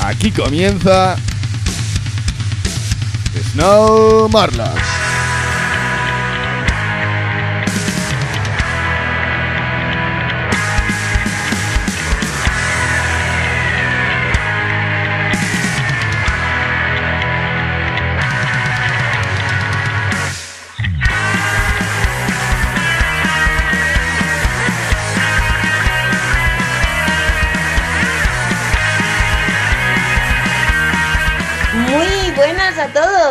Aquí 0.00 0.30
comienza 0.30 1.16
Snow 3.52 4.28
Marlon. 4.28 5.05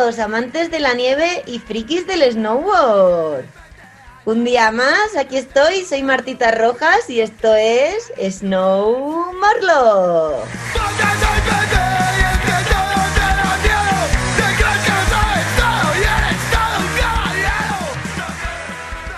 Todos, 0.06 0.20
amantes 0.20 0.70
de 0.70 0.80
la 0.80 0.94
nieve 0.94 1.42
y 1.48 1.58
frikis 1.58 2.06
del 2.06 2.32
snowboard. 2.32 3.46
Un 4.26 4.44
día 4.44 4.72
más, 4.72 5.16
aquí 5.18 5.38
estoy, 5.38 5.84
soy 5.84 6.04
Martita 6.04 6.52
Rojas 6.52 7.10
y 7.10 7.22
esto 7.22 7.56
es 7.56 8.12
Snow 8.38 9.34
Marlo. 9.34 10.44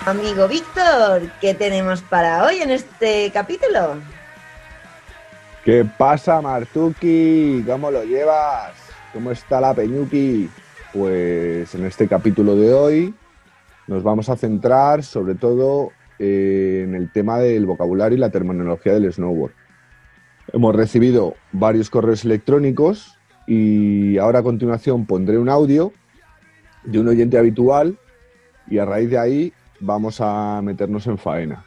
Amigo 0.06 0.48
Víctor, 0.48 1.30
¿qué 1.42 1.54
tenemos 1.54 2.02
para 2.02 2.46
hoy 2.46 2.62
en 2.62 2.72
este 2.72 3.30
capítulo? 3.34 3.98
¿Qué 5.66 5.86
pasa, 5.98 6.40
Martuki? 6.40 7.62
¿Cómo 7.68 7.92
lo 7.92 8.06
llevas? 8.06 8.72
¿Cómo 9.12 9.32
está 9.32 9.60
la 9.60 9.74
Peñuki? 9.74 10.50
Pues 10.98 11.76
en 11.76 11.86
este 11.86 12.08
capítulo 12.08 12.56
de 12.56 12.74
hoy 12.74 13.14
nos 13.86 14.02
vamos 14.02 14.30
a 14.30 14.36
centrar 14.36 15.04
sobre 15.04 15.36
todo 15.36 15.92
eh, 16.18 16.82
en 16.88 16.96
el 16.96 17.12
tema 17.12 17.38
del 17.38 17.68
vocabulario 17.68 18.18
y 18.18 18.20
la 18.20 18.32
terminología 18.32 18.94
del 18.94 19.14
snowboard. 19.14 19.52
Hemos 20.54 20.76
recibido 20.76 21.36
varios 21.52 21.92
correos 21.92 22.26
electrónicos 22.26 23.16
y 23.46 24.18
ahora 24.18 24.40
a 24.40 24.44
continuación 24.44 25.06
pondré 25.06 25.38
un 25.38 25.50
audio 25.50 25.94
de 26.84 27.00
un 27.00 27.10
oyente 27.10 27.38
habitual 27.38 28.00
y 28.68 28.80
a 28.80 28.86
raíz 28.86 29.12
de 29.12 29.20
ahí 29.20 29.54
vamos 29.80 30.20
a 30.20 30.62
meternos 30.64 31.06
en 31.06 31.20
faena. 31.20 31.64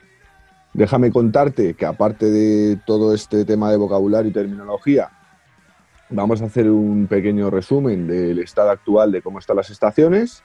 Déjame 0.74 1.12
contarte 1.12 1.74
que 1.74 1.86
aparte 1.86 2.26
de 2.26 2.80
todo 2.84 3.14
este 3.14 3.44
tema 3.44 3.70
de 3.70 3.76
vocabulario 3.76 4.30
y 4.30 4.34
terminología, 4.34 5.10
Vamos 6.12 6.42
a 6.42 6.46
hacer 6.46 6.68
un 6.68 7.06
pequeño 7.06 7.50
resumen 7.50 8.08
del 8.08 8.40
estado 8.40 8.70
actual 8.70 9.12
de 9.12 9.22
cómo 9.22 9.38
están 9.38 9.56
las 9.56 9.70
estaciones 9.70 10.42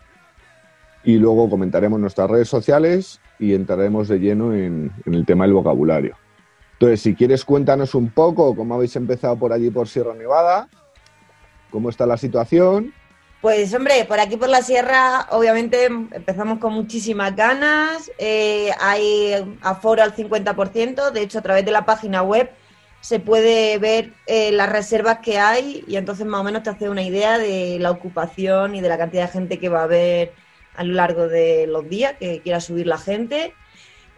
y 1.03 1.17
luego 1.17 1.49
comentaremos 1.49 1.99
nuestras 1.99 2.30
redes 2.30 2.47
sociales 2.47 3.19
y 3.39 3.55
entraremos 3.55 4.07
de 4.07 4.19
lleno 4.19 4.53
en, 4.53 4.91
el 5.05 5.25
tema 5.25 5.45
del 5.45 5.53
vocabulario. 5.53 6.17
Entonces, 6.73 7.02
si 7.02 7.16
quieres, 7.16 7.44
cuéntanos 7.44 7.95
un 7.95 8.11
poco 8.11 8.55
cómo 8.55 8.75
habéis 8.75 8.95
empezado 8.95 9.38
por 9.38 9.53
allí 9.53 9.72
por 9.72 9.88
Sierra 9.88 10.13
Nevada, 10.13 10.69
cómo 11.72 11.89
está 11.89 12.05
la 12.05 12.17
situación. 12.17 12.94
Pues 13.41 13.73
hombre, 13.73 14.05
por 14.05 14.19
aquí 14.19 14.38
por 14.38 14.50
la 14.50 14.61
sierra, 14.61 15.27
obviamente 15.31 15.85
empezamos 15.85 16.59
con 16.59 16.73
muchísimas 16.73 17.35
ganas. 17.35 18.11
Eh, 18.19 18.69
hay 18.79 19.57
aforo 19.61 20.03
al 20.03 20.16
50%. 20.16 21.11
De 21.11 21.22
hecho, 21.22 21.40
a 21.40 21.41
través 21.41 21.66
de 21.66 21.72
la 21.72 21.85
página 21.85 22.22
web 22.22 22.51
se 23.05 23.19
puede 23.19 23.77
ver 23.77 24.13
eh, 24.25 24.51
las 24.51 24.67
reservas 24.67 25.19
que 25.19 25.38
hay 25.38 25.83
y 25.88 25.95
entonces 25.95 26.25
más 26.25 26.41
o 26.41 26.43
menos 26.43 26.63
te 26.63 26.71
hace 26.71 26.89
una 26.89 27.03
idea 27.03 27.38
de 27.38 27.77
la 27.79 27.91
ocupación 27.91 28.73
y 28.73 28.81
de 28.81 28.89
la 28.89 28.97
cantidad 28.97 29.27
de 29.27 29.31
gente 29.31 29.59
que 29.59 29.69
va 29.69 29.81
a 29.81 29.83
haber 29.83 30.33
a 30.75 30.83
lo 30.83 30.95
largo 30.95 31.27
de 31.27 31.67
los 31.67 31.88
días 31.88 32.16
que 32.19 32.41
quiera 32.41 32.59
subir 32.59 32.88
la 32.88 32.97
gente. 32.97 33.53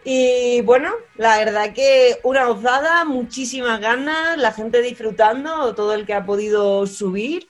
Y 0.04 0.62
bueno, 0.62 0.90
la 1.16 1.36
verdad 1.36 1.74
que 1.74 2.18
una 2.22 2.46
gozada, 2.46 3.04
muchísimas 3.04 3.78
ganas, 3.78 4.38
la 4.38 4.52
gente 4.52 4.80
disfrutando, 4.80 5.74
todo 5.74 5.92
el 5.92 6.06
que 6.06 6.14
ha 6.14 6.24
podido 6.24 6.86
subir. 6.86 7.46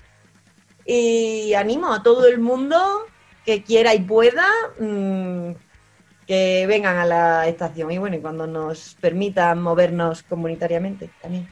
Y 0.85 1.55
animo 1.55 1.95
a 1.95 2.03
todo 2.03 2.27
el 2.27 2.41
mundo 2.41 3.07
que 3.45 3.63
quiera 3.63 3.95
y 3.95 4.01
pueda 4.01 4.49
mm, 4.81 5.53
que 6.29 6.67
vengan 6.69 6.99
a 6.99 7.07
la 7.07 7.49
estación 7.49 7.91
y 7.91 7.97
bueno, 7.97 8.17
y 8.17 8.21
cuando 8.21 8.47
nos 8.47 8.95
permitan 9.01 9.63
movernos 9.63 10.23
comunitariamente 10.23 11.09
también. 11.23 11.49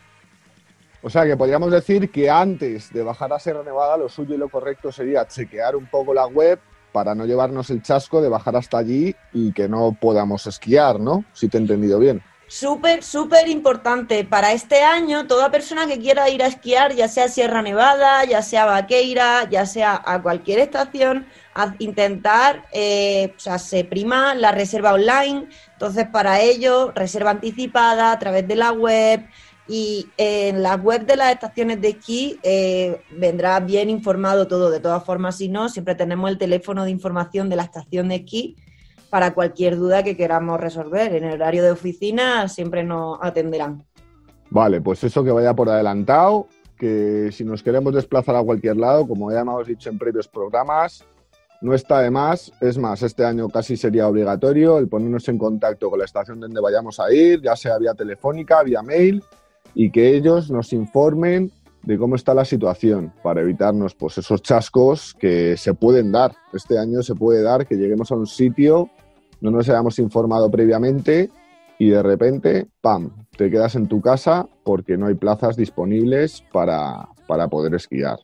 O 1.03 1.09
sea 1.09 1.25
que 1.25 1.35
podríamos 1.35 1.73
decir 1.73 2.11
que 2.11 2.29
antes 2.29 2.93
de 2.93 3.03
bajar 3.03 3.33
a 3.33 3.39
Sierra 3.39 3.63
Nevada, 3.63 3.97
lo 3.97 4.11
suyo 4.11 4.35
y 4.35 4.39
lo 4.39 4.51
correcto 4.51 4.93
sería 4.93 5.27
chequear 5.27 5.77
un 5.77 5.87
poco 5.87 6.13
la 6.13 6.27
web 6.27 6.61
para 6.93 7.15
no 7.15 7.25
llevarnos 7.25 7.71
el 7.71 7.83
chasco 7.83 8.21
de 8.21 8.29
bajar 8.29 8.55
hasta 8.57 8.77
allí 8.77 9.17
y 9.33 9.53
que 9.53 9.67
no 9.67 9.97
podamos 9.99 10.47
esquiar, 10.47 11.01
¿no? 11.01 11.25
Si 11.33 11.49
te 11.49 11.57
he 11.57 11.61
entendido 11.61 11.99
bien. 11.99 12.23
Súper, 12.49 13.03
súper 13.03 13.49
importante. 13.49 14.25
Para 14.25 14.53
este 14.53 14.83
año, 14.83 15.27
toda 15.27 15.51
persona 15.51 15.87
que 15.87 15.99
quiera 15.99 16.29
ir 16.31 16.45
a 16.45 16.47
esquiar, 16.47 16.95
ya 16.95 17.09
sea 17.09 17.29
Sierra 17.29 17.61
Nevada, 17.61 18.25
ya 18.25 18.41
sea 18.41 18.67
Vaqueira, 18.67 19.49
ya 19.51 19.67
sea 19.67 20.01
a 20.05 20.23
cualquier 20.23 20.61
estación, 20.61 21.27
a 21.55 21.75
intentar, 21.81 22.65
eh, 22.73 23.35
o 23.37 23.41
sea, 23.41 23.59
se 23.59 23.83
prima 23.85 24.35
la 24.37 24.53
reserva 24.53 24.95
online. 24.95 25.49
Entonces, 25.73 26.07
para 26.07 26.41
ello, 26.41 26.93
reserva 26.95 27.31
anticipada 27.31 28.13
a 28.13 28.19
través 28.21 28.47
de 28.47 28.55
la 28.55 28.71
web. 28.73 29.27
Y 29.69 30.07
en 30.17 30.63
la 30.63 30.77
web 30.77 31.05
de 31.05 31.17
las 31.17 31.33
estaciones 31.33 31.81
de 31.81 31.89
esquí 31.89 32.39
eh, 32.45 33.03
vendrá 33.11 33.59
bien 33.59 33.91
informado 33.91 34.47
todo. 34.47 34.71
De 34.71 34.79
todas 34.79 35.05
formas, 35.05 35.39
si 35.39 35.49
no, 35.49 35.69
siempre 35.69 35.97
tenemos 35.97 36.31
el 36.31 36.39
teléfono 36.39 36.85
de 36.85 36.93
información 36.93 37.49
de 37.49 37.57
la 37.57 37.65
estación 37.65 38.09
de 38.09 38.17
esquí 38.17 38.57
para 39.11 39.35
cualquier 39.35 39.77
duda 39.77 40.03
que 40.03 40.17
queramos 40.17 40.61
resolver. 40.61 41.15
En 41.15 41.25
el 41.25 41.35
horario 41.35 41.63
de 41.63 41.71
oficina 41.71 42.49
siempre 42.49 42.85
nos 42.85 43.19
atenderán. 43.21 43.85
Vale, 44.51 44.81
pues 44.81 45.03
eso 45.05 45.25
que 45.25 45.31
vaya 45.31 45.55
por 45.55 45.69
adelantado, 45.69 46.47
que 46.79 47.31
si 47.33 47.45
nos 47.45 47.63
queremos 47.63 47.95
desplazar 47.95 48.37
a 48.37 48.43
cualquier 48.43 48.77
lado, 48.77 49.07
como 49.07 49.31
ya 49.33 49.41
hemos 49.41 49.67
dicho 49.67 49.91
en 49.91 49.99
previos 49.99 50.29
programas, 50.29 51.05
no 51.61 51.75
está 51.75 52.01
de 52.01 52.11
más. 52.11 52.53
Es 52.61 52.79
más, 52.79 53.03
este 53.03 53.25
año 53.25 53.49
casi 53.49 53.77
sería 53.77 54.09
obligatorio 54.09 54.79
el 54.79 54.89
ponernos 54.89 55.29
en 55.29 55.39
contacto 55.39 55.91
con 55.91 55.99
la 55.99 56.05
estación 56.05 56.41
donde 56.41 56.61
vayamos 56.61 57.01
a 57.01 57.13
ir, 57.13 57.41
ya 57.43 57.57
sea 57.57 57.79
vía 57.79 57.95
telefónica, 57.95 58.63
vía 58.63 58.83
mail, 58.83 59.23
y 59.75 59.91
que 59.91 60.15
ellos 60.15 60.51
nos 60.51 60.73
informen 60.73 61.51
de 61.87 61.97
cómo 61.97 62.17
está 62.17 62.35
la 62.35 62.45
situación 62.45 63.13
para 63.23 63.41
evitarnos 63.41 63.95
pues, 63.95 64.19
esos 64.19 64.43
chascos 64.43 65.15
que 65.15 65.57
se 65.57 65.73
pueden 65.73 66.13
dar. 66.13 66.33
Este 66.53 66.79
año 66.79 67.03
se 67.03 67.15
puede 67.15 67.43
dar 67.43 67.67
que 67.67 67.77
lleguemos 67.77 68.11
a 68.11 68.17
un 68.17 68.27
sitio, 68.27 68.91
no 69.41 69.51
nos 69.53 69.69
hayamos 69.69 69.99
informado 70.01 70.51
previamente 70.51 71.31
y 71.79 71.91
de 71.91 72.03
repente, 72.03 72.67
¡pam!, 72.81 73.13
te 73.37 73.51
quedas 73.51 73.77
en 73.77 73.87
tu 73.87 74.01
casa 74.01 74.49
porque 74.65 74.97
no 74.97 75.07
hay 75.07 75.15
plazas 75.15 75.57
disponibles 75.57 76.43
para, 76.53 77.09
para 77.29 77.49
poder 77.49 77.75
esquiar. 77.75 78.19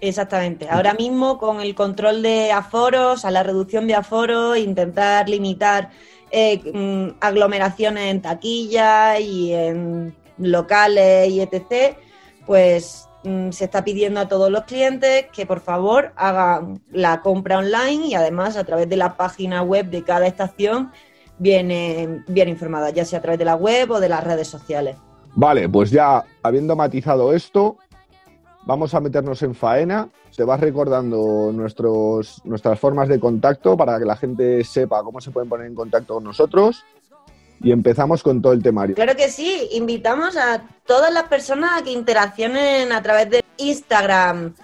Exactamente. 0.00 0.68
Ahora 0.68 0.94
mismo 0.94 1.38
con 1.38 1.60
el 1.60 1.74
control 1.74 2.22
de 2.22 2.50
aforos, 2.50 3.24
a 3.24 3.30
la 3.30 3.42
reducción 3.42 3.86
de 3.86 3.94
aforos, 3.94 4.56
intentar 4.56 5.28
limitar 5.28 5.90
eh, 6.30 6.60
mm, 6.72 7.18
aglomeraciones 7.20 8.10
en 8.10 8.22
taquilla 8.22 9.20
y 9.20 9.52
en 9.52 10.16
locales 10.38 11.28
y 11.28 11.40
etc., 11.40 11.96
pues 12.46 13.08
mm, 13.24 13.50
se 13.50 13.64
está 13.64 13.84
pidiendo 13.84 14.20
a 14.20 14.28
todos 14.28 14.50
los 14.50 14.64
clientes 14.64 15.26
que 15.32 15.46
por 15.46 15.60
favor 15.60 16.12
hagan 16.16 16.80
la 16.90 17.20
compra 17.20 17.58
online 17.58 18.06
y 18.06 18.14
además 18.14 18.56
a 18.56 18.64
través 18.64 18.88
de 18.88 18.96
la 18.96 19.16
página 19.16 19.62
web 19.62 19.90
de 19.90 20.02
cada 20.02 20.26
estación 20.26 20.90
viene 21.38 22.22
bien 22.28 22.48
informada, 22.48 22.90
ya 22.90 23.04
sea 23.04 23.18
a 23.18 23.22
través 23.22 23.38
de 23.38 23.44
la 23.44 23.56
web 23.56 23.90
o 23.90 24.00
de 24.00 24.08
las 24.08 24.22
redes 24.22 24.48
sociales. 24.48 24.96
Vale, 25.34 25.68
pues 25.68 25.90
ya 25.90 26.24
habiendo 26.42 26.76
matizado 26.76 27.32
esto, 27.32 27.78
vamos 28.66 28.94
a 28.94 29.00
meternos 29.00 29.42
en 29.42 29.54
faena. 29.54 30.08
Te 30.36 30.44
vas 30.44 30.60
recordando 30.60 31.50
nuestros, 31.52 32.40
nuestras 32.44 32.78
formas 32.78 33.08
de 33.08 33.18
contacto 33.20 33.76
para 33.76 33.98
que 33.98 34.04
la 34.04 34.16
gente 34.16 34.62
sepa 34.64 35.02
cómo 35.02 35.20
se 35.20 35.30
pueden 35.30 35.48
poner 35.48 35.66
en 35.66 35.74
contacto 35.74 36.14
con 36.14 36.24
nosotros 36.24 36.84
y 37.62 37.72
empezamos 37.72 38.22
con 38.22 38.42
todo 38.42 38.52
el 38.52 38.62
temario. 38.62 38.94
Claro 38.94 39.16
que 39.16 39.28
sí, 39.28 39.68
invitamos 39.72 40.36
a 40.36 40.62
todas 40.86 41.12
las 41.12 41.24
personas 41.24 41.80
a 41.80 41.84
que 41.84 41.92
interaccionen 41.92 42.92
a 42.92 43.02
través 43.02 43.30
de 43.30 43.44
Instagram 43.58 44.54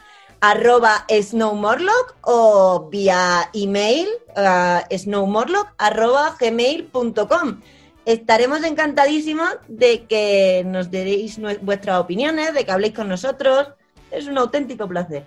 arroba 0.41 1.05
snowmorlock 1.09 2.17
o 2.23 2.89
vía 2.91 3.51
email 3.53 4.09
uh, 4.37 4.97
snowmorlock 4.97 5.75
arroba 5.79 6.37
gmail.com. 6.39 7.61
Estaremos 8.05 8.65
encantadísimos 8.65 9.49
de 9.69 10.05
que 10.07 10.63
nos 10.65 10.91
deis 10.91 11.39
vuestras 11.61 11.99
opiniones, 11.99 12.55
de 12.55 12.65
que 12.65 12.73
habléis 12.73 12.95
con 12.95 13.09
nosotros. 13.09 13.69
Es 14.11 14.27
un 14.27 14.39
auténtico 14.39 14.89
placer. 14.89 15.25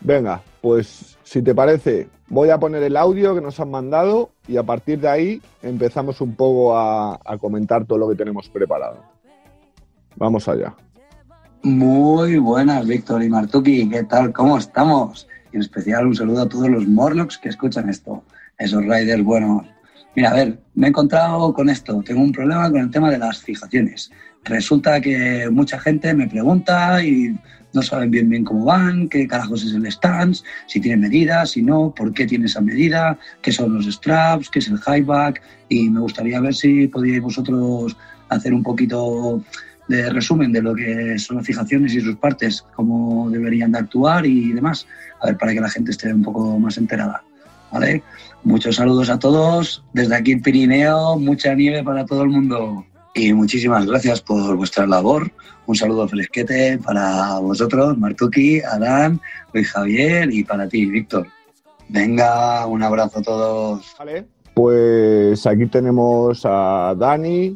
Venga, 0.00 0.42
pues 0.60 1.16
si 1.22 1.42
te 1.42 1.54
parece, 1.54 2.08
voy 2.30 2.50
a 2.50 2.58
poner 2.58 2.82
el 2.82 2.96
audio 2.96 3.34
que 3.34 3.40
nos 3.40 3.58
han 3.60 3.70
mandado 3.70 4.30
y 4.46 4.56
a 4.56 4.62
partir 4.62 5.00
de 5.00 5.08
ahí 5.08 5.42
empezamos 5.62 6.20
un 6.20 6.34
poco 6.34 6.76
a, 6.76 7.18
comentar 7.40 7.84
todo 7.84 7.98
lo 7.98 8.08
que 8.08 8.16
tenemos 8.16 8.48
preparado. 8.48 9.02
Vamos 10.16 10.48
allá. 10.48 10.74
Muy 11.62 12.38
buenas, 12.38 12.86
Víctor 12.86 13.22
y 13.22 13.28
Martuki. 13.28 13.88
¿Qué 13.88 14.04
tal? 14.04 14.32
¿Cómo 14.32 14.58
estamos? 14.58 15.28
Y 15.52 15.56
en 15.56 15.62
especial 15.62 16.06
un 16.06 16.14
saludo 16.14 16.42
a 16.42 16.48
todos 16.48 16.68
los 16.68 16.86
Morlocks 16.86 17.38
que 17.38 17.48
escuchan 17.48 17.88
esto. 17.88 18.22
Esos 18.58 18.82
riders 18.82 19.22
buenos. 19.22 19.66
Mira, 20.18 20.30
a 20.30 20.34
ver, 20.34 20.58
me 20.74 20.88
he 20.88 20.90
encontrado 20.90 21.54
con 21.54 21.70
esto. 21.70 22.02
Tengo 22.04 22.22
un 22.22 22.32
problema 22.32 22.68
con 22.68 22.80
el 22.80 22.90
tema 22.90 23.08
de 23.08 23.18
las 23.18 23.40
fijaciones. 23.40 24.10
Resulta 24.42 25.00
que 25.00 25.48
mucha 25.48 25.78
gente 25.78 26.12
me 26.12 26.26
pregunta 26.26 27.04
y 27.04 27.38
no 27.72 27.82
saben 27.82 28.10
bien 28.10 28.28
bien 28.28 28.42
cómo 28.42 28.64
van, 28.64 29.08
qué 29.08 29.28
carajos 29.28 29.62
es 29.62 29.74
el 29.74 29.86
stance, 29.86 30.42
si 30.66 30.80
tiene 30.80 30.96
medidas, 30.96 31.50
si 31.50 31.62
no, 31.62 31.94
por 31.96 32.12
qué 32.12 32.26
tiene 32.26 32.46
esa 32.46 32.60
medida, 32.60 33.16
qué 33.42 33.52
son 33.52 33.72
los 33.72 33.86
straps, 33.86 34.50
qué 34.50 34.58
es 34.58 34.66
el 34.66 34.78
high 34.78 35.02
back. 35.02 35.40
Y 35.68 35.88
me 35.88 36.00
gustaría 36.00 36.40
ver 36.40 36.52
si 36.52 36.88
podíais 36.88 37.22
vosotros 37.22 37.96
hacer 38.28 38.52
un 38.52 38.64
poquito 38.64 39.40
de 39.86 40.10
resumen 40.10 40.50
de 40.50 40.62
lo 40.62 40.74
que 40.74 41.16
son 41.20 41.36
las 41.36 41.46
fijaciones 41.46 41.94
y 41.94 42.00
sus 42.00 42.16
partes, 42.16 42.64
cómo 42.74 43.30
deberían 43.30 43.70
de 43.70 43.78
actuar 43.78 44.26
y 44.26 44.52
demás, 44.52 44.84
a 45.22 45.26
ver, 45.26 45.38
para 45.38 45.54
que 45.54 45.60
la 45.60 45.70
gente 45.70 45.92
esté 45.92 46.12
un 46.12 46.24
poco 46.24 46.58
más 46.58 46.76
enterada. 46.76 47.22
¿Vale? 47.70 48.02
Muchos 48.48 48.76
saludos 48.76 49.10
a 49.10 49.18
todos, 49.18 49.84
desde 49.92 50.16
aquí 50.16 50.32
en 50.32 50.40
Pirineo, 50.40 51.18
mucha 51.18 51.54
nieve 51.54 51.84
para 51.84 52.06
todo 52.06 52.22
el 52.22 52.30
mundo. 52.30 52.82
Y 53.14 53.34
muchísimas 53.34 53.84
gracias 53.84 54.22
por 54.22 54.56
vuestra 54.56 54.86
labor. 54.86 55.30
Un 55.66 55.76
saludo 55.76 56.08
fresquete 56.08 56.78
para 56.78 57.38
vosotros, 57.40 57.98
Martuki, 57.98 58.62
Adán, 58.62 59.20
Luis 59.52 59.70
Javier 59.70 60.32
y 60.32 60.44
para 60.44 60.66
ti, 60.66 60.86
Víctor. 60.86 61.26
Venga, 61.90 62.64
un 62.64 62.82
abrazo 62.82 63.18
a 63.18 63.22
todos. 63.22 63.94
Vale. 63.98 64.24
Pues 64.54 65.46
aquí 65.46 65.66
tenemos 65.66 66.40
a 66.46 66.94
Dani, 66.98 67.54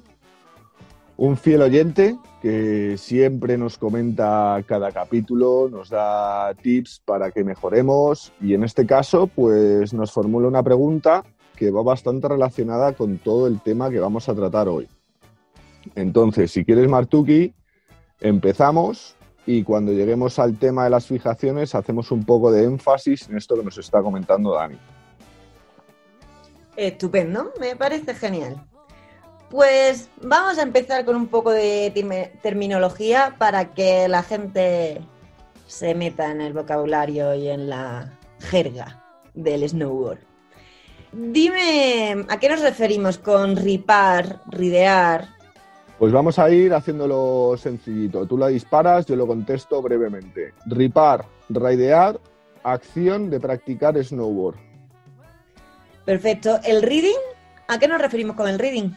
un 1.16 1.38
fiel 1.38 1.62
oyente 1.62 2.18
que 2.42 2.98
siempre 2.98 3.56
nos 3.56 3.78
comenta 3.78 4.60
cada 4.66 4.90
capítulo, 4.90 5.68
nos 5.70 5.90
da 5.90 6.52
tips 6.54 7.00
para 7.04 7.30
que 7.30 7.44
mejoremos 7.44 8.32
y 8.40 8.54
en 8.54 8.64
este 8.64 8.84
caso 8.84 9.28
pues 9.28 9.94
nos 9.94 10.10
formula 10.10 10.48
una 10.48 10.62
pregunta 10.64 11.22
que 11.54 11.70
va 11.70 11.84
bastante 11.84 12.26
relacionada 12.26 12.94
con 12.94 13.18
todo 13.18 13.46
el 13.46 13.60
tema 13.60 13.90
que 13.90 14.00
vamos 14.00 14.28
a 14.28 14.34
tratar 14.34 14.68
hoy. 14.68 14.88
Entonces, 15.94 16.50
si 16.50 16.64
quieres 16.64 16.88
Martuki, 16.88 17.54
empezamos 18.20 19.14
y 19.46 19.62
cuando 19.62 19.92
lleguemos 19.92 20.40
al 20.40 20.58
tema 20.58 20.82
de 20.82 20.90
las 20.90 21.06
fijaciones 21.06 21.76
hacemos 21.76 22.10
un 22.10 22.24
poco 22.24 22.50
de 22.50 22.64
énfasis 22.64 23.28
en 23.28 23.36
esto 23.36 23.54
que 23.54 23.62
nos 23.62 23.78
está 23.78 24.02
comentando 24.02 24.54
Dani. 24.54 24.78
Estupendo, 26.76 27.52
me 27.60 27.76
parece 27.76 28.14
genial. 28.14 28.56
Pues 29.52 30.08
vamos 30.22 30.56
a 30.56 30.62
empezar 30.62 31.04
con 31.04 31.14
un 31.14 31.26
poco 31.26 31.50
de 31.50 31.92
terminología 32.40 33.34
para 33.36 33.74
que 33.74 34.08
la 34.08 34.22
gente 34.22 35.02
se 35.66 35.94
meta 35.94 36.30
en 36.30 36.40
el 36.40 36.54
vocabulario 36.54 37.34
y 37.34 37.48
en 37.48 37.68
la 37.68 38.18
jerga 38.40 39.04
del 39.34 39.68
snowboard. 39.68 40.20
Dime, 41.12 42.24
¿a 42.30 42.40
qué 42.40 42.48
nos 42.48 42.62
referimos 42.62 43.18
con 43.18 43.56
ripar, 43.56 44.40
ridear? 44.48 45.28
Pues 45.98 46.14
vamos 46.14 46.38
a 46.38 46.48
ir 46.48 46.72
haciéndolo 46.72 47.54
sencillito. 47.58 48.24
Tú 48.24 48.38
la 48.38 48.48
disparas, 48.48 49.04
yo 49.04 49.16
lo 49.16 49.26
contesto 49.26 49.82
brevemente. 49.82 50.54
Ripar, 50.64 51.26
ridear, 51.50 52.18
acción 52.62 53.28
de 53.28 53.38
practicar 53.38 54.02
snowboard. 54.02 54.56
Perfecto. 56.06 56.58
¿El 56.64 56.80
reading? 56.80 57.20
¿A 57.68 57.78
qué 57.78 57.86
nos 57.86 58.00
referimos 58.00 58.34
con 58.34 58.48
el 58.48 58.58
reading? 58.58 58.92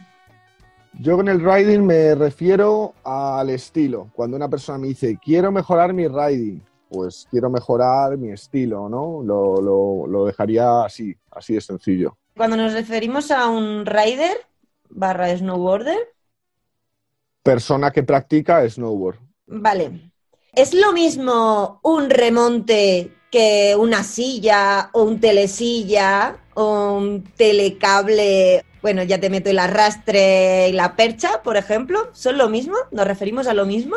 Yo 0.98 1.16
con 1.16 1.28
el 1.28 1.40
riding 1.40 1.84
me 1.84 2.14
refiero 2.14 2.94
al 3.04 3.50
estilo. 3.50 4.10
Cuando 4.14 4.36
una 4.36 4.48
persona 4.48 4.78
me 4.78 4.88
dice, 4.88 5.18
quiero 5.22 5.52
mejorar 5.52 5.92
mi 5.92 6.08
riding, 6.08 6.62
pues 6.88 7.26
quiero 7.30 7.50
mejorar 7.50 8.16
mi 8.16 8.30
estilo, 8.30 8.88
¿no? 8.88 9.22
Lo, 9.22 10.06
lo, 10.06 10.26
dejaría 10.26 10.84
así, 10.84 11.14
así 11.30 11.54
de 11.54 11.60
sencillo. 11.60 12.16
Cuando 12.34 12.56
nos 12.56 12.72
referimos 12.72 13.30
a 13.30 13.48
un 13.48 13.84
rider 13.84 14.38
barra 14.88 15.36
snowboarder. 15.36 15.98
Persona 17.42 17.90
que 17.90 18.02
practica 18.02 18.68
snowboard. 18.68 19.18
Vale. 19.46 20.12
¿Es 20.52 20.72
lo 20.72 20.92
mismo 20.92 21.80
un 21.82 22.08
remonte 22.08 23.12
que 23.30 23.76
una 23.78 24.02
silla 24.02 24.88
o 24.94 25.02
un 25.02 25.20
telesilla 25.20 26.38
o 26.54 26.94
un 26.94 27.22
telecable 27.36 28.64
bueno, 28.86 29.02
ya 29.02 29.18
te 29.18 29.30
meto 29.30 29.50
el 29.50 29.58
arrastre 29.58 30.68
y 30.68 30.72
la 30.72 30.94
percha, 30.94 31.42
por 31.42 31.56
ejemplo, 31.56 32.06
¿son 32.12 32.38
lo 32.38 32.48
mismo? 32.48 32.76
¿Nos 32.92 33.04
referimos 33.04 33.48
a 33.48 33.52
lo 33.52 33.66
mismo? 33.66 33.96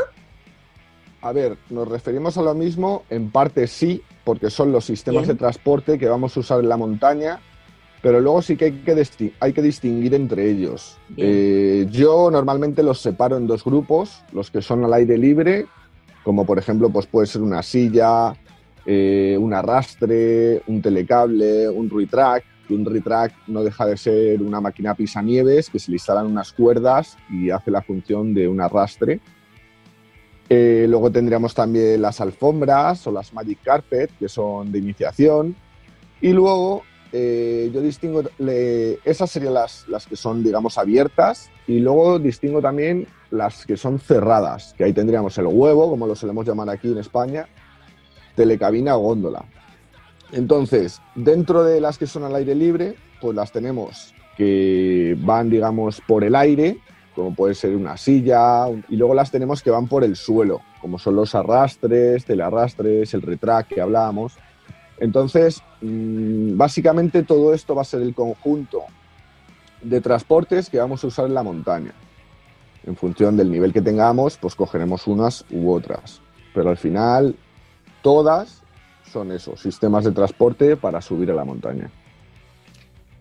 A 1.21 1.31
ver, 1.31 1.57
nos 1.69 1.87
referimos 1.87 2.39
a 2.39 2.41
lo 2.41 2.55
mismo, 2.55 3.03
en 3.11 3.29
parte 3.29 3.67
sí, 3.67 4.01
porque 4.23 4.49
son 4.49 4.71
los 4.71 4.85
sistemas 4.85 5.27
de 5.27 5.35
transporte 5.35 5.99
que 5.99 6.09
vamos 6.09 6.35
a 6.35 6.39
usar 6.39 6.61
en 6.61 6.69
la 6.69 6.75
montaña, 6.75 7.39
pero 8.01 8.19
luego 8.19 8.41
sí 8.41 8.57
que 8.57 8.65
hay 8.65 8.71
que, 8.71 9.33
hay 9.39 9.53
que 9.53 9.61
distinguir 9.61 10.15
entre 10.15 10.49
ellos. 10.49 10.97
Eh, 11.17 11.85
yo 11.91 12.31
normalmente 12.31 12.81
los 12.81 12.99
separo 12.99 13.37
en 13.37 13.45
dos 13.45 13.63
grupos, 13.63 14.23
los 14.33 14.49
que 14.49 14.63
son 14.63 14.83
al 14.85 14.93
aire 14.95 15.19
libre, 15.19 15.67
como 16.23 16.47
por 16.47 16.57
ejemplo 16.57 16.89
pues 16.89 17.05
puede 17.05 17.27
ser 17.27 17.43
una 17.43 17.61
silla, 17.61 18.33
eh, 18.87 19.37
un 19.39 19.53
arrastre, 19.53 20.63
un 20.65 20.81
telecable, 20.81 21.69
un 21.69 21.87
un 22.73 22.85
retrack 22.85 23.33
no 23.47 23.63
deja 23.63 23.85
de 23.85 23.97
ser 23.97 24.41
una 24.41 24.61
máquina 24.61 24.93
pisanieves 24.95 25.69
que 25.69 25.79
se 25.79 25.91
le 25.91 25.95
instalan 25.95 26.27
unas 26.27 26.51
cuerdas 26.51 27.17
y 27.29 27.49
hace 27.49 27.71
la 27.71 27.81
función 27.81 28.33
de 28.33 28.47
un 28.47 28.61
arrastre. 28.61 29.19
Eh, 30.49 30.87
luego 30.89 31.11
tendríamos 31.11 31.53
también 31.53 32.01
las 32.01 32.21
alfombras 32.21 33.05
o 33.05 33.11
las 33.11 33.33
Magic 33.33 33.59
Carpet, 33.63 34.11
que 34.17 34.27
son 34.27 34.71
de 34.71 34.79
iniciación. 34.79 35.55
Y 36.21 36.33
luego 36.33 36.83
eh, 37.11 37.69
yo 37.73 37.81
distingo, 37.81 38.23
esas 39.03 39.29
serían 39.29 39.53
las, 39.53 39.87
las 39.87 40.07
que 40.07 40.15
son, 40.15 40.43
digamos, 40.43 40.77
abiertas. 40.77 41.49
Y 41.67 41.79
luego 41.79 42.17
distingo 42.17 42.61
también 42.61 43.07
las 43.31 43.65
que 43.65 43.77
son 43.77 43.99
cerradas, 43.99 44.73
que 44.75 44.83
ahí 44.83 44.93
tendríamos 44.93 45.37
el 45.37 45.47
huevo, 45.47 45.89
como 45.89 46.07
lo 46.07 46.15
solemos 46.15 46.47
llamar 46.47 46.69
aquí 46.69 46.91
en 46.91 46.97
España, 46.97 47.47
telecabina 48.35 48.95
o 48.95 49.01
góndola. 49.01 49.45
Entonces, 50.31 51.01
dentro 51.15 51.63
de 51.63 51.81
las 51.81 51.97
que 51.97 52.07
son 52.07 52.23
al 52.23 52.35
aire 52.35 52.55
libre, 52.55 52.95
pues 53.21 53.35
las 53.35 53.51
tenemos 53.51 54.13
que 54.37 55.17
van, 55.19 55.49
digamos, 55.49 56.01
por 56.07 56.23
el 56.23 56.33
aire, 56.33 56.77
como 57.13 57.35
puede 57.35 57.55
ser 57.55 57.75
una 57.75 57.97
silla, 57.97 58.69
y 58.87 58.95
luego 58.95 59.13
las 59.13 59.31
tenemos 59.31 59.61
que 59.61 59.69
van 59.69 59.87
por 59.87 60.03
el 60.05 60.15
suelo, 60.15 60.61
como 60.79 60.97
son 60.97 61.17
los 61.17 61.35
arrastres, 61.35 62.23
telearrastres, 62.23 63.13
el 63.13 63.21
retrack 63.21 63.67
que 63.67 63.81
hablábamos. 63.81 64.37
Entonces, 64.99 65.61
mm, 65.81 66.55
básicamente 66.55 67.23
todo 67.23 67.53
esto 67.53 67.75
va 67.75 67.81
a 67.81 67.85
ser 67.85 68.01
el 68.01 68.13
conjunto 68.13 68.83
de 69.81 69.99
transportes 69.99 70.69
que 70.69 70.79
vamos 70.79 71.03
a 71.03 71.07
usar 71.07 71.25
en 71.25 71.33
la 71.33 71.43
montaña. 71.43 71.93
En 72.85 72.95
función 72.95 73.35
del 73.35 73.51
nivel 73.51 73.73
que 73.73 73.81
tengamos, 73.81 74.37
pues 74.37 74.55
cogeremos 74.55 75.05
unas 75.07 75.43
u 75.51 75.71
otras. 75.71 76.21
Pero 76.53 76.69
al 76.69 76.77
final, 76.77 77.35
todas 78.01 78.58
son 79.11 79.31
esos, 79.31 79.61
sistemas 79.61 80.05
de 80.05 80.11
transporte 80.11 80.75
para 80.75 81.01
subir 81.01 81.31
a 81.31 81.33
la 81.33 81.45
montaña. 81.45 81.89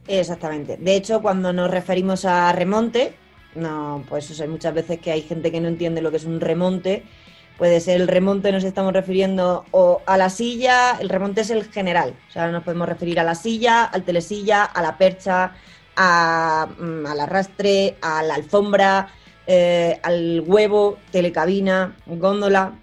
Exactamente. 0.06 0.76
De 0.78 0.96
hecho, 0.96 1.20
cuando 1.20 1.52
nos 1.52 1.70
referimos 1.70 2.24
a 2.24 2.50
remonte, 2.52 3.14
no, 3.54 4.04
pues 4.08 4.40
hay 4.40 4.48
muchas 4.48 4.74
veces 4.74 4.98
que 5.00 5.12
hay 5.12 5.22
gente 5.22 5.52
que 5.52 5.60
no 5.60 5.68
entiende 5.68 6.00
lo 6.00 6.10
que 6.10 6.16
es 6.16 6.24
un 6.24 6.40
remonte. 6.40 7.04
Puede 7.58 7.80
ser 7.80 8.00
el 8.00 8.08
remonte, 8.08 8.52
nos 8.52 8.64
estamos 8.64 8.92
refiriendo 8.92 9.64
o 9.72 10.00
a 10.06 10.16
la 10.16 10.30
silla, 10.30 10.96
el 11.00 11.08
remonte 11.08 11.40
es 11.40 11.50
el 11.50 11.64
general. 11.64 12.14
O 12.28 12.32
sea, 12.32 12.48
nos 12.48 12.62
podemos 12.62 12.88
referir 12.88 13.18
a 13.18 13.24
la 13.24 13.34
silla, 13.34 13.84
al 13.84 14.04
telesilla, 14.04 14.64
a 14.64 14.80
la 14.80 14.96
percha, 14.96 15.52
a, 15.96 16.68
mm, 16.78 17.06
al 17.06 17.20
arrastre, 17.20 17.96
a 18.00 18.22
la 18.22 18.36
alfombra, 18.36 19.08
eh, 19.46 19.98
al 20.02 20.44
huevo, 20.46 20.98
telecabina, 21.10 21.96
góndola, 22.06 22.74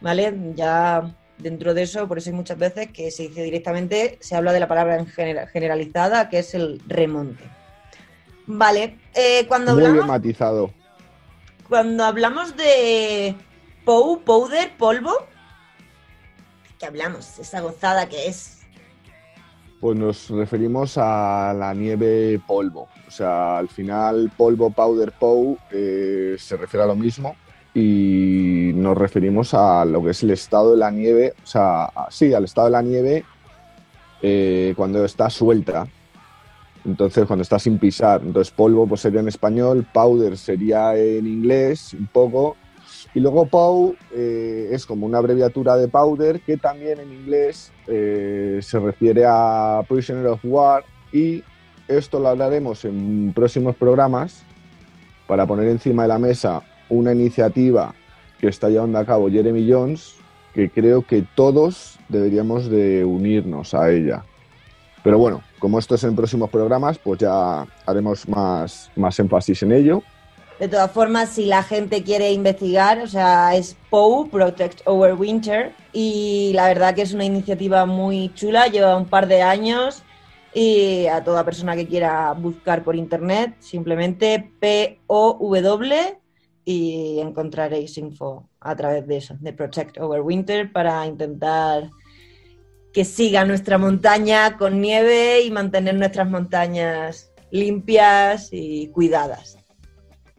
¿vale? 0.00 0.52
Ya 0.54 1.10
dentro 1.42 1.74
de 1.74 1.82
eso, 1.82 2.06
por 2.06 2.18
eso 2.18 2.30
hay 2.30 2.36
muchas 2.36 2.58
veces 2.58 2.88
que 2.88 3.10
se 3.10 3.24
dice 3.24 3.42
directamente, 3.42 4.18
se 4.20 4.36
habla 4.36 4.52
de 4.52 4.60
la 4.60 4.68
palabra 4.68 4.98
en 4.98 5.06
generalizada, 5.06 6.28
que 6.28 6.38
es 6.40 6.54
el 6.54 6.80
remonte. 6.86 7.44
Vale, 8.46 8.98
eh, 9.14 9.46
cuando 9.46 9.74
Muy 9.74 9.84
hablamos... 9.84 10.06
matizado. 10.06 10.70
Cuando 11.68 12.04
hablamos 12.04 12.56
de 12.56 13.36
POU, 13.84 14.22
powder, 14.24 14.76
polvo, 14.76 15.12
¿qué 16.78 16.86
hablamos? 16.86 17.38
Esa 17.38 17.60
gozada 17.60 18.08
que 18.08 18.26
es. 18.26 18.58
Pues 19.80 19.96
nos 19.96 20.28
referimos 20.30 20.98
a 20.98 21.54
la 21.56 21.72
nieve 21.72 22.40
polvo. 22.46 22.88
O 23.06 23.10
sea, 23.10 23.58
al 23.58 23.68
final 23.68 24.30
polvo, 24.36 24.70
powder, 24.70 25.12
POU 25.12 25.58
eh, 25.70 26.36
se 26.38 26.56
refiere 26.56 26.84
a 26.84 26.86
lo 26.88 26.96
mismo 26.96 27.36
y 27.72 28.59
nos 28.80 28.96
referimos 28.96 29.54
a 29.54 29.84
lo 29.84 30.02
que 30.02 30.10
es 30.10 30.22
el 30.22 30.30
estado 30.30 30.72
de 30.72 30.78
la 30.78 30.90
nieve, 30.90 31.34
o 31.42 31.46
sea, 31.46 31.90
sí, 32.10 32.32
al 32.34 32.44
estado 32.44 32.66
de 32.66 32.72
la 32.72 32.82
nieve 32.82 33.24
eh, 34.22 34.74
cuando 34.76 35.04
está 35.04 35.30
suelta. 35.30 35.86
Entonces, 36.84 37.26
cuando 37.26 37.42
está 37.42 37.58
sin 37.58 37.78
pisar. 37.78 38.22
Entonces, 38.24 38.52
polvo 38.52 38.86
pues, 38.86 39.02
sería 39.02 39.20
en 39.20 39.28
español, 39.28 39.86
powder 39.92 40.36
sería 40.36 40.96
en 40.96 41.26
inglés, 41.26 41.94
un 41.94 42.06
poco. 42.06 42.56
Y 43.14 43.20
luego 43.20 43.46
POW 43.46 43.96
eh, 44.12 44.68
es 44.72 44.86
como 44.86 45.06
una 45.06 45.18
abreviatura 45.18 45.76
de 45.76 45.88
powder 45.88 46.40
que 46.40 46.56
también 46.56 47.00
en 47.00 47.12
inglés 47.12 47.72
eh, 47.86 48.60
se 48.62 48.78
refiere 48.78 49.24
a 49.26 49.82
Prisoner 49.88 50.26
of 50.26 50.40
War 50.44 50.84
y 51.12 51.42
esto 51.88 52.20
lo 52.20 52.28
hablaremos 52.28 52.84
en 52.84 53.32
próximos 53.34 53.74
programas 53.74 54.44
para 55.26 55.46
poner 55.46 55.68
encima 55.68 56.02
de 56.02 56.08
la 56.08 56.18
mesa 56.18 56.62
una 56.88 57.12
iniciativa 57.12 57.94
que 58.40 58.48
está 58.48 58.68
llevando 58.68 58.98
a 58.98 59.04
cabo 59.04 59.30
Jeremy 59.30 59.70
Jones 59.70 60.20
que 60.54 60.70
creo 60.70 61.02
que 61.02 61.24
todos 61.34 61.98
deberíamos 62.08 62.68
de 62.68 63.04
unirnos 63.04 63.74
a 63.74 63.90
ella. 63.90 64.24
Pero 65.02 65.18
bueno, 65.18 65.42
como 65.58 65.78
esto 65.78 65.94
es 65.94 66.04
en 66.04 66.16
próximos 66.16 66.50
programas, 66.50 66.98
pues 66.98 67.20
ya 67.20 67.66
haremos 67.86 68.28
más, 68.28 68.90
más 68.96 69.18
énfasis 69.18 69.62
en 69.62 69.72
ello. 69.72 70.02
De 70.58 70.68
todas 70.68 70.90
formas, 70.90 71.30
si 71.30 71.46
la 71.46 71.62
gente 71.62 72.02
quiere 72.02 72.32
investigar, 72.32 72.98
o 72.98 73.06
sea, 73.06 73.54
es 73.54 73.76
POU, 73.88 74.28
Protect 74.28 74.82
Over 74.84 75.14
Winter, 75.14 75.72
y 75.92 76.52
la 76.54 76.66
verdad 76.66 76.94
que 76.94 77.02
es 77.02 77.14
una 77.14 77.24
iniciativa 77.24 77.86
muy 77.86 78.30
chula, 78.34 78.66
lleva 78.66 78.94
un 78.96 79.06
par 79.06 79.26
de 79.26 79.40
años, 79.40 80.02
y 80.52 81.06
a 81.06 81.24
toda 81.24 81.44
persona 81.44 81.76
que 81.76 81.86
quiera 81.86 82.32
buscar 82.32 82.82
por 82.82 82.94
internet, 82.94 83.54
simplemente 83.60 84.50
P-O-W 84.60 86.20
y 86.64 87.18
encontraréis 87.20 87.96
info 87.98 88.48
a 88.60 88.76
través 88.76 89.06
de 89.06 89.16
eso, 89.16 89.36
de 89.40 89.52
Protect 89.52 89.98
Over 89.98 90.20
Winter, 90.20 90.72
para 90.72 91.06
intentar 91.06 91.90
que 92.92 93.04
siga 93.04 93.44
nuestra 93.44 93.78
montaña 93.78 94.56
con 94.56 94.80
nieve 94.80 95.42
y 95.42 95.50
mantener 95.50 95.94
nuestras 95.94 96.28
montañas 96.28 97.32
limpias 97.50 98.48
y 98.52 98.88
cuidadas. 98.88 99.58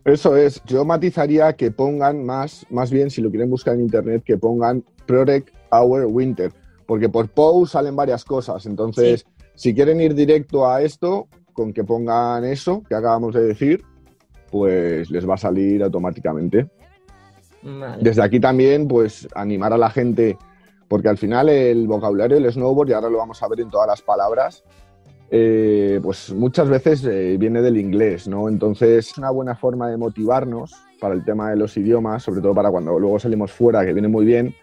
Eso 0.04 0.36
es, 0.36 0.62
yo 0.66 0.84
matizaría 0.84 1.54
que 1.54 1.72
pongan 1.72 2.26
más, 2.26 2.66
más 2.70 2.92
bien 2.92 3.10
si 3.10 3.22
lo 3.22 3.30
quieren 3.30 3.50
buscar 3.50 3.76
en 3.76 3.82
internet, 3.82 4.24
que 4.26 4.38
pongan 4.38 4.84
Protect 5.06 5.50
Our 5.72 6.06
Winter, 6.06 6.52
porque 6.88 7.08
por 7.08 7.30
POU 7.30 7.68
salen 7.68 7.96
varias 7.96 8.26
cosas, 8.26 8.66
entonces 8.66 9.22
sí. 9.22 9.46
si 9.56 9.76
quieren 9.76 10.02
ir 10.02 10.16
directo 10.16 10.68
a 10.68 10.82
esto, 10.82 11.28
con 11.54 11.72
que 11.72 11.84
pongan 11.84 12.46
eso 12.46 12.82
que 12.88 12.96
acabamos 12.96 13.36
de 13.36 13.44
decir, 13.44 13.84
pues 14.52 15.10
les 15.10 15.28
va 15.28 15.36
a 15.36 15.38
salir 15.38 15.82
automáticamente. 15.82 16.70
Vale. 17.64 18.04
Desde 18.04 18.22
aquí 18.22 18.40
también, 18.40 18.88
pues 18.88 19.28
animar 19.34 19.74
a 19.74 19.78
la 19.78 19.90
gente, 19.90 20.38
porque 20.88 21.10
al 21.10 21.18
final 21.18 21.50
el 21.50 21.88
vocabulario 21.88 22.40
del 22.40 22.52
snowboard, 22.52 22.90
y 22.90 22.94
ahora 22.94 23.10
lo 23.10 23.18
vamos 23.18 23.42
a 23.42 23.48
ver 23.48 23.62
en 23.62 23.70
todas 23.70 23.88
las 23.88 24.02
palabras, 24.02 24.64
eh, 25.30 26.00
pues 26.04 26.34
muchas 26.34 26.68
veces 26.68 27.06
eh, 27.06 27.38
viene 27.40 27.62
del 27.62 27.78
inglés, 27.78 28.28
¿no? 28.28 28.50
Entonces 28.50 29.08
es 29.12 29.18
una 29.18 29.30
buena 29.30 29.56
forma 29.56 29.90
de 29.90 29.96
motivarnos 29.96 30.76
para 31.00 31.14
el 31.14 31.24
tema 31.24 31.52
de 31.52 31.56
los 31.56 31.78
idiomas, 31.78 32.24
sobre 32.24 32.42
todo 32.42 32.54
para 32.54 32.70
cuando 32.70 33.00
luego 33.00 33.18
salimos 33.18 33.52
fuera, 33.52 33.86
que 33.86 33.94
viene 33.94 34.10
muy 34.10 34.26
bien, 34.26 34.54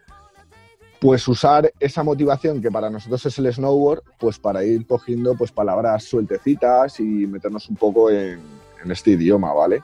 pues 1.00 1.26
usar 1.26 1.72
esa 1.80 2.02
motivación 2.02 2.60
que 2.60 2.70
para 2.70 2.90
nosotros 2.90 3.24
es 3.24 3.38
el 3.38 3.52
snowboard, 3.52 4.02
pues 4.18 4.38
para 4.38 4.62
ir 4.64 4.86
cogiendo 4.86 5.34
pues 5.36 5.52
palabras 5.52 6.04
sueltecitas 6.04 7.00
y 7.00 7.26
meternos 7.26 7.68
un 7.68 7.76
poco 7.76 8.10
en, 8.10 8.40
en 8.82 8.90
este 8.90 9.12
idioma, 9.12 9.52
¿vale? 9.52 9.82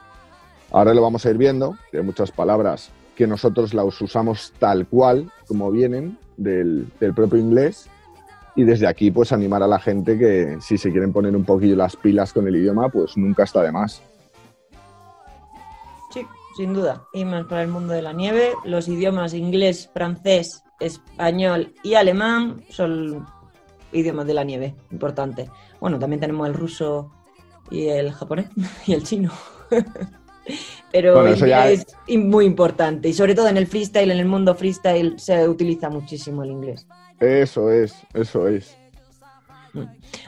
Ahora 0.70 0.94
lo 0.94 1.02
vamos 1.02 1.24
a 1.24 1.30
ir 1.30 1.38
viendo, 1.38 1.76
hay 1.92 2.02
muchas 2.02 2.30
palabras 2.30 2.90
que 3.14 3.26
nosotros 3.26 3.74
las 3.74 4.00
usamos 4.00 4.52
tal 4.58 4.86
cual 4.86 5.30
como 5.46 5.70
vienen 5.70 6.18
del, 6.36 6.88
del 6.98 7.14
propio 7.14 7.38
inglés 7.38 7.88
y 8.56 8.64
desde 8.64 8.86
aquí 8.86 9.10
pues 9.10 9.32
animar 9.32 9.62
a 9.62 9.66
la 9.66 9.78
gente 9.78 10.18
que 10.18 10.58
si 10.60 10.78
se 10.78 10.90
quieren 10.90 11.12
poner 11.12 11.34
un 11.36 11.44
poquillo 11.44 11.76
las 11.76 11.96
pilas 11.96 12.32
con 12.32 12.46
el 12.48 12.56
idioma 12.56 12.88
pues 12.88 13.16
nunca 13.16 13.44
está 13.44 13.62
de 13.62 13.72
más. 13.72 14.02
Sí, 16.10 16.26
sin 16.56 16.72
duda. 16.72 17.04
Y 17.12 17.24
más 17.24 17.46
para 17.46 17.62
el 17.62 17.68
mundo 17.68 17.92
de 17.92 18.02
la 18.02 18.12
nieve, 18.12 18.52
los 18.64 18.88
idiomas 18.88 19.34
inglés, 19.34 19.90
francés, 19.92 20.64
español 20.80 21.74
y 21.82 21.94
alemán 21.94 22.64
son 22.68 23.26
idiomas 23.92 24.26
de 24.26 24.34
la 24.34 24.44
nieve, 24.44 24.74
importante. 24.90 25.50
Bueno, 25.80 25.98
también 25.98 26.20
tenemos 26.20 26.46
el 26.48 26.54
ruso 26.54 27.10
y 27.71 27.88
el 27.88 28.12
japonés 28.12 28.47
y 28.87 28.94
el 28.94 29.02
chino. 29.02 29.33
Pero 30.92 31.14
bueno, 31.14 31.30
eso 31.30 31.47
ya 31.47 31.68
es 31.71 31.87
muy 32.06 32.44
importante 32.44 33.09
y 33.09 33.14
sobre 33.14 33.35
todo 33.35 33.49
en 33.49 33.56
el 33.56 33.66
freestyle, 33.66 34.11
en 34.11 34.18
el 34.18 34.26
mundo 34.26 34.54
freestyle 34.54 35.18
se 35.18 35.49
utiliza 35.49 35.88
muchísimo 35.88 36.44
el 36.44 36.50
inglés. 36.50 36.87
Eso 37.18 37.71
es, 37.71 37.94
eso 38.12 38.47
es. 38.47 38.76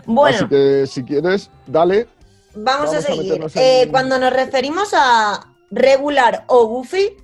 Bueno. 0.06 0.36
Así 0.36 0.48
que 0.48 0.86
si 0.86 1.04
quieres, 1.04 1.50
dale. 1.66 2.08
Vamos, 2.54 2.90
vamos 2.90 2.94
a 2.94 3.02
seguir. 3.02 3.42
A 3.42 3.46
eh, 3.60 3.82
en... 3.82 3.90
Cuando 3.90 4.18
nos 4.18 4.32
referimos 4.32 4.92
a 4.94 5.52
regular 5.70 6.44
o 6.48 6.66
goofy, 6.66 7.16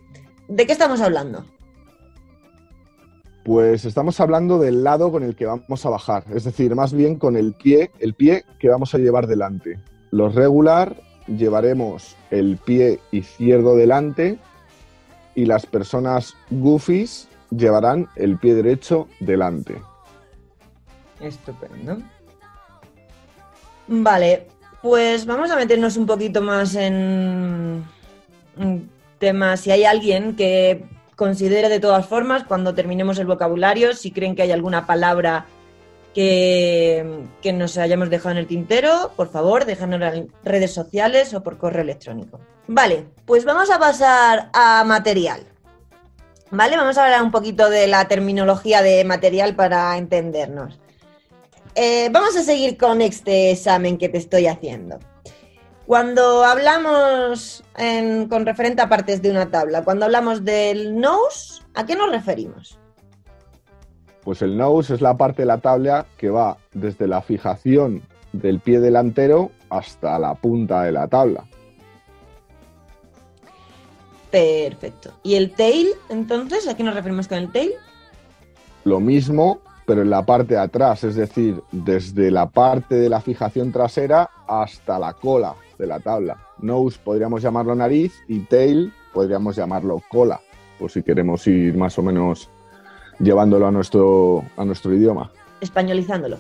¿de 0.49 0.67
qué 0.67 0.73
estamos 0.73 1.01
hablando? 1.01 1.45
Pues 3.45 3.85
estamos 3.85 4.21
hablando 4.21 4.59
del 4.59 4.85
lado 4.85 5.11
con 5.11 5.25
el 5.25 5.35
que 5.35 5.47
vamos 5.47 5.85
a 5.85 5.91
bajar, 5.91 6.25
es 6.33 6.45
decir, 6.45 6.77
más 6.77 6.93
bien 6.93 7.17
con 7.17 7.37
el 7.37 7.55
pie, 7.55 7.91
el 7.99 8.15
pie 8.15 8.45
que 8.61 8.69
vamos 8.69 8.95
a 8.95 8.99
llevar 8.99 9.27
delante. 9.27 9.81
Los 10.13 10.35
regular 10.35 10.95
llevaremos 11.27 12.17
el 12.31 12.59
pie 12.59 13.01
izquierdo 13.13 13.75
delante 13.75 14.39
y 15.35 15.47
las 15.47 15.65
personas 15.65 16.35
goofies 16.51 17.29
llevarán 17.51 18.09
el 18.17 18.37
pie 18.37 18.55
derecho 18.55 19.09
delante. 19.21 19.81
Estupendo. 21.19 21.97
Vale, 23.89 24.49
pues 24.83 25.25
vamos 25.25 25.51
a 25.51 25.57
meternos 25.57 25.97
un 25.97 26.05
poquito 26.05 26.43
más 26.43 26.75
en 26.75 27.83
temas. 29.19 29.61
Si 29.61 29.71
hay 29.71 29.85
alguien 29.85 30.37
que 30.37 30.85
considere 31.17 31.71
de 31.71 31.81
todas 31.81 32.05
formas, 32.05 32.45
cuando 32.45 32.75
terminemos 32.75 33.19
el 33.19 33.27
vocabulario, 33.27 33.95
si 33.95 34.11
creen 34.11 34.37
que 34.37 34.43
hay 34.43 34.53
alguna 34.53 34.85
palabra 34.87 35.47
que, 36.15 37.53
nos 37.55 37.79
hayamos 37.79 38.11
dejado 38.11 38.33
en 38.33 38.39
el 38.39 38.47
tintero, 38.47 39.13
por 39.17 39.31
favor, 39.31 39.65
déjanos 39.65 40.01
en 40.15 40.33
redes 40.45 40.73
sociales 40.73 41.33
o 41.35 41.43
por 41.43 41.59
correo 41.59 41.83
electrónico. 41.83 42.41
Vale, 42.67 43.07
pues 43.27 43.45
vamos 43.45 43.71
a 43.71 43.79
pasar 43.79 44.51
a 44.53 44.85
material. 44.85 45.47
¿Vale? 46.51 46.77
Vamos 46.77 46.99
a 46.99 47.05
hablar 47.05 47.23
un 47.23 47.31
poquito 47.31 47.71
de 47.71 47.87
la 47.87 48.07
terminología 48.09 48.83
de 48.83 49.05
material 49.05 49.57
para 49.57 49.97
entendernos. 49.97 50.79
Eh, 51.75 52.11
vamos 52.13 52.37
a 52.37 52.43
seguir 52.43 52.77
con 52.77 53.01
este 53.01 53.53
examen 53.53 53.97
que 53.97 54.11
te 54.11 54.19
estoy 54.19 54.47
haciendo. 54.47 54.99
Cuando 55.87 56.45
hablamos 56.45 57.65
con 58.29 58.47
referente 58.47 58.83
a 58.83 58.89
partes 58.89 59.23
de 59.23 59.31
una 59.31 59.51
tabla, 59.51 59.83
cuando 59.83 60.05
hablamos 60.05 60.45
del 60.45 60.99
nose, 60.99 61.63
¿a 61.75 61.85
qué 61.87 61.97
nos 61.97 62.11
referimos? 62.11 62.79
Pues 64.25 64.43
el 64.43 64.57
nose 64.57 64.95
es 64.95 65.01
la 65.01 65.17
parte 65.17 65.43
de 65.43 65.47
la 65.47 65.59
tabla 65.59 66.07
que 66.17 66.31
va 66.31 66.57
desde 66.73 67.07
la 67.07 67.23
fijación 67.23 68.03
del 68.33 68.61
pie 68.61 68.81
delantero 68.81 69.51
hasta 69.69 70.19
la 70.19 70.35
punta 70.35 70.83
de 70.83 70.93
la 70.93 71.09
tabla. 71.09 71.45
Perfecto. 74.31 75.11
¿Y 75.23 75.35
el 75.35 75.53
tail, 75.53 75.89
entonces? 76.09 76.67
¿A 76.67 76.77
qué 76.77 76.83
nos 76.83 76.95
referimos 76.95 77.29
con 77.29 77.39
el 77.39 77.53
tail? 77.53 77.73
Lo 78.85 78.99
mismo, 78.99 79.61
pero 79.85 80.03
en 80.03 80.11
la 80.11 80.25
parte 80.25 80.55
de 80.55 80.61
atrás, 80.61 81.05
es 81.05 81.17
decir, 81.17 81.63
desde 81.71 82.31
la 82.31 82.49
parte 82.49 82.95
de 82.95 83.11
la 83.11 83.21
fijación 83.21 83.73
trasera 83.73 84.31
hasta 84.49 84.99
la 84.99 85.13
cola 85.13 85.55
de 85.79 85.87
la 85.87 86.01
tabla. 86.01 86.39
Nose 86.59 86.99
podríamos 87.05 87.43
llamarlo 87.43 87.75
nariz 87.75 88.15
y 88.27 88.41
tail 88.41 88.93
podríamos 89.13 89.57
llamarlo 89.57 90.01
cola, 90.09 90.41
por 90.79 90.91
si 90.91 91.03
queremos 91.03 91.47
ir 91.47 91.77
más 91.77 91.99
o 91.99 92.03
menos 92.03 92.51
llevándolo 93.19 93.67
a 93.67 93.71
nuestro, 93.71 94.45
a 94.57 94.65
nuestro 94.65 94.95
idioma. 94.95 95.31
Españolizándolo. 95.61 96.39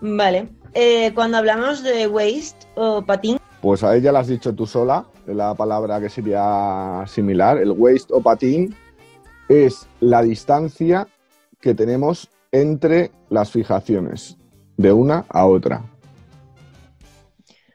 Vale. 0.00 0.48
Eh, 0.74 1.12
cuando 1.14 1.38
hablamos 1.38 1.82
de 1.82 2.06
waist 2.06 2.64
o 2.76 3.02
patín. 3.02 3.38
Pues 3.60 3.82
a 3.84 3.94
ella 3.94 4.12
la 4.12 4.20
has 4.20 4.28
dicho 4.28 4.54
tú 4.54 4.66
sola, 4.66 5.04
la 5.26 5.54
palabra 5.54 6.00
que 6.00 6.08
sería 6.08 7.04
similar. 7.06 7.58
El 7.58 7.72
waist 7.72 8.10
o 8.10 8.20
patín 8.20 8.74
es 9.48 9.86
la 10.00 10.22
distancia 10.22 11.08
que 11.60 11.74
tenemos 11.74 12.30
entre 12.52 13.10
las 13.28 13.50
fijaciones, 13.50 14.36
de 14.76 14.92
una 14.92 15.26
a 15.28 15.46
otra. 15.46 15.84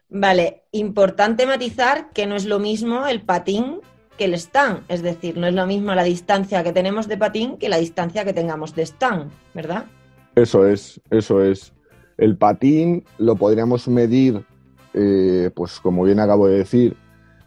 Vale, 0.10 0.64
importante 0.72 1.46
matizar 1.46 2.12
que 2.12 2.26
no 2.26 2.36
es 2.36 2.46
lo 2.46 2.60
mismo 2.60 3.06
el 3.06 3.22
patín 3.22 3.82
que 4.18 4.26
el 4.26 4.34
stand, 4.36 4.84
es 4.88 5.02
decir, 5.02 5.38
no 5.38 5.48
es 5.48 5.54
lo 5.54 5.66
mismo 5.66 5.94
la 5.94 6.04
distancia 6.04 6.64
que 6.64 6.72
tenemos 6.72 7.08
de 7.08 7.18
patín 7.18 7.58
que 7.58 7.70
la 7.70 7.78
distancia 7.78 8.24
que 8.24 8.34
tengamos 8.34 8.76
de 8.76 8.84
stand, 8.84 9.32
¿verdad? 9.54 9.86
Eso 10.36 10.68
es, 10.68 11.00
eso 11.10 11.44
es. 11.44 11.74
El 12.18 12.38
patín 12.38 13.06
lo 13.18 13.36
podríamos 13.36 13.88
medir, 13.88 14.46
eh, 14.94 15.50
pues 15.54 15.80
como 15.80 16.04
bien 16.04 16.20
acabo 16.20 16.48
de 16.48 16.60
decir, 16.60 16.98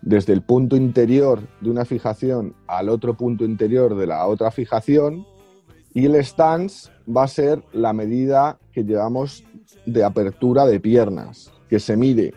desde 0.02 0.32
el 0.32 0.42
punto 0.42 0.76
interior 0.76 1.40
de 1.60 1.70
una 1.70 1.84
fijación 1.84 2.54
al 2.66 2.88
otro 2.88 3.14
punto 3.14 3.44
interior 3.44 3.96
de 3.96 4.06
la 4.06 4.26
otra 4.26 4.50
fijación 4.50 5.26
y 5.94 6.06
el 6.06 6.14
stance 6.24 6.90
va 7.08 7.24
a 7.24 7.28
ser 7.28 7.62
la 7.72 7.92
medida 7.92 8.58
que 8.72 8.84
llevamos 8.84 9.44
de 9.86 10.04
apertura 10.04 10.66
de 10.66 10.80
piernas, 10.80 11.50
que 11.68 11.80
se 11.80 11.96
mide 11.96 12.34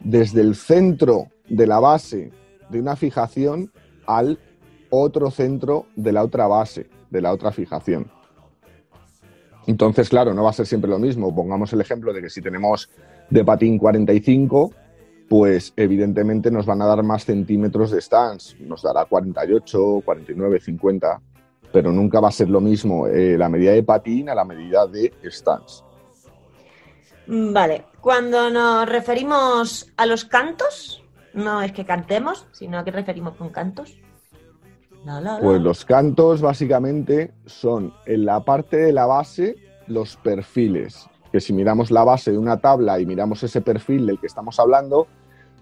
desde 0.00 0.40
el 0.40 0.54
centro 0.54 1.28
de 1.48 1.66
la 1.66 1.80
base 1.80 2.30
de 2.70 2.80
una 2.80 2.96
fijación 2.96 3.72
al 4.06 4.38
otro 4.90 5.30
centro 5.30 5.86
de 5.96 6.12
la 6.12 6.24
otra 6.24 6.46
base, 6.46 6.88
de 7.10 7.20
la 7.20 7.32
otra 7.32 7.52
fijación. 7.52 8.10
Entonces, 9.66 10.08
claro, 10.08 10.32
no 10.32 10.42
va 10.42 10.50
a 10.50 10.54
ser 10.54 10.66
siempre 10.66 10.88
lo 10.88 10.98
mismo. 10.98 11.34
Pongamos 11.34 11.72
el 11.74 11.80
ejemplo 11.82 12.12
de 12.12 12.22
que 12.22 12.30
si 12.30 12.40
tenemos 12.40 12.88
de 13.28 13.44
patín 13.44 13.76
45, 13.76 14.72
pues 15.28 15.74
evidentemente 15.76 16.50
nos 16.50 16.64
van 16.64 16.80
a 16.80 16.86
dar 16.86 17.02
más 17.02 17.26
centímetros 17.26 17.90
de 17.90 18.00
stance. 18.00 18.56
Nos 18.60 18.82
dará 18.82 19.04
48, 19.04 20.02
49, 20.04 20.60
50, 20.60 21.20
pero 21.70 21.92
nunca 21.92 22.18
va 22.18 22.28
a 22.28 22.32
ser 22.32 22.48
lo 22.48 22.62
mismo 22.62 23.06
eh, 23.06 23.36
la 23.36 23.50
medida 23.50 23.72
de 23.72 23.82
patín 23.82 24.30
a 24.30 24.34
la 24.34 24.46
medida 24.46 24.86
de 24.86 25.12
stance. 25.24 25.84
Vale, 27.26 27.84
cuando 28.00 28.48
nos 28.48 28.88
referimos 28.88 29.92
a 29.98 30.06
los 30.06 30.24
cantos, 30.24 31.04
no 31.38 31.62
es 31.62 31.72
que 31.72 31.86
cantemos, 31.86 32.46
sino 32.52 32.78
a 32.78 32.84
qué 32.84 32.90
referimos 32.90 33.34
con 33.36 33.50
cantos. 33.50 33.96
Pues 35.40 35.62
los 35.62 35.84
cantos 35.84 36.40
básicamente 36.40 37.32
son 37.46 37.94
en 38.04 38.26
la 38.26 38.44
parte 38.44 38.76
de 38.76 38.92
la 38.92 39.06
base 39.06 39.56
los 39.86 40.16
perfiles, 40.16 41.08
que 41.32 41.40
si 41.40 41.52
miramos 41.52 41.90
la 41.90 42.04
base 42.04 42.30
de 42.30 42.38
una 42.38 42.58
tabla 42.58 43.00
y 43.00 43.06
miramos 43.06 43.42
ese 43.42 43.60
perfil 43.60 44.06
del 44.06 44.20
que 44.20 44.26
estamos 44.26 44.58
hablando, 44.60 45.06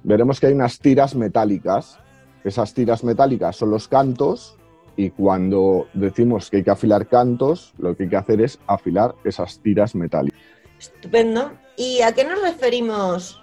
veremos 0.02 0.40
que 0.40 0.48
hay 0.48 0.54
unas 0.54 0.80
tiras 0.80 1.14
metálicas. 1.14 1.98
Esas 2.42 2.74
tiras 2.74 3.04
metálicas 3.04 3.56
son 3.56 3.70
los 3.70 3.86
cantos 3.86 4.56
y 4.96 5.10
cuando 5.10 5.86
decimos 5.94 6.50
que 6.50 6.58
hay 6.58 6.64
que 6.64 6.70
afilar 6.70 7.06
cantos, 7.06 7.72
lo 7.78 7.96
que 7.96 8.04
hay 8.04 8.08
que 8.08 8.16
hacer 8.16 8.40
es 8.40 8.58
afilar 8.66 9.14
esas 9.24 9.60
tiras 9.60 9.94
metálicas. 9.94 10.40
Estupendo. 10.78 11.52
¿Y 11.76 12.00
a 12.02 12.12
qué 12.12 12.24
nos 12.24 12.40
referimos 12.42 13.40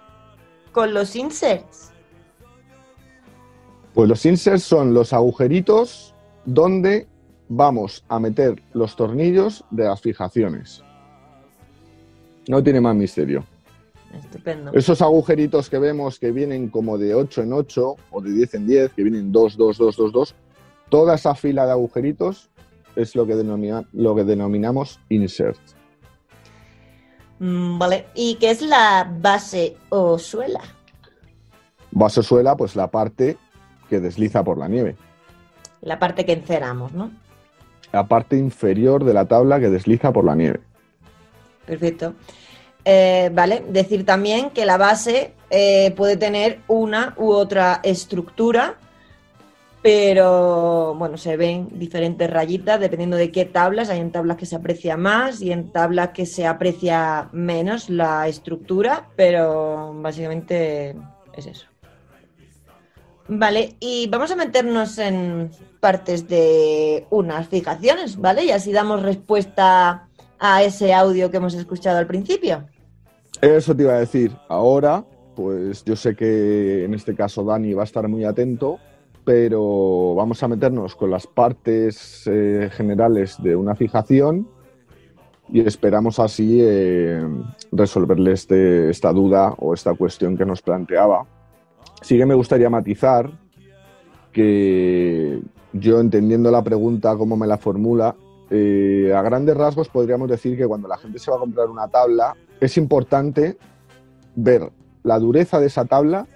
con 0.71 0.93
los 0.93 1.15
inserts? 1.15 1.92
Pues 3.93 4.09
los 4.09 4.25
inserts 4.25 4.63
son 4.63 4.93
los 4.93 5.13
agujeritos 5.13 6.13
donde 6.45 7.07
vamos 7.47 8.03
a 8.07 8.19
meter 8.19 8.61
los 8.73 8.95
tornillos 8.95 9.63
de 9.69 9.83
las 9.85 10.01
fijaciones. 10.01 10.83
No 12.47 12.61
tiene 12.63 12.81
más 12.81 12.95
misterio. 12.95 13.45
Estupendo. 14.13 14.71
Esos 14.73 15.01
agujeritos 15.01 15.69
que 15.69 15.79
vemos 15.79 16.19
que 16.19 16.31
vienen 16.31 16.69
como 16.69 16.97
de 16.97 17.15
8 17.15 17.43
en 17.43 17.53
8 17.53 17.95
o 18.11 18.21
de 18.21 18.31
10 18.31 18.53
en 18.55 18.67
10, 18.67 18.93
que 18.93 19.03
vienen 19.03 19.31
2, 19.31 19.57
2, 19.57 19.77
2, 19.77 19.95
2, 19.95 20.11
2, 20.11 20.35
toda 20.89 21.15
esa 21.15 21.33
fila 21.35 21.65
de 21.65 21.71
agujeritos 21.71 22.49
es 22.95 23.15
lo 23.15 23.25
que, 23.25 23.35
denomina- 23.35 23.87
lo 23.93 24.13
que 24.15 24.23
denominamos 24.23 24.99
insert. 25.09 25.57
Mm, 27.39 27.79
Vale. 27.79 28.05
¿Y 28.13 28.35
qué 28.35 28.51
es 28.51 28.61
la 28.61 29.11
base 29.19 29.75
o 29.89 30.19
suela? 30.19 30.61
Vasosuela, 31.91 32.55
pues 32.55 32.75
la 32.75 32.89
parte 32.91 33.37
que 33.89 33.99
desliza 33.99 34.43
por 34.43 34.57
la 34.57 34.67
nieve. 34.67 34.95
La 35.81 35.99
parte 35.99 36.25
que 36.25 36.33
enceramos, 36.33 36.93
¿no? 36.93 37.11
La 37.91 38.07
parte 38.07 38.37
inferior 38.37 39.03
de 39.03 39.13
la 39.13 39.25
tabla 39.25 39.59
que 39.59 39.69
desliza 39.69 40.11
por 40.11 40.25
la 40.25 40.35
nieve. 40.35 40.61
Perfecto. 41.65 42.13
Eh, 42.85 43.29
vale, 43.33 43.63
decir 43.69 44.05
también 44.05 44.49
que 44.49 44.65
la 44.65 44.77
base 44.77 45.33
eh, 45.49 45.93
puede 45.95 46.17
tener 46.17 46.59
una 46.67 47.13
u 47.17 47.31
otra 47.31 47.79
estructura, 47.83 48.75
pero 49.81 50.95
bueno, 50.95 51.17
se 51.17 51.37
ven 51.37 51.67
diferentes 51.73 52.29
rayitas 52.29 52.79
dependiendo 52.79 53.17
de 53.17 53.31
qué 53.31 53.45
tablas. 53.45 53.89
Hay 53.89 53.99
en 53.99 54.11
tablas 54.11 54.37
que 54.37 54.45
se 54.45 54.55
aprecia 54.55 54.97
más 54.97 55.41
y 55.41 55.51
en 55.51 55.71
tablas 55.71 56.09
que 56.09 56.25
se 56.25 56.47
aprecia 56.47 57.29
menos 57.31 57.89
la 57.89 58.27
estructura, 58.27 59.09
pero 59.15 59.93
básicamente 59.95 60.95
es 61.35 61.47
eso. 61.47 61.72
Vale, 63.27 63.75
y 63.79 64.07
vamos 64.07 64.31
a 64.31 64.35
meternos 64.35 64.97
en 64.97 65.49
partes 65.79 66.27
de 66.27 67.05
unas 67.09 67.47
fijaciones, 67.47 68.17
¿vale? 68.17 68.45
Y 68.45 68.51
así 68.51 68.71
damos 68.71 69.01
respuesta 69.01 70.07
a 70.39 70.63
ese 70.63 70.93
audio 70.93 71.31
que 71.31 71.37
hemos 71.37 71.53
escuchado 71.53 71.97
al 71.97 72.07
principio. 72.07 72.65
Eso 73.41 73.75
te 73.75 73.83
iba 73.83 73.93
a 73.93 73.99
decir. 73.99 74.31
Ahora, 74.49 75.03
pues 75.35 75.83
yo 75.85 75.95
sé 75.95 76.15
que 76.15 76.83
en 76.83 76.93
este 76.93 77.15
caso 77.15 77.43
Dani 77.43 77.73
va 77.73 77.83
a 77.83 77.85
estar 77.85 78.07
muy 78.07 78.25
atento, 78.25 78.77
pero 79.23 80.15
vamos 80.15 80.43
a 80.43 80.47
meternos 80.49 80.95
con 80.95 81.09
las 81.09 81.25
partes 81.25 82.23
eh, 82.25 82.69
generales 82.73 83.41
de 83.41 83.55
una 83.55 83.73
fijación 83.73 84.47
y 85.49 85.61
esperamos 85.61 86.19
así 86.19 86.59
eh, 86.61 87.21
resolverle 87.71 88.33
este- 88.33 88.89
esta 88.89 89.13
duda 89.13 89.53
o 89.57 89.73
esta 89.73 89.93
cuestión 89.93 90.37
que 90.37 90.45
nos 90.45 90.61
planteaba. 90.61 91.25
Sí 92.03 92.17
que 92.17 92.25
me 92.25 92.35
gustaría 92.35 92.69
matizar 92.69 93.31
que 94.33 95.39
yo 95.71 96.01
entendiendo 96.01 96.51
la 96.51 96.61
pregunta, 96.61 97.15
cómo 97.15 97.37
me 97.37 97.47
la 97.47 97.57
formula, 97.57 98.13
eh, 98.49 99.13
a 99.15 99.21
grandes 99.21 99.55
rasgos 99.55 99.87
podríamos 99.87 100.29
decir 100.29 100.57
que 100.57 100.67
cuando 100.67 100.89
la 100.89 100.97
gente 100.97 101.17
se 101.17 101.31
va 101.31 101.37
a 101.37 101.39
comprar 101.39 101.69
una 101.69 101.87
tabla, 101.87 102.35
es 102.59 102.77
importante 102.77 103.57
ver 104.35 104.69
la 105.03 105.17
dureza 105.17 105.61
de 105.61 105.67
esa 105.67 105.85
tabla 105.85 106.27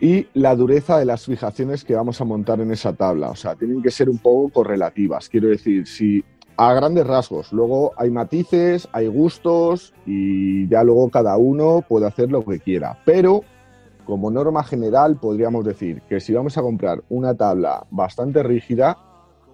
y 0.00 0.28
la 0.32 0.56
dureza 0.56 0.98
de 0.98 1.04
las 1.04 1.26
fijaciones 1.26 1.84
que 1.84 1.94
vamos 1.94 2.18
a 2.22 2.24
montar 2.24 2.60
en 2.60 2.70
esa 2.70 2.94
tabla. 2.94 3.28
O 3.28 3.36
sea, 3.36 3.54
tienen 3.54 3.82
que 3.82 3.90
ser 3.90 4.08
un 4.08 4.18
poco 4.18 4.48
correlativas. 4.48 5.28
Quiero 5.28 5.48
decir, 5.48 5.86
si 5.86 6.24
a 6.56 6.72
grandes 6.72 7.06
rasgos, 7.06 7.52
luego 7.52 7.92
hay 7.98 8.10
matices, 8.10 8.88
hay 8.92 9.08
gustos 9.08 9.92
y 10.06 10.66
ya 10.68 10.82
luego 10.84 11.10
cada 11.10 11.36
uno 11.36 11.84
puede 11.86 12.06
hacer 12.06 12.30
lo 12.30 12.44
que 12.44 12.60
quiera. 12.60 12.98
Pero 13.04 13.42
como 14.08 14.30
norma 14.30 14.64
general 14.64 15.16
podríamos 15.16 15.66
decir 15.66 16.00
que 16.08 16.18
si 16.18 16.32
vamos 16.32 16.56
a 16.56 16.62
comprar 16.62 17.04
una 17.10 17.34
tabla 17.34 17.86
bastante 17.90 18.42
rígida, 18.42 18.96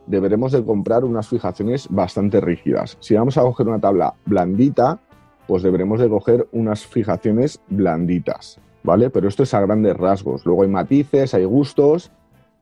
deberemos 0.06 0.52
de 0.52 0.64
comprar 0.64 1.02
unas 1.04 1.26
fijaciones 1.26 1.88
bastante 1.90 2.40
rígidas. 2.40 2.96
Si 3.00 3.16
vamos 3.16 3.36
a 3.36 3.42
coger 3.42 3.66
una 3.66 3.80
tabla 3.80 4.14
blandita, 4.24 5.00
pues 5.48 5.64
deberemos 5.64 5.98
de 5.98 6.08
coger 6.08 6.46
unas 6.52 6.86
fijaciones 6.86 7.60
blanditas, 7.66 8.60
¿vale? 8.84 9.10
Pero 9.10 9.26
esto 9.26 9.42
es 9.42 9.52
a 9.54 9.60
grandes 9.60 9.96
rasgos. 9.96 10.46
Luego 10.46 10.62
hay 10.62 10.68
matices, 10.68 11.34
hay 11.34 11.44
gustos 11.44 12.12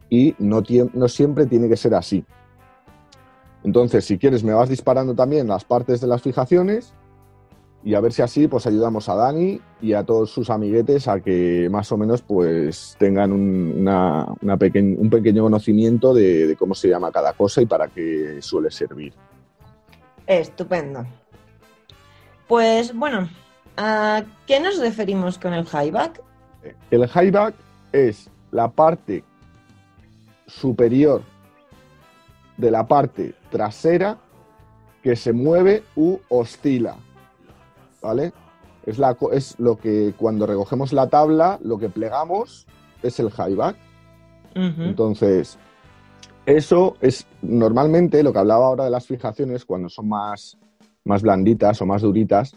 y 0.09 0.35
no, 0.38 0.62
no 0.94 1.09
siempre 1.09 1.44
tiene 1.44 1.68
que 1.68 1.76
ser 1.76 1.94
así. 1.94 2.24
Entonces, 3.64 4.07
si 4.07 4.16
quieres, 4.16 4.42
me 4.42 4.55
vas 4.55 4.70
disparando 4.70 5.14
también 5.14 5.46
las 5.46 5.66
partes 5.66 6.00
de 6.00 6.07
las 6.07 6.22
fijaciones 6.22 6.94
y 7.85 7.95
a 7.95 8.01
ver 8.01 8.12
si 8.12 8.23
así 8.23 8.47
pues 8.49 8.66
ayudamos 8.66 9.09
a 9.09 9.14
Dani 9.16 9.61
y 9.81 9.92
a 9.92 10.05
todos 10.05 10.31
sus 10.31 10.51
amiguetes 10.51 11.09
a 11.09 11.21
que 11.21 11.68
más 11.71 11.90
o 11.90 11.97
menos 11.97 12.23
pues 12.23 12.95
tengan 12.99 13.33
un, 13.33 13.75
una- 13.81 14.27
una 14.40 14.57
peque- 14.57 14.97
un 14.99 15.11
pequeño 15.11 15.42
conocimiento 15.42 16.14
de, 16.14 16.47
de 16.47 16.57
cómo 16.57 16.75
se 16.75 16.88
llama 16.88 17.11
cada 17.11 17.33
cosa 17.33 17.61
y 17.61 17.66
para 17.66 17.88
qué 17.88 18.38
suele 18.40 18.71
servir. 18.71 19.12
Estupendo. 20.27 21.05
Pues 22.47 22.95
bueno, 22.95 23.29
¿a 23.77 24.23
qué 24.47 24.61
nos 24.61 24.79
referimos 24.79 25.38
con 25.38 25.53
el 25.53 25.64
highback? 25.66 26.23
El 26.90 27.03
highback 27.12 27.55
es 27.92 28.31
la 28.53 28.71
parte 28.71 29.25
superior 30.47 31.23
de 32.57 32.71
la 32.71 32.87
parte 32.87 33.35
trasera 33.51 34.18
que 35.03 35.16
se 35.16 35.33
mueve 35.33 35.83
u 35.97 36.18
oscila. 36.29 36.97
¿Vale? 38.03 38.33
Es, 38.85 38.99
la, 38.99 39.17
es 39.33 39.59
lo 39.59 39.77
que 39.77 40.12
cuando 40.17 40.47
recogemos 40.47 40.93
la 40.93 41.09
tabla, 41.09 41.59
lo 41.62 41.79
que 41.79 41.88
plegamos 41.88 42.67
es 43.03 43.21
el 43.21 43.29
highback. 43.29 43.77
Ujú. 44.57 44.83
Entonces, 44.83 45.59
eso 46.45 46.97
es 47.01 47.27
normalmente 47.41 48.23
lo 48.23 48.33
que 48.33 48.41
hablaba 48.41 48.67
ahora 48.67 48.85
de 48.85 48.91
las 48.91 49.07
fijaciones, 49.07 49.65
cuando 49.65 49.88
son 49.88 50.09
más, 50.09 50.59
más 51.05 51.23
blanditas 51.23 51.81
o 51.81 51.87
más 51.87 52.03
duritas, 52.03 52.57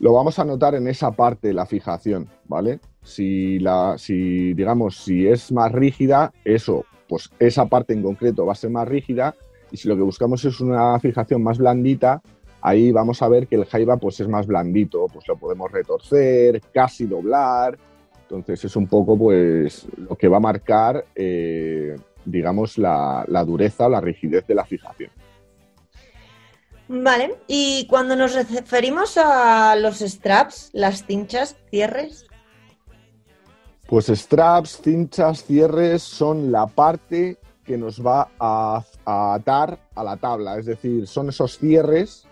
lo 0.00 0.12
vamos 0.12 0.38
a 0.38 0.44
notar 0.44 0.74
en 0.74 0.88
esa 0.88 1.12
parte 1.12 1.48
de 1.48 1.54
la 1.54 1.66
fijación, 1.66 2.28
¿vale? 2.46 2.80
Si, 3.02 3.58
la, 3.60 3.96
si 3.98 4.54
digamos, 4.54 4.96
si 4.96 5.26
es 5.26 5.52
más 5.52 5.70
rígida, 5.70 6.32
eso, 6.44 6.84
pues 7.08 7.30
esa 7.38 7.66
parte 7.66 7.92
en 7.92 8.02
concreto 8.02 8.46
va 8.46 8.52
a 8.52 8.56
ser 8.56 8.70
más 8.70 8.88
rígida, 8.88 9.34
y 9.70 9.76
si 9.76 9.88
lo 9.88 9.96
que 9.96 10.02
buscamos 10.02 10.44
es 10.44 10.60
una 10.60 10.98
fijación 10.98 11.42
más 11.42 11.58
blandita, 11.58 12.22
ahí 12.62 12.92
vamos 12.92 13.22
a 13.22 13.28
ver 13.28 13.46
que 13.46 13.56
el 13.56 13.64
jaiba 13.64 13.96
pues 13.96 14.20
es 14.20 14.28
más 14.28 14.46
blandito, 14.46 15.06
pues 15.12 15.26
lo 15.28 15.36
podemos 15.36 15.70
retorcer, 15.70 16.60
casi 16.72 17.06
doblar, 17.06 17.78
entonces 18.22 18.64
es 18.64 18.76
un 18.76 18.86
poco 18.86 19.18
pues 19.18 19.86
lo 19.96 20.16
que 20.16 20.28
va 20.28 20.36
a 20.36 20.40
marcar, 20.40 21.04
eh, 21.14 21.96
digamos, 22.24 22.78
la, 22.78 23.24
la 23.28 23.44
dureza 23.44 23.86
o 23.86 23.88
la 23.90 24.00
rigidez 24.00 24.46
de 24.46 24.54
la 24.54 24.64
fijación. 24.64 25.10
Vale, 26.88 27.36
y 27.46 27.86
cuando 27.88 28.16
nos 28.16 28.34
referimos 28.34 29.16
a 29.16 29.76
los 29.76 30.00
straps, 30.00 30.70
las 30.72 31.04
cinchas, 31.06 31.56
cierres, 31.70 32.26
Pues 33.86 34.06
straps, 34.06 34.80
cinchas, 34.82 35.44
cierres 35.44 36.02
son 36.02 36.52
la 36.52 36.66
parte 36.66 37.38
que 37.64 37.76
nos 37.76 38.04
va 38.04 38.28
a, 38.38 38.84
a 39.04 39.34
atar 39.34 39.78
a 39.94 40.04
la 40.04 40.16
tabla, 40.16 40.58
es 40.58 40.66
decir, 40.66 41.06
son 41.06 41.28
esos 41.28 41.58
cierres 41.58 42.26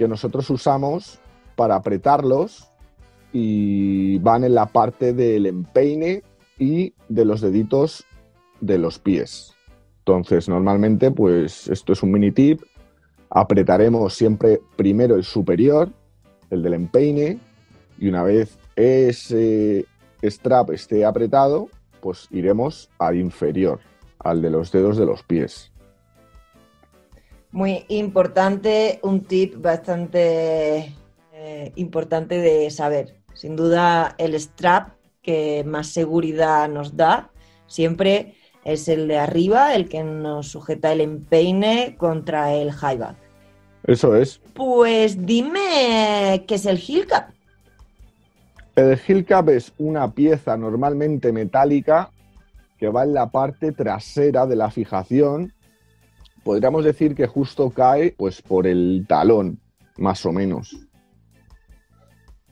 que 0.00 0.08
nosotros 0.08 0.48
usamos 0.48 1.20
para 1.56 1.74
apretarlos 1.74 2.72
y 3.34 4.18
van 4.20 4.44
en 4.44 4.54
la 4.54 4.64
parte 4.64 5.12
del 5.12 5.44
empeine 5.44 6.22
y 6.58 6.94
de 7.10 7.26
los 7.26 7.42
deditos 7.42 8.06
de 8.62 8.78
los 8.78 8.98
pies. 8.98 9.54
Entonces, 9.98 10.48
normalmente, 10.48 11.10
pues 11.10 11.68
esto 11.68 11.92
es 11.92 12.02
un 12.02 12.12
mini 12.12 12.32
tip. 12.32 12.62
Apretaremos 13.28 14.14
siempre 14.14 14.62
primero 14.74 15.16
el 15.16 15.22
superior, 15.22 15.90
el 16.48 16.62
del 16.62 16.72
empeine, 16.72 17.38
y 17.98 18.08
una 18.08 18.22
vez 18.22 18.58
ese 18.76 19.84
strap 20.22 20.70
esté 20.70 21.04
apretado, 21.04 21.68
pues 22.00 22.26
iremos 22.30 22.88
al 22.98 23.18
inferior, 23.18 23.80
al 24.18 24.40
de 24.40 24.48
los 24.48 24.72
dedos 24.72 24.96
de 24.96 25.04
los 25.04 25.22
pies. 25.24 25.70
Muy 27.52 27.84
importante, 27.88 29.00
un 29.02 29.22
tip 29.22 29.60
bastante 29.60 30.94
eh, 31.32 31.72
importante 31.76 32.38
de 32.38 32.70
saber. 32.70 33.16
Sin 33.34 33.56
duda, 33.56 34.14
el 34.18 34.34
strap 34.34 34.90
que 35.22 35.64
más 35.64 35.88
seguridad 35.88 36.68
nos 36.68 36.96
da 36.96 37.30
siempre 37.66 38.34
es 38.64 38.88
el 38.88 39.08
de 39.08 39.18
arriba, 39.18 39.74
el 39.74 39.88
que 39.88 40.02
nos 40.04 40.48
sujeta 40.48 40.92
el 40.92 41.00
empeine 41.00 41.96
contra 41.98 42.54
el 42.54 42.72
high 42.72 42.98
back. 42.98 43.16
Eso 43.84 44.14
es. 44.14 44.40
Pues 44.54 45.26
dime 45.26 46.44
qué 46.46 46.54
es 46.54 46.66
el 46.66 46.78
heel 46.78 47.06
cap. 47.06 47.30
El 48.76 48.98
heel 49.06 49.24
cap 49.24 49.48
es 49.48 49.72
una 49.78 50.12
pieza 50.12 50.56
normalmente 50.56 51.32
metálica 51.32 52.10
que 52.78 52.88
va 52.88 53.04
en 53.04 53.14
la 53.14 53.30
parte 53.30 53.72
trasera 53.72 54.46
de 54.46 54.56
la 54.56 54.70
fijación. 54.70 55.52
Podríamos 56.44 56.84
decir 56.84 57.14
que 57.14 57.26
justo 57.26 57.70
cae 57.70 58.14
pues 58.16 58.40
por 58.42 58.66
el 58.66 59.04
talón, 59.08 59.60
más 59.96 60.24
o 60.26 60.32
menos. 60.32 60.76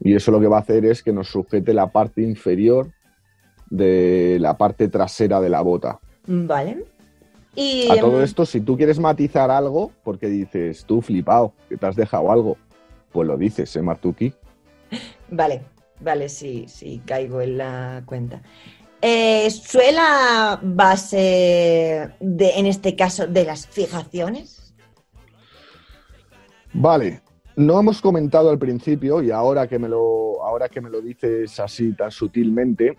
Y 0.01 0.15
eso 0.15 0.31
lo 0.31 0.41
que 0.41 0.47
va 0.47 0.59
a 0.59 0.61
hacer 0.61 0.85
es 0.85 1.03
que 1.03 1.13
nos 1.13 1.29
sujete 1.29 1.75
la 1.75 1.91
parte 1.91 2.23
inferior 2.23 2.93
de 3.71 4.39
la 4.41 4.57
parte 4.57 4.89
trasera 4.89 5.41
de 5.41 5.49
la 5.49 5.61
bota. 5.63 5.99
Vale. 6.27 6.85
Y, 7.55 7.91
A 7.91 7.99
todo 7.99 8.19
em, 8.19 8.25
esto, 8.25 8.47
si 8.47 8.61
tú 8.61 8.77
quieres 8.77 9.01
matizar 9.01 9.51
algo, 9.51 9.91
porque 10.05 10.29
dices, 10.29 10.85
tú 10.85 11.03
flipado, 11.03 11.53
que 11.69 11.77
te 11.77 11.87
has 11.87 11.97
dejado 11.97 12.31
algo, 12.31 12.57
pues 13.11 13.27
lo 13.27 13.37
dices, 13.37 13.75
¿eh, 13.75 13.83
Martuki? 13.83 14.33
Vale, 15.31 15.63
vale, 16.01 16.29
sí, 16.31 16.65
sí, 16.69 17.03
caigo 17.05 17.43
en 17.43 17.59
la 17.59 18.03
cuenta. 18.07 18.41
Eh, 19.01 19.49
¿Suela 19.51 20.59
base 20.63 22.11
de, 22.19 22.51
en 22.57 22.67
este 22.67 22.97
caso, 22.97 23.27
de 23.27 23.45
las 23.45 23.67
fijaciones? 23.67 24.75
Vale, 26.73 27.23
no 27.57 27.79
hemos 27.79 28.01
comentado 28.01 28.51
al 28.51 28.59
principio 28.59 29.23
y 29.23 29.31
ahora 29.31 29.69
que 29.69 29.79
me 29.79 29.89
lo, 29.89 30.45
ahora 30.45 30.69
que 30.69 30.81
me 30.81 30.91
lo 30.91 31.01
dices 31.01 31.59
así 31.61 31.93
tan 31.93 32.11
sutilmente, 32.11 32.97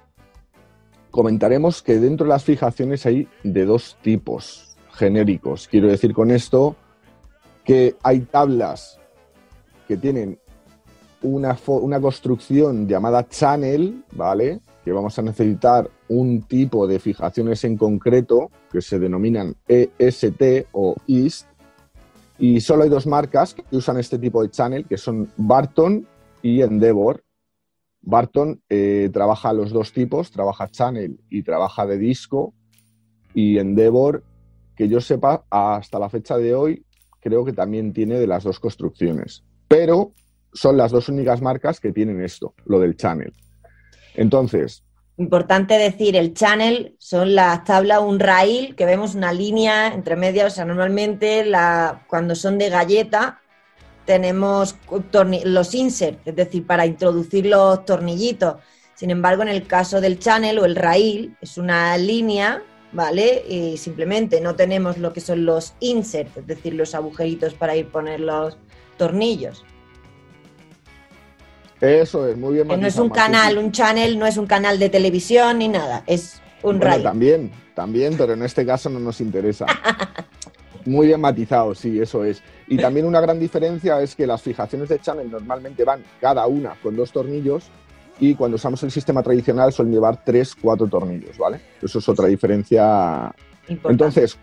comentaremos 1.11 1.81
que 1.81 1.99
dentro 1.99 2.25
de 2.25 2.29
las 2.29 2.43
fijaciones 2.43 3.05
hay 3.05 3.27
de 3.43 3.65
dos 3.65 3.97
tipos 4.01 4.77
genéricos. 4.93 5.67
Quiero 5.67 5.87
decir 5.87 6.13
con 6.13 6.31
esto 6.31 6.75
que 7.63 7.95
hay 8.03 8.21
tablas 8.21 8.99
que 9.87 9.97
tienen 9.97 10.39
una, 11.21 11.57
una 11.67 11.99
construcción 11.99 12.87
llamada 12.87 13.27
channel, 13.27 14.03
¿vale? 14.11 14.61
Que 14.89 14.93
vamos 14.93 15.19
a 15.19 15.21
necesitar 15.21 15.87
un 16.07 16.41
tipo 16.41 16.87
de 16.87 16.97
fijaciones 16.97 17.63
en 17.63 17.77
concreto 17.77 18.49
que 18.71 18.81
se 18.81 18.97
denominan 18.97 19.55
EST 19.67 20.65
o 20.71 20.95
EAST. 21.07 21.47
Y 22.39 22.59
solo 22.59 22.81
hay 22.81 22.89
dos 22.89 23.05
marcas 23.05 23.53
que 23.53 23.63
usan 23.69 23.97
este 23.99 24.17
tipo 24.17 24.41
de 24.41 24.49
channel, 24.49 24.87
que 24.87 24.97
son 24.97 25.29
Barton 25.37 26.07
y 26.41 26.63
Endeavor. 26.63 27.23
Barton 28.01 28.63
eh, 28.67 29.11
trabaja 29.13 29.53
los 29.53 29.69
dos 29.71 29.93
tipos, 29.93 30.31
trabaja 30.31 30.67
channel 30.69 31.19
y 31.29 31.43
trabaja 31.43 31.85
de 31.85 31.99
disco. 31.99 32.55
Y 33.35 33.59
Endeavor, 33.59 34.23
que 34.75 34.89
yo 34.89 35.01
sepa, 35.01 35.45
hasta 35.51 35.99
la 35.99 36.09
fecha 36.09 36.35
de 36.35 36.55
hoy, 36.55 36.83
creo 37.19 37.45
que 37.45 37.53
también 37.53 37.93
tiene 37.93 38.15
de 38.15 38.25
las 38.25 38.43
dos 38.43 38.59
construcciones. 38.59 39.43
Pero 39.67 40.13
son 40.51 40.77
las 40.77 40.91
dos 40.91 41.09
únicas 41.09 41.43
marcas 41.43 41.79
que 41.79 41.91
tienen 41.91 42.23
esto, 42.23 42.55
lo 42.65 42.79
del 42.79 42.97
channel. 42.97 43.35
Entonces, 44.15 44.83
Importante 45.19 45.77
decir, 45.77 46.15
el 46.15 46.33
channel 46.33 46.95
son 46.97 47.35
las 47.35 47.65
tablas, 47.65 47.99
un 47.99 48.21
rail, 48.21 48.73
que 48.73 48.85
vemos 48.85 49.15
una 49.15 49.33
línea 49.33 49.87
entre 49.93 50.15
medias, 50.15 50.53
o 50.53 50.55
sea, 50.55 50.63
normalmente 50.63 51.43
la, 51.43 52.05
cuando 52.07 52.35
son 52.35 52.57
de 52.57 52.69
galleta 52.69 53.41
tenemos 54.05 54.77
los 55.43 55.75
insert, 55.75 56.25
es 56.25 56.37
decir, 56.37 56.65
para 56.65 56.85
introducir 56.85 57.47
los 57.47 57.83
tornillitos. 57.83 58.61
Sin 58.95 59.11
embargo, 59.11 59.41
en 59.41 59.49
el 59.49 59.67
caso 59.67 59.99
del 59.99 60.19
channel 60.19 60.57
o 60.57 60.63
el 60.63 60.77
rail, 60.77 61.35
es 61.41 61.57
una 61.57 61.97
línea, 61.97 62.63
¿vale? 62.93 63.43
Y 63.45 63.75
simplemente 63.75 64.39
no 64.39 64.55
tenemos 64.55 64.97
lo 64.97 65.11
que 65.11 65.19
son 65.19 65.43
los 65.43 65.73
insert, 65.81 66.37
es 66.37 66.47
decir, 66.47 66.75
los 66.75 66.95
agujeritos 66.95 67.53
para 67.55 67.75
ir 67.75 67.89
poner 67.89 68.21
los 68.21 68.57
tornillos. 68.97 69.65
Eso 71.81 72.27
es 72.27 72.37
muy 72.37 72.55
bien. 72.55 72.67
Que 72.67 72.77
no 72.77 72.87
es 72.87 72.95
matizado, 72.97 73.03
un 73.05 73.09
canal, 73.09 73.57
un 73.57 73.71
channel 73.71 74.19
no 74.19 74.25
es 74.25 74.37
un 74.37 74.45
canal 74.45 74.79
de 74.79 74.89
televisión 74.89 75.59
ni 75.59 75.67
nada, 75.67 76.03
es 76.07 76.41
un 76.61 76.77
Bueno, 76.77 76.91
rail. 76.93 77.03
también, 77.03 77.51
también, 77.73 78.15
pero 78.17 78.33
en 78.33 78.43
este 78.43 78.65
caso 78.65 78.89
no 78.89 78.99
nos 78.99 79.21
interesa. 79.21 79.65
Muy 80.85 81.07
bien 81.07 81.21
matizado, 81.21 81.75
sí, 81.75 81.99
eso 81.99 82.23
es. 82.23 82.41
Y 82.67 82.77
también 82.77 83.05
una 83.05 83.19
gran 83.21 83.39
diferencia 83.39 84.01
es 84.01 84.15
que 84.15 84.25
las 84.25 84.41
fijaciones 84.41 84.89
de 84.89 84.99
channel 84.99 85.29
normalmente 85.29 85.83
van 85.83 86.03
cada 86.21 86.47
una 86.47 86.75
con 86.81 86.95
dos 86.95 87.11
tornillos 87.11 87.65
y 88.19 88.33
cuando 88.35 88.55
usamos 88.55 88.81
el 88.83 88.91
sistema 88.91 89.21
tradicional 89.21 89.71
suelen 89.71 89.93
llevar 89.93 90.23
tres, 90.23 90.55
cuatro 90.55 90.87
tornillos, 90.87 91.37
¿vale? 91.37 91.59
Eso 91.81 91.99
es 91.99 92.09
otra 92.09 92.27
diferencia. 92.27 93.33
Importante. 93.67 93.91
Entonces, 93.91 94.37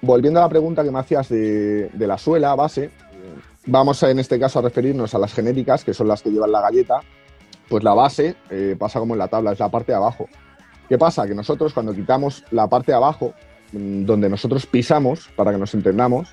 volviendo 0.00 0.40
a 0.40 0.44
la 0.44 0.48
pregunta 0.48 0.82
que 0.84 0.90
me 0.90 0.98
hacías 1.00 1.28
de, 1.28 1.90
de 1.92 2.06
la 2.06 2.18
suela 2.18 2.54
base, 2.54 2.90
vamos 3.68 4.02
a, 4.02 4.10
en 4.10 4.18
este 4.18 4.38
caso 4.38 4.58
a 4.58 4.62
referirnos 4.62 5.14
a 5.14 5.18
las 5.18 5.32
genéricas, 5.32 5.84
que 5.84 5.94
son 5.94 6.08
las 6.08 6.22
que 6.22 6.30
llevan 6.30 6.52
la 6.52 6.60
galleta. 6.60 7.00
Pues 7.68 7.84
la 7.84 7.94
base 7.94 8.34
eh, 8.50 8.74
pasa 8.78 8.98
como 8.98 9.14
en 9.14 9.18
la 9.18 9.28
tabla, 9.28 9.52
es 9.52 9.58
la 9.60 9.68
parte 9.68 9.92
de 9.92 9.96
abajo. 9.96 10.26
¿Qué 10.88 10.96
pasa? 10.98 11.26
Que 11.26 11.34
nosotros 11.34 11.74
cuando 11.74 11.94
quitamos 11.94 12.44
la 12.50 12.66
parte 12.66 12.92
de 12.92 12.96
abajo, 12.96 13.34
mm, 13.72 14.04
donde 14.04 14.28
nosotros 14.30 14.64
pisamos, 14.66 15.28
para 15.36 15.52
que 15.52 15.58
nos 15.58 15.74
entendamos, 15.74 16.28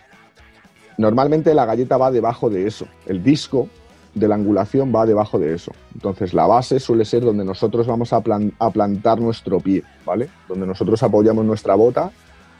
normalmente 0.97 1.53
la 1.53 1.65
galleta 1.65 1.97
va 1.97 2.11
debajo 2.11 2.49
de 2.49 2.67
eso. 2.67 2.87
El 3.05 3.21
disco 3.23 3.67
de 4.13 4.29
la 4.29 4.35
angulación 4.35 4.93
va 4.95 5.05
debajo 5.05 5.37
de 5.39 5.53
eso. 5.53 5.73
Entonces 5.93 6.33
la 6.33 6.47
base 6.47 6.79
suele 6.79 7.03
ser 7.03 7.23
donde 7.23 7.43
nosotros 7.43 7.85
vamos 7.85 8.13
a, 8.13 8.21
plan- 8.21 8.53
a 8.59 8.69
plantar 8.69 9.19
nuestro 9.19 9.59
pie, 9.59 9.83
¿vale? 10.05 10.29
Donde 10.47 10.65
nosotros 10.65 11.03
apoyamos 11.03 11.43
nuestra 11.43 11.75
bota, 11.75 12.11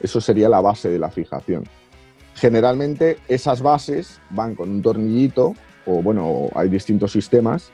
eso 0.02 0.20
sería 0.20 0.50
la 0.50 0.60
base 0.60 0.90
de 0.90 1.00
la 1.00 1.10
fijación. 1.10 1.64
Generalmente 2.36 3.18
esas 3.28 3.62
bases 3.62 4.20
van 4.30 4.56
con 4.56 4.70
un 4.70 4.82
tornillito, 4.82 5.56
o 5.86 6.02
bueno, 6.02 6.50
hay 6.54 6.70
distintos 6.70 7.12
sistemas, 7.12 7.72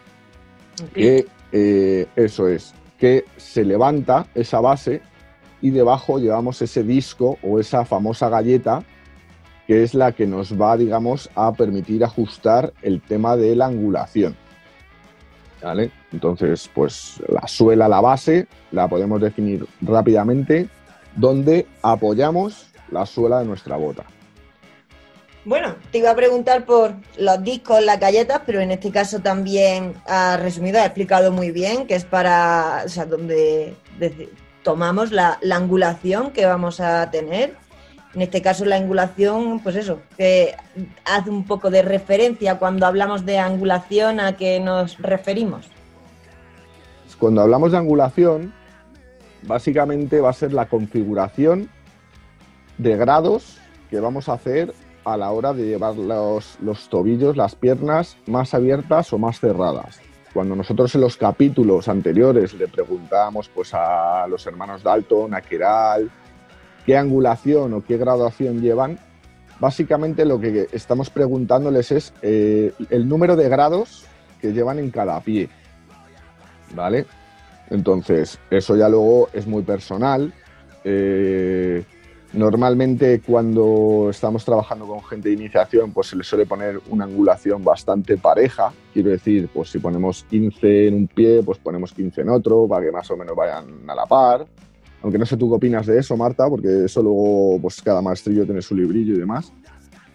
que 0.93 1.26
eh, 1.52 2.08
eso 2.15 2.47
es, 2.47 2.74
que 2.97 3.26
se 3.38 3.65
levanta 3.65 4.28
esa 4.36 4.62
base 4.62 5.02
y 5.62 5.71
debajo 5.71 6.19
llevamos 6.19 6.62
ese 6.62 6.84
disco 6.84 7.38
o 7.43 7.60
esa 7.60 7.86
famosa 7.86 8.30
galleta 8.30 8.84
que 9.67 9.84
es 9.84 9.93
la 9.93 10.12
que 10.12 10.28
nos 10.28 10.60
va, 10.60 10.76
digamos, 10.76 11.30
a 11.36 11.54
permitir 11.54 12.04
ajustar 12.04 12.74
el 12.82 13.02
tema 13.02 13.38
de 13.38 13.56
la 13.56 13.67
angulación. 13.67 14.36
¿Vale? 15.62 15.91
Entonces, 16.12 16.69
pues 16.74 17.21
la 17.30 17.47
suela, 17.47 17.88
la 17.88 18.02
base, 18.02 18.47
la 18.71 18.88
podemos 18.88 19.21
definir 19.21 19.65
rápidamente 19.82 20.67
donde 21.15 21.67
apoyamos 21.84 22.67
la 22.89 23.06
suela 23.06 23.39
de 23.39 23.45
nuestra 23.45 23.78
bota. 23.78 24.04
Bueno, 25.44 25.76
te 25.92 25.98
iba 25.98 26.12
a 26.12 26.16
preguntar 26.16 26.66
por 26.66 26.94
los 27.18 27.44
discos, 27.44 27.84
las 27.84 28.00
galletas, 28.00 28.42
pero 28.46 28.60
en 28.60 28.70
este 28.70 28.92
caso 28.92 29.20
también 29.20 29.96
ha 30.06 30.38
resumido, 30.38 30.80
ha 30.80 30.86
explicado 30.86 31.32
muy 31.32 31.50
bien 31.52 31.88
que 31.88 31.96
es 31.96 32.06
para, 32.06 32.84
o 32.86 32.90
sea, 32.90 33.06
donde 33.06 33.76
tomamos 34.62 35.12
la, 35.12 35.40
la 35.42 35.56
angulación 35.56 36.32
que 36.32 36.46
vamos 36.46 36.80
a 36.80 37.10
tener. 37.10 37.56
En 38.14 38.22
este 38.22 38.42
caso 38.42 38.66
la 38.66 38.76
angulación, 38.76 39.62
pues 39.62 39.78
eso, 39.78 40.02
que 40.16 40.54
hace 41.06 41.30
un 41.30 41.46
poco 41.46 41.72
de 41.72 41.82
referencia 41.82 42.60
cuando 42.60 42.86
hablamos 42.86 43.26
de 43.26 43.40
angulación 43.40 44.20
a 44.20 44.38
qué 44.38 44.60
nos 44.60 45.00
referimos. 45.00 45.68
Cuando 47.18 47.42
hablamos 47.42 47.72
de 47.72 47.78
angulación, 47.78 48.54
básicamente 49.44 50.20
va 50.22 50.30
a 50.30 50.34
ser 50.34 50.54
la 50.54 50.68
configuración 50.68 51.70
de 52.78 52.98
grados 52.98 53.58
que 53.90 54.00
vamos 54.00 54.28
a 54.28 54.34
hacer 54.34 54.74
a 55.04 55.18
la 55.18 55.32
hora 55.32 55.54
de 55.54 55.66
llevar 55.66 55.96
los, 55.96 56.58
los 56.62 56.90
tobillos, 56.90 57.38
las 57.38 57.56
piernas 57.56 58.18
más 58.28 58.54
abiertas 58.54 59.12
o 59.14 59.18
más 59.18 59.40
cerradas. 59.40 60.00
Cuando 60.34 60.56
nosotros 60.56 60.94
en 60.96 61.02
los 61.02 61.18
capítulos 61.18 61.88
anteriores 61.88 62.54
le 62.54 62.68
preguntábamos 62.68 63.50
pues, 63.50 63.74
a 63.74 64.26
los 64.28 64.46
hermanos 64.48 64.84
Dalton, 64.84 65.34
a 65.34 65.42
Keral, 65.42 66.10
qué 66.86 66.98
angulación 66.98 67.74
o 67.74 67.84
qué 67.84 67.98
graduación 67.98 68.62
llevan, 68.62 68.98
básicamente 69.60 70.26
lo 70.26 70.40
que 70.40 70.68
estamos 70.72 71.10
preguntándoles 71.10 71.92
es 71.92 72.14
eh, 72.22 72.74
el 72.90 73.08
número 73.10 73.36
de 73.36 73.50
grados 73.50 74.06
que 74.40 74.54
llevan 74.54 74.80
en 74.80 74.90
cada 74.90 75.20
pie. 75.20 75.50
¿Vale? 76.74 77.06
Entonces, 77.70 78.40
eso 78.50 78.76
ya 78.76 78.88
luego 78.88 79.30
es 79.34 79.48
muy 79.48 79.64
personal. 79.64 80.34
Eh, 80.84 81.84
normalmente 82.34 83.22
cuando 83.22 84.08
estamos 84.10 84.46
trabajando 84.46 84.86
con 84.88 85.04
gente 85.04 85.30
de 85.30 85.36
iniciación, 85.36 85.91
pues 85.91 86.08
se 86.08 86.15
le 86.15 86.24
suele 86.24 86.46
poner 86.46 86.80
una 86.89 87.06
angulación 87.06 87.63
bastante 87.63 88.17
pareja. 88.17 88.72
Quiero 88.94 89.10
decir, 89.10 89.50
pues 89.54 89.70
si 89.70 89.80
ponemos 89.80 90.24
15 90.30 90.88
en 90.88 90.94
un 90.96 91.08
pie, 91.08 91.41
pues 91.44 91.58
ponemos 91.58 91.94
15 91.94 92.22
en 92.22 92.30
otro, 92.30 92.67
para 92.67 92.86
que 92.86 92.91
más 92.91 93.10
o 93.12 93.17
menos 93.17 93.36
vayan 93.36 93.65
a 93.89 93.96
la 93.96 94.06
par. 94.06 94.46
Aunque 95.04 95.17
no 95.17 95.26
sé 95.26 95.36
tú 95.36 95.50
qué 95.50 95.56
opinas 95.56 95.86
de 95.88 95.98
eso, 96.00 96.15
Marta, 96.15 96.48
porque 96.48 96.86
eso 96.86 97.02
luego, 97.02 97.60
pues 97.62 97.82
cada 97.82 98.02
maestrillo 98.02 98.46
tiene 98.46 98.62
su 98.62 98.76
librillo 98.76 99.15
y 99.15 99.20
demás. 99.20 99.52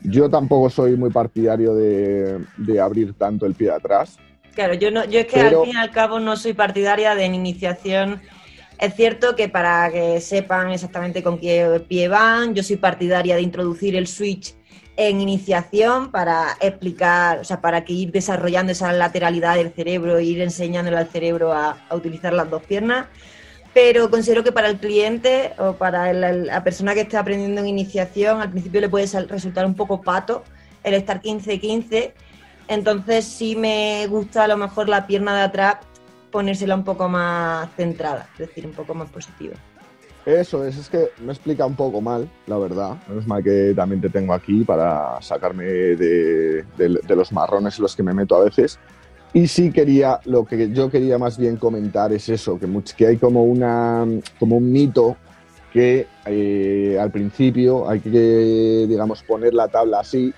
Yo 0.03 0.31
tampoco 0.31 0.71
soy 0.71 0.97
muy 0.97 1.11
partidario 1.11 1.75
de, 1.75 2.39
de 2.57 2.81
abrir 2.81 3.15
tanto 3.15 3.47
el 3.47 3.55
pie 3.55 3.69
de 3.69 3.75
atrás. 3.75 4.17
Claro, 4.55 4.75
yo, 4.75 4.91
no, 4.91 5.05
yo 5.05 5.21
es 5.21 5.27
que 5.27 5.41
Pero- 5.41 5.61
al 5.63 5.67
fin 5.67 5.75
y 5.75 5.79
al 5.79 5.91
cabo 5.91 6.21
no 6.21 6.37
soy 6.37 6.53
partidaria 6.55 7.15
de 7.15 7.27
iniciación. 7.27 8.21
Es 8.79 8.95
cierto 8.95 9.35
que 9.37 9.49
para 9.49 9.91
que 9.91 10.21
sepan 10.21 10.71
exactamente 10.71 11.23
con 11.23 11.39
qué 11.39 11.83
pie 11.89 12.09
van, 12.09 12.55
yo 12.55 12.63
soy 12.63 12.77
partidaria 12.77 13.37
de 13.37 13.43
introducir 13.43 13.97
el 13.97 14.07
switch 14.07 14.55
en 14.97 15.21
iniciación 15.21 16.11
para 16.11 16.57
explicar, 16.61 17.39
o 17.39 17.45
sea, 17.45 17.61
para 17.61 17.85
que 17.85 17.93
ir 17.93 18.13
desarrollando 18.13 18.73
esa 18.73 18.93
lateralidad 18.93 19.57
del 19.57 19.73
cerebro 19.73 20.21
ir 20.21 20.41
enseñándole 20.41 20.97
al 20.97 21.09
cerebro 21.09 21.53
a, 21.53 21.77
utilizar 21.91 22.33
las 22.33 22.51
dos 22.51 22.63
piernas. 22.63 23.07
Pero 23.73 24.11
considero 24.11 24.43
que 24.43 24.53
para 24.53 24.69
el 24.69 24.79
cliente 24.79 25.53
o 25.59 25.75
para 25.75 26.13
la 26.13 26.65
persona 26.65 26.95
que 26.95 27.03
esté 27.03 27.19
aprendiendo 27.19 27.61
en 27.61 27.69
iniciación, 27.69 28.41
al 28.41 28.51
principio 28.51 28.81
le 28.81 28.89
puede 28.89 29.07
resultar 29.27 29.67
un 29.67 29.75
poco 29.75 30.01
pato 30.01 30.45
el 30.83 30.95
estar 30.95 31.21
15-15 31.21 32.13
entonces 32.69 33.25
sí 33.25 33.55
me 33.57 34.07
gusta 34.09 34.45
a 34.45 34.49
lo 34.49 34.57
mejor 34.57 34.89
la 34.89 35.07
pierna 35.07 35.37
de 35.37 35.43
atrás 35.43 35.77
ponérsela 36.37 36.75
un 36.75 36.85
poco 36.85 37.09
más 37.09 37.71
centrada, 37.77 38.29
es 38.35 38.41
decir, 38.49 38.67
un 38.67 38.73
poco 38.73 38.93
más 38.95 39.09
positiva. 39.09 39.55
Eso 40.27 40.65
es, 40.67 40.77
es 40.77 40.89
que 40.91 41.09
me 41.25 41.33
explica 41.33 41.65
un 41.65 41.75
poco 41.75 42.03
mal, 42.03 42.29
la 42.47 42.59
verdad. 42.59 42.97
Menos 43.09 43.27
mal 43.27 43.43
que 43.43 43.73
también 43.75 44.03
te 44.03 44.11
tengo 44.11 44.35
aquí 44.35 44.65
para 44.65 45.17
sacarme 45.23 45.65
de, 45.65 45.97
de- 46.77 47.01
de 47.09 47.17
los 47.17 47.33
marrones 47.33 47.79
en 47.79 47.83
los 47.85 47.97
que 47.97 48.03
me 48.03 48.13
meto 48.13 48.37
a 48.37 48.45
veces. 48.45 48.79
Y 49.33 49.47
sí 49.49 49.71
quería, 49.73 50.21
lo 50.27 50.45
que 50.45 50.71
yo 50.73 50.91
quería 50.91 51.17
más 51.17 51.39
bien 51.39 51.57
comentar 51.57 52.13
es 52.13 52.29
eso, 52.29 52.59
que, 52.59 52.67
que 52.97 53.07
hay 53.07 53.17
como, 53.17 53.45
una, 53.45 54.05
como 54.39 54.57
un 54.59 54.71
mito 54.71 55.17
que 55.73 56.07
eh, 56.27 56.99
al 57.01 57.11
principio 57.11 57.89
hay 57.89 58.01
que, 58.01 58.87
digamos, 58.89 59.23
poner 59.23 59.55
la 59.55 59.69
tabla 59.69 60.01
así 60.01 60.35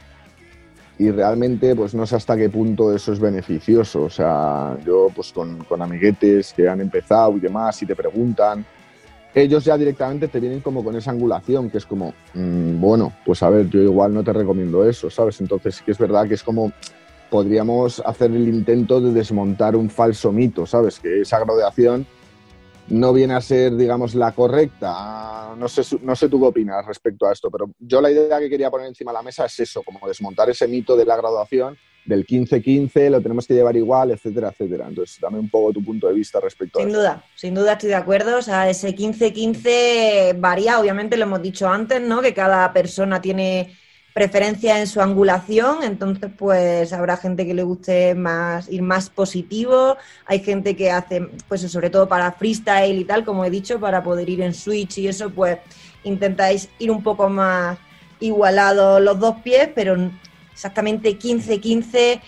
y 0.99 1.11
realmente 1.11 1.77
pues 1.77 1.95
no 1.95 2.07
sé 2.07 2.17
hasta 2.17 2.37
qué 2.37 2.49
punto 2.49 2.95
eso 2.95 3.13
es 3.13 3.21
beneficioso. 3.21 4.03
O 4.03 4.11
sea, 4.11 4.77
yo 4.85 5.09
pues 5.15 5.33
con, 5.33 5.65
con 5.65 5.81
amiguetes 5.81 6.53
que 6.53 6.69
han 6.69 6.81
empezado 6.81 7.37
y 7.37 7.41
demás 7.41 7.81
y 7.83 7.87
te 7.87 7.95
preguntan, 7.95 8.65
ellos 9.35 9.65
ya 9.65 9.79
directamente 9.79 10.29
te 10.29 10.41
vienen 10.41 10.61
como 10.61 10.83
con 10.83 10.97
esa 10.97 11.13
angulación, 11.13 11.71
que 11.71 11.79
es 11.79 11.87
como, 11.87 12.15
mm, 12.35 12.81
bueno, 12.81 13.13
pues 13.25 13.43
a 13.43 13.51
ver, 13.51 13.69
yo 13.69 13.81
igual 13.81 14.13
no 14.13 14.25
te 14.25 14.33
recomiendo 14.33 14.89
eso, 14.89 15.09
¿sabes? 15.11 15.41
Entonces 15.41 15.77
sí 15.77 15.85
que 15.85 15.93
es 15.93 15.99
verdad 15.99 16.27
que 16.27 16.35
es 16.35 16.43
como, 16.43 16.73
podríamos 17.31 18.01
hacer 18.05 18.31
el 18.33 18.49
intento 18.49 19.01
de 19.01 19.13
desmontar 19.13 19.77
un 19.77 19.91
falso 19.91 20.33
mito, 20.33 20.67
¿sabes? 20.67 20.99
Que 20.99 21.21
esa 21.21 21.39
graduación 21.39 22.07
no 22.91 23.13
viene 23.13 23.35
a 23.35 23.41
ser, 23.41 23.77
digamos, 23.77 24.15
la 24.15 24.33
correcta. 24.33 25.55
No 25.57 25.69
sé, 25.69 25.83
no 26.03 26.15
sé 26.17 26.29
tú 26.29 26.41
qué 26.41 26.47
opinas 26.47 26.87
respecto 26.87 27.27
a 27.27 27.33
esto, 27.33 27.51
pero 27.51 27.71
yo 27.79 28.01
la 28.01 28.11
idea 28.11 28.39
que 28.39 28.49
quería 28.49 28.71
poner 28.71 28.87
encima 28.87 29.13
de 29.13 29.19
la 29.19 29.23
mesa 29.23 29.45
es 29.45 29.61
eso, 29.61 29.83
como 29.83 30.07
desmontar 30.07 30.49
ese 30.51 30.69
mito 30.69 30.97
de 30.97 31.05
la 31.05 31.17
graduación, 31.17 31.77
del 32.05 32.27
15-15, 32.27 33.11
lo 33.11 33.21
tenemos 33.21 33.47
que 33.47 33.53
llevar 33.53 33.77
igual, 33.77 34.11
etcétera, 34.13 34.49
etcétera. 34.49 34.87
Entonces, 34.89 35.19
dame 35.21 35.39
un 35.39 35.51
poco 35.51 35.75
tu 35.75 35.85
punto 35.85 36.09
de 36.09 36.15
vista 36.15 36.41
respecto 36.41 36.79
a 36.79 36.83
Sin 36.83 36.91
eso. 36.91 36.99
duda, 36.99 37.25
sin 37.35 37.55
duda 37.55 37.73
estoy 37.73 37.91
de 37.91 37.97
acuerdo. 37.97 38.39
O 38.39 38.43
sea, 38.43 38.69
ese 38.71 38.97
15-15 38.97 40.41
varía, 40.41 40.81
obviamente 40.81 41.19
lo 41.19 41.25
hemos 41.25 41.43
dicho 41.43 41.69
antes, 41.69 42.01
¿no? 42.01 42.23
Que 42.23 42.33
cada 42.33 42.73
persona 42.73 43.21
tiene 43.21 43.77
preferencia 44.19 44.81
en 44.81 44.89
su 44.89 45.01
angulación, 45.01 45.85
entonces 45.85 46.29
pues 46.37 46.93
habrá 46.93 47.17
gente 47.17 47.47
que 47.47 47.55
le 47.55 47.63
guste 47.63 48.17
más 48.17 48.69
ir 48.69 48.83
más 48.83 49.11
positivo, 49.11 49.97
hay 50.27 50.41
gente 50.41 50.75
que 50.75 50.91
hace, 50.91 51.21
pues 51.47 51.61
sobre 51.71 51.89
todo 51.89 52.09
para 52.09 52.33
freestyle 52.33 52.99
y 52.99 53.05
tal, 53.05 53.25
como 53.25 53.45
he 53.45 53.51
dicho, 53.51 53.79
para 53.79 54.03
poder 54.03 54.29
ir 54.29 54.41
en 54.41 54.55
switch 54.55 54.99
y 54.99 55.07
eso, 55.07 55.31
pues 55.31 55.59
intentáis 56.03 56.69
ir 56.81 56.91
un 56.91 57.01
poco 57.01 57.29
más 57.29 57.79
igualados 58.19 59.01
los 59.01 59.21
dos 59.21 59.37
pies, 59.45 59.69
pero 59.73 59.97
exactamente 60.53 61.17
15-15 61.17 62.21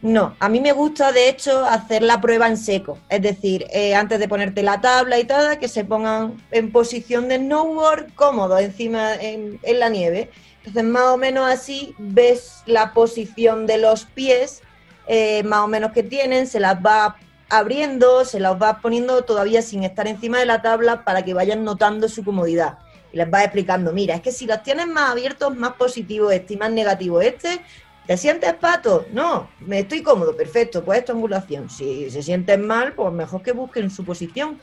no, 0.00 0.36
a 0.38 0.48
mí 0.48 0.60
me 0.60 0.70
gusta 0.70 1.10
de 1.10 1.28
hecho 1.28 1.64
hacer 1.64 2.02
la 2.02 2.20
prueba 2.20 2.46
en 2.46 2.56
seco, 2.56 2.98
es 3.08 3.20
decir, 3.20 3.66
eh, 3.72 3.96
antes 3.96 4.20
de 4.20 4.28
ponerte 4.28 4.62
la 4.62 4.80
tabla 4.80 5.18
y 5.18 5.24
tal, 5.24 5.58
que 5.58 5.66
se 5.66 5.84
pongan 5.84 6.36
en 6.52 6.70
posición 6.70 7.26
de 7.26 7.38
snowboard 7.38 8.14
cómodo 8.14 8.56
encima 8.60 9.16
en, 9.16 9.58
en 9.64 9.80
la 9.80 9.88
nieve. 9.88 10.30
Entonces 10.68 10.92
más 10.92 11.04
o 11.04 11.16
menos 11.16 11.50
así 11.50 11.94
ves 11.96 12.62
la 12.66 12.92
posición 12.92 13.66
de 13.66 13.78
los 13.78 14.04
pies, 14.04 14.60
eh, 15.06 15.42
más 15.44 15.60
o 15.60 15.66
menos 15.66 15.92
que 15.92 16.02
tienen, 16.02 16.46
se 16.46 16.60
las 16.60 16.76
va 16.84 17.16
abriendo, 17.48 18.26
se 18.26 18.38
las 18.38 18.60
va 18.60 18.80
poniendo 18.82 19.22
todavía 19.24 19.62
sin 19.62 19.82
estar 19.82 20.06
encima 20.06 20.38
de 20.38 20.44
la 20.44 20.60
tabla 20.60 21.04
para 21.04 21.24
que 21.24 21.32
vayan 21.32 21.64
notando 21.64 22.06
su 22.10 22.22
comodidad. 22.22 22.80
Y 23.14 23.16
les 23.16 23.32
va 23.32 23.44
explicando, 23.44 23.94
mira, 23.94 24.16
es 24.16 24.20
que 24.20 24.30
si 24.30 24.44
los 24.44 24.62
tienes 24.62 24.86
más 24.86 25.12
abiertos, 25.12 25.56
más 25.56 25.72
positivo 25.72 26.30
este 26.30 26.52
y 26.52 26.56
más 26.58 26.70
negativo 26.70 27.22
este, 27.22 27.62
¿Te 28.06 28.16
sientes 28.16 28.54
pato? 28.54 29.04
No, 29.12 29.48
me 29.60 29.80
estoy 29.80 30.02
cómodo, 30.02 30.34
perfecto, 30.34 30.82
pues 30.82 31.00
esto 31.00 31.12
es 31.12 31.16
angulación. 31.16 31.68
Si 31.68 32.10
se 32.10 32.22
sienten 32.22 32.66
mal, 32.66 32.94
pues 32.94 33.12
mejor 33.12 33.42
que 33.42 33.52
busquen 33.52 33.90
su 33.90 34.02
posición. 34.02 34.58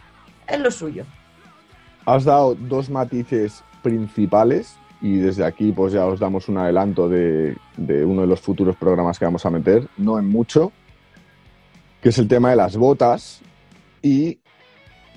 Es 0.47 0.59
lo 0.59 0.71
suyo. 0.71 1.05
Has 2.07 2.25
dado 2.25 2.55
dos 2.55 2.89
matices 2.89 3.63
principales 3.83 4.77
y 5.05 5.17
desde 5.17 5.45
aquí 5.45 5.71
pues 5.71 5.93
ya 5.93 6.03
os 6.07 6.19
damos 6.19 6.49
un 6.49 6.57
adelanto 6.57 7.07
de, 7.07 7.55
de 7.77 8.03
uno 8.03 8.21
de 8.21 8.27
los 8.27 8.41
futuros 8.41 8.75
programas 8.75 9.19
que 9.19 9.25
vamos 9.25 9.45
a 9.45 9.51
meter, 9.51 9.87
no 9.97 10.17
en 10.17 10.27
mucho, 10.27 10.71
que 12.01 12.09
es 12.09 12.17
el 12.17 12.27
tema 12.27 12.49
de 12.49 12.55
las 12.55 12.75
botas 12.75 13.43
y 14.01 14.39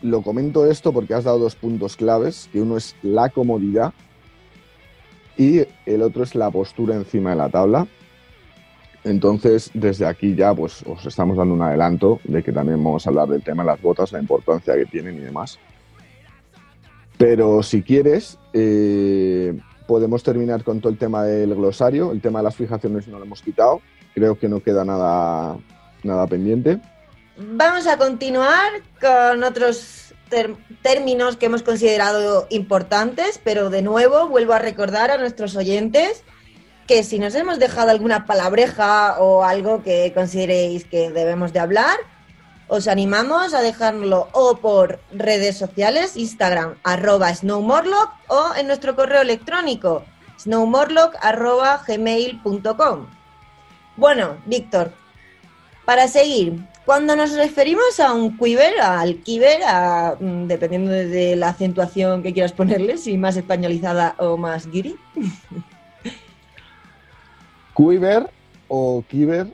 lo 0.02 0.20
comento 0.20 0.70
esto 0.70 0.92
porque 0.92 1.14
has 1.14 1.24
dado 1.24 1.38
dos 1.38 1.56
puntos 1.56 1.96
claves, 1.96 2.50
que 2.52 2.60
uno 2.60 2.76
es 2.76 2.96
la 3.02 3.30
comodidad 3.30 3.94
y 5.38 5.62
el 5.86 6.02
otro 6.02 6.22
es 6.22 6.34
la 6.34 6.50
postura 6.50 6.94
encima 6.94 7.30
de 7.30 7.36
la 7.36 7.48
tabla. 7.48 7.86
Entonces, 9.04 9.70
desde 9.72 10.04
aquí 10.04 10.34
ya 10.34 10.52
pues 10.52 10.82
os 10.82 11.06
estamos 11.06 11.38
dando 11.38 11.54
un 11.54 11.62
adelanto 11.62 12.20
de 12.24 12.42
que 12.42 12.52
también 12.52 12.84
vamos 12.84 13.06
a 13.06 13.08
hablar 13.08 13.28
del 13.28 13.42
tema 13.42 13.62
de 13.62 13.68
las 13.68 13.80
botas, 13.80 14.12
la 14.12 14.20
importancia 14.20 14.76
que 14.76 14.84
tienen 14.84 15.16
y 15.16 15.20
demás. 15.20 15.58
Pero 17.16 17.62
si 17.62 17.82
quieres, 17.82 18.38
eh, 18.52 19.58
podemos 19.88 20.22
terminar 20.22 20.62
con 20.62 20.80
todo 20.80 20.92
el 20.92 20.98
tema 20.98 21.24
del 21.24 21.54
glosario. 21.54 22.12
El 22.12 22.20
tema 22.20 22.40
de 22.40 22.44
las 22.44 22.54
fijaciones 22.54 23.08
no 23.08 23.18
lo 23.18 23.24
hemos 23.24 23.42
quitado. 23.42 23.80
Creo 24.14 24.38
que 24.38 24.48
no 24.48 24.62
queda 24.62 24.84
nada, 24.84 25.56
nada 26.04 26.26
pendiente. 26.26 26.78
Vamos 27.38 27.86
a 27.86 27.96
continuar 27.96 28.82
con 29.00 29.42
otros 29.42 30.14
términos 30.82 31.38
que 31.38 31.46
hemos 31.46 31.62
considerado 31.62 32.46
importantes, 32.50 33.40
pero 33.42 33.70
de 33.70 33.80
nuevo 33.80 34.28
vuelvo 34.28 34.52
a 34.52 34.58
recordar 34.58 35.10
a 35.10 35.16
nuestros 35.16 35.56
oyentes 35.56 36.22
que 36.86 37.02
si 37.02 37.18
nos 37.18 37.34
hemos 37.34 37.58
dejado 37.58 37.90
alguna 37.90 38.26
palabreja 38.26 39.18
o 39.20 39.42
algo 39.42 39.82
que 39.82 40.12
consideréis 40.14 40.84
que 40.84 41.10
debemos 41.10 41.54
de 41.54 41.60
hablar, 41.60 41.96
os 42.68 42.86
animamos 42.86 43.54
a 43.54 43.62
dejárnoslo 43.62 44.28
o 44.32 44.56
por 44.56 45.00
redes 45.12 45.56
sociales, 45.56 46.16
Instagram, 46.16 46.76
arroba 46.84 47.34
snowmorlock, 47.34 48.12
o 48.28 48.54
en 48.56 48.66
nuestro 48.66 48.94
correo 48.94 49.22
electrónico, 49.22 50.04
snowmorlock, 50.38 51.16
arroba 51.20 51.82
gmail.com. 51.86 53.06
Bueno, 53.96 54.36
Víctor, 54.46 54.92
para 55.84 56.06
seguir, 56.06 56.60
cuando 56.84 57.16
nos 57.16 57.34
referimos 57.34 57.98
a 58.00 58.12
un 58.12 58.36
quiver, 58.36 58.80
al 58.80 59.16
kiver, 59.22 59.62
a, 59.66 60.16
mm, 60.20 60.46
dependiendo 60.46 60.90
de, 60.90 61.36
la 61.36 61.48
acentuación 61.48 62.22
que 62.22 62.32
quieras 62.32 62.52
ponerle, 62.52 62.98
si 62.98 63.16
más 63.18 63.36
españolizada 63.36 64.14
o 64.18 64.36
más 64.36 64.70
guiri, 64.70 64.96
Quiver 67.76 68.28
o 68.66 69.04
Kiver 69.08 69.46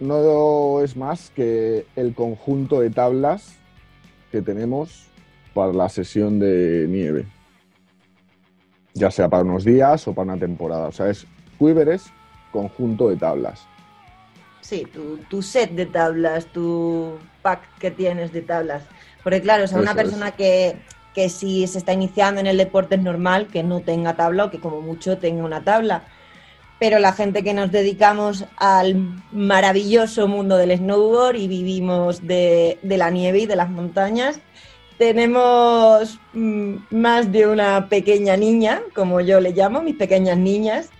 no 0.00 0.80
es 0.82 0.96
más 0.96 1.30
que 1.30 1.86
el 1.96 2.14
conjunto 2.14 2.80
de 2.80 2.90
tablas 2.90 3.60
que 4.30 4.42
tenemos 4.42 5.08
para 5.54 5.72
la 5.72 5.88
sesión 5.88 6.38
de 6.38 6.86
nieve. 6.88 7.26
Ya 8.94 9.10
sea 9.10 9.28
para 9.28 9.42
unos 9.44 9.64
días 9.64 10.06
o 10.08 10.14
para 10.14 10.32
una 10.32 10.38
temporada. 10.40 10.88
O 10.88 10.92
sea, 10.92 11.08
es 11.10 11.26
Quiver 11.58 11.88
es 11.90 12.14
conjunto 12.50 13.08
de 13.08 13.16
tablas. 13.16 13.68
sí, 14.60 14.84
tu, 14.92 15.18
tu 15.28 15.42
set 15.42 15.70
de 15.72 15.86
tablas, 15.86 16.46
tu 16.52 17.18
pack 17.42 17.78
que 17.78 17.90
tienes 17.90 18.32
de 18.32 18.42
tablas. 18.42 18.88
Porque 19.22 19.40
claro, 19.40 19.64
o 19.64 19.66
sea, 19.66 19.78
una 19.78 19.92
Eso 19.92 20.00
es. 20.00 20.02
persona 20.02 20.32
que, 20.32 20.84
que 21.14 21.28
si 21.28 21.66
se 21.66 21.78
está 21.78 21.92
iniciando 21.92 22.40
en 22.40 22.46
el 22.46 22.56
deporte 22.56 22.96
es 22.96 23.02
normal 23.02 23.48
que 23.48 23.62
no 23.62 23.82
tenga 23.82 24.16
tabla 24.16 24.46
o 24.46 24.50
que 24.50 24.60
como 24.60 24.80
mucho 24.82 25.18
tenga 25.18 25.44
una 25.44 25.62
tabla. 25.64 26.04
Pero 26.78 26.98
la 26.98 27.12
gente 27.12 27.42
que 27.42 27.54
nos 27.54 27.72
dedicamos 27.72 28.44
al 28.56 29.22
maravilloso 29.32 30.28
mundo 30.28 30.56
del 30.56 30.76
snowboard 30.76 31.36
y 31.36 31.48
vivimos 31.48 32.26
de, 32.26 32.78
la 32.82 33.10
nieve 33.10 33.40
y 33.40 33.46
de 33.46 33.56
las 33.56 33.70
montañas, 33.70 34.40
tenemos 34.98 36.18
mm, 36.34 36.74
más 36.90 37.32
de 37.32 37.46
una 37.46 37.88
pequeña 37.88 38.36
niña, 38.36 38.82
como 38.94 39.20
yo 39.20 39.40
le 39.40 39.52
llamo, 39.52 39.82
mis 39.82 39.96
pequeñas 39.96 40.36
niñas, 40.36 40.90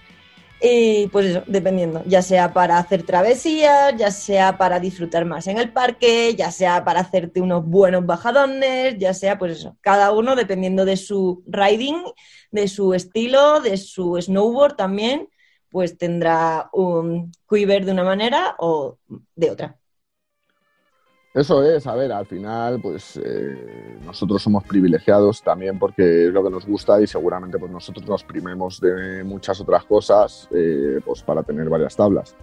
y 0.60 1.08
pues 1.08 1.26
eso, 1.26 1.42
dependiendo, 1.46 2.02
ya 2.06 2.22
sea 2.22 2.54
para 2.54 2.78
hacer 2.78 3.02
travesías, 3.02 3.94
ya 3.96 4.10
sea 4.10 4.56
para 4.56 4.80
disfrutar 4.80 5.26
más 5.26 5.46
en 5.48 5.58
el 5.58 5.70
parque, 5.70 6.34
ya 6.34 6.50
sea 6.50 6.82
para 6.82 7.00
hacerte 7.00 7.42
unos 7.42 7.66
buenos 7.66 8.06
bajadones, 8.06 8.96
ya 8.98 9.12
sea 9.12 9.38
pues 9.38 9.58
eso, 9.58 9.76
cada 9.82 10.12
uno 10.12 10.34
dependiendo 10.34 10.86
de 10.86 10.96
su 10.96 11.42
riding, 11.46 12.02
de 12.50 12.68
su 12.68 12.94
estilo, 12.94 13.60
de 13.60 13.76
su 13.76 14.18
snowboard 14.18 14.76
también, 14.76 15.28
pues 15.70 15.98
tendrá 15.98 16.68
un 16.72 17.32
quiver 17.48 17.84
de 17.84 17.92
una 17.92 18.04
manera 18.04 18.56
o 18.58 18.98
de 19.34 19.50
otra. 19.50 19.76
Eso 21.36 21.62
es, 21.62 21.86
a 21.86 21.94
ver, 21.94 22.12
al 22.12 22.24
final, 22.24 22.80
pues 22.80 23.20
eh, 23.22 23.98
nosotros 24.06 24.42
somos 24.42 24.64
privilegiados 24.64 25.42
también 25.42 25.78
porque 25.78 26.28
es 26.28 26.32
lo 26.32 26.42
que 26.42 26.48
nos 26.48 26.64
gusta 26.64 26.98
y 26.98 27.06
seguramente 27.06 27.58
pues 27.58 27.70
nosotros 27.70 28.06
nos 28.08 28.24
primemos 28.24 28.80
de 28.80 29.22
muchas 29.22 29.60
otras 29.60 29.84
cosas 29.84 30.48
eh, 30.50 30.98
pues 31.04 31.22
para 31.22 31.42
tener 31.42 31.68
varias 31.68 31.94
tablas. 31.94 32.34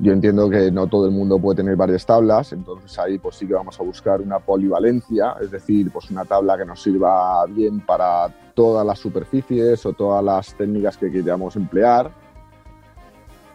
Yo 0.00 0.12
entiendo 0.12 0.50
que 0.50 0.72
no 0.72 0.88
todo 0.88 1.06
el 1.06 1.12
mundo 1.12 1.38
puede 1.38 1.58
tener 1.58 1.76
varias 1.76 2.04
tablas, 2.04 2.52
entonces 2.52 2.98
ahí 2.98 3.16
pues 3.16 3.36
sí 3.36 3.46
que 3.46 3.54
vamos 3.54 3.78
a 3.78 3.84
buscar 3.84 4.20
una 4.20 4.40
polivalencia, 4.40 5.36
es 5.40 5.52
decir, 5.52 5.92
pues 5.92 6.10
una 6.10 6.24
tabla 6.24 6.58
que 6.58 6.64
nos 6.64 6.82
sirva 6.82 7.46
bien 7.46 7.78
para 7.86 8.26
todas 8.54 8.84
las 8.84 8.98
superficies 8.98 9.86
o 9.86 9.92
todas 9.92 10.24
las 10.24 10.52
técnicas 10.56 10.96
que 10.96 11.12
queramos 11.12 11.54
emplear 11.54 12.21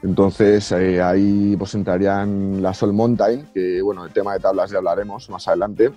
entonces 0.04 0.72
eh, 0.72 1.02
ahí 1.02 1.56
pues 1.58 1.74
entrarían 1.76 2.62
la 2.62 2.74
Sol 2.74 2.94
Mountain, 2.94 3.50
que 3.54 3.82
bueno, 3.82 4.06
el 4.06 4.12
tema 4.12 4.34
de 4.34 4.40
tablas 4.40 4.72
ya 4.72 4.78
hablaremos 4.78 5.30
más 5.30 5.48
adelante, 5.48 5.92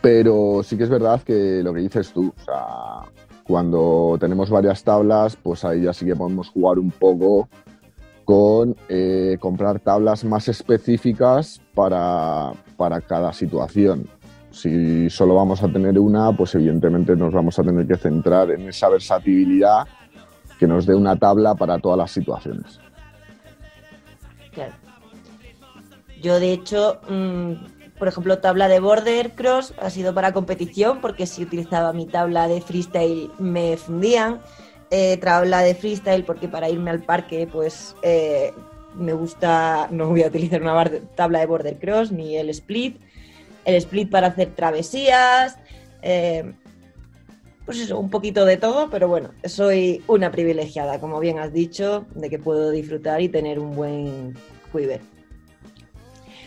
pero 0.00 0.62
sí 0.62 0.76
que 0.76 0.84
es 0.84 0.90
verdad 0.90 1.22
que 1.22 1.62
lo 1.62 1.72
que 1.72 1.80
dices 1.80 2.12
tú, 2.12 2.32
o 2.36 2.44
sea, 2.44 3.10
cuando 3.44 4.16
tenemos 4.20 4.50
varias 4.50 4.84
tablas, 4.84 5.36
pues 5.36 5.64
ahí 5.64 5.82
ya 5.82 5.92
sí 5.92 6.06
que 6.06 6.14
podemos 6.14 6.50
jugar 6.50 6.78
un 6.78 6.90
poco 6.90 7.48
con 8.24 8.76
eh, 8.88 9.36
comprar 9.40 9.80
tablas 9.80 10.24
más 10.24 10.46
específicas 10.48 11.60
para, 11.74 12.52
para 12.76 13.00
cada 13.00 13.32
situación. 13.32 14.08
Si 14.52 15.10
solo 15.10 15.34
vamos 15.34 15.62
a 15.62 15.68
tener 15.68 15.98
una, 15.98 16.32
pues 16.36 16.54
evidentemente 16.54 17.16
nos 17.16 17.32
vamos 17.32 17.58
a 17.58 17.62
tener 17.62 17.86
que 17.86 17.96
centrar 17.96 18.50
en 18.50 18.68
esa 18.68 18.88
versatilidad 18.88 19.86
que 20.58 20.66
nos 20.66 20.86
dé 20.86 20.94
una 20.94 21.16
tabla 21.16 21.54
para 21.54 21.78
todas 21.78 21.98
las 21.98 22.10
situaciones. 22.10 22.78
Yo, 26.20 26.38
de 26.38 26.52
hecho, 26.52 27.00
mm, 27.08 27.54
por 27.98 28.08
ejemplo, 28.08 28.38
tabla 28.38 28.68
de 28.68 28.80
border 28.80 29.32
cross 29.32 29.74
ha 29.78 29.90
sido 29.90 30.14
para 30.14 30.32
competición 30.32 31.00
porque 31.00 31.26
si 31.26 31.42
utilizaba 31.42 31.92
mi 31.92 32.06
tabla 32.06 32.48
de 32.48 32.60
freestyle 32.60 33.30
me 33.38 33.76
fundían. 33.76 34.40
Eh, 34.90 35.18
tabla 35.18 35.60
de 35.60 35.74
freestyle 35.74 36.24
porque 36.24 36.48
para 36.48 36.68
irme 36.68 36.90
al 36.90 37.02
parque, 37.02 37.46
pues 37.50 37.94
eh, 38.02 38.52
me 38.94 39.12
gusta, 39.12 39.88
no 39.90 40.08
voy 40.08 40.22
a 40.22 40.28
utilizar 40.28 40.62
una 40.62 40.84
tabla 41.14 41.40
de 41.40 41.46
border 41.46 41.78
cross 41.78 42.10
ni 42.10 42.36
el 42.36 42.50
split. 42.50 42.98
El 43.64 43.74
split 43.76 44.10
para 44.10 44.28
hacer 44.28 44.54
travesías. 44.54 45.58
Eh, 46.02 46.54
pues 47.66 47.78
eso, 47.78 47.98
un 47.98 48.10
poquito 48.10 48.44
de 48.46 48.56
todo, 48.56 48.90
pero 48.90 49.06
bueno, 49.06 49.30
soy 49.44 50.02
una 50.08 50.32
privilegiada, 50.32 50.98
como 50.98 51.20
bien 51.20 51.38
has 51.38 51.52
dicho, 51.52 52.06
de 52.14 52.28
que 52.28 52.38
puedo 52.38 52.70
disfrutar 52.70 53.20
y 53.20 53.28
tener 53.28 53.58
un 53.60 53.76
buen 53.76 54.34
quiver. 54.72 55.02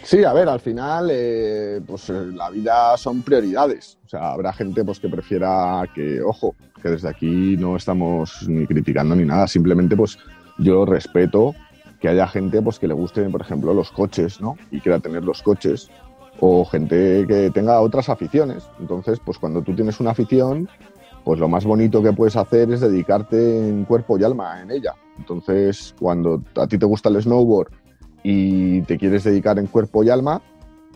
Sí, 0.03 0.21
a 0.25 0.33
ver, 0.33 0.49
al 0.49 0.59
final, 0.59 1.07
eh, 1.11 1.79
pues 1.87 2.09
eh, 2.09 2.25
la 2.33 2.49
vida 2.49 2.97
son 2.97 3.21
prioridades. 3.21 3.97
O 4.05 4.09
sea, 4.09 4.33
habrá 4.33 4.51
gente 4.51 4.83
pues, 4.83 4.99
que 4.99 5.07
prefiera 5.07 5.83
que, 5.95 6.21
ojo, 6.21 6.55
que 6.81 6.89
desde 6.89 7.07
aquí 7.07 7.55
no 7.57 7.77
estamos 7.77 8.47
ni 8.49 8.67
criticando 8.67 9.15
ni 9.15 9.23
nada, 9.23 9.47
simplemente 9.47 9.95
pues 9.95 10.19
yo 10.57 10.85
respeto 10.85 11.55
que 12.01 12.09
haya 12.09 12.27
gente 12.27 12.61
pues, 12.61 12.79
que 12.79 12.87
le 12.89 12.93
guste, 12.93 13.23
por 13.29 13.41
ejemplo, 13.41 13.73
los 13.73 13.91
coches, 13.91 14.41
¿no? 14.41 14.57
Y 14.71 14.81
quiera 14.81 14.99
tener 14.99 15.23
los 15.23 15.41
coches. 15.41 15.89
O 16.41 16.65
gente 16.65 17.25
que 17.25 17.49
tenga 17.51 17.79
otras 17.79 18.09
aficiones. 18.09 18.67
Entonces, 18.81 19.21
pues 19.23 19.37
cuando 19.37 19.61
tú 19.61 19.73
tienes 19.73 20.01
una 20.01 20.11
afición, 20.11 20.67
pues 21.23 21.39
lo 21.39 21.47
más 21.47 21.63
bonito 21.63 22.03
que 22.03 22.11
puedes 22.11 22.35
hacer 22.35 22.69
es 22.73 22.81
dedicarte 22.81 23.69
en 23.69 23.85
cuerpo 23.85 24.17
y 24.17 24.25
alma 24.25 24.61
en 24.61 24.71
ella. 24.71 24.95
Entonces, 25.17 25.95
cuando 25.97 26.43
a 26.55 26.67
ti 26.67 26.77
te 26.77 26.85
gusta 26.85 27.07
el 27.07 27.21
snowboard 27.21 27.71
y 28.23 28.81
te 28.83 28.97
quieres 28.97 29.25
dedicar 29.25 29.59
en 29.59 29.67
cuerpo 29.67 30.03
y 30.03 30.09
alma, 30.09 30.41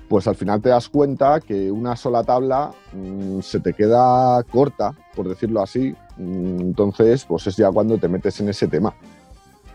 pues 0.07 0.27
al 0.27 0.35
final 0.35 0.61
te 0.61 0.69
das 0.69 0.87
cuenta 0.87 1.41
que 1.41 1.69
una 1.69 1.95
sola 1.95 2.23
tabla 2.23 2.71
mm, 2.93 3.41
se 3.41 3.59
te 3.59 3.73
queda 3.73 4.41
corta, 4.43 4.93
por 5.15 5.27
decirlo 5.27 5.61
así. 5.61 5.93
Mm, 6.17 6.61
entonces, 6.61 7.25
pues 7.25 7.47
es 7.47 7.57
ya 7.57 7.69
cuando 7.71 7.97
te 7.97 8.07
metes 8.07 8.39
en 8.39 8.49
ese 8.49 8.67
tema. 8.67 8.93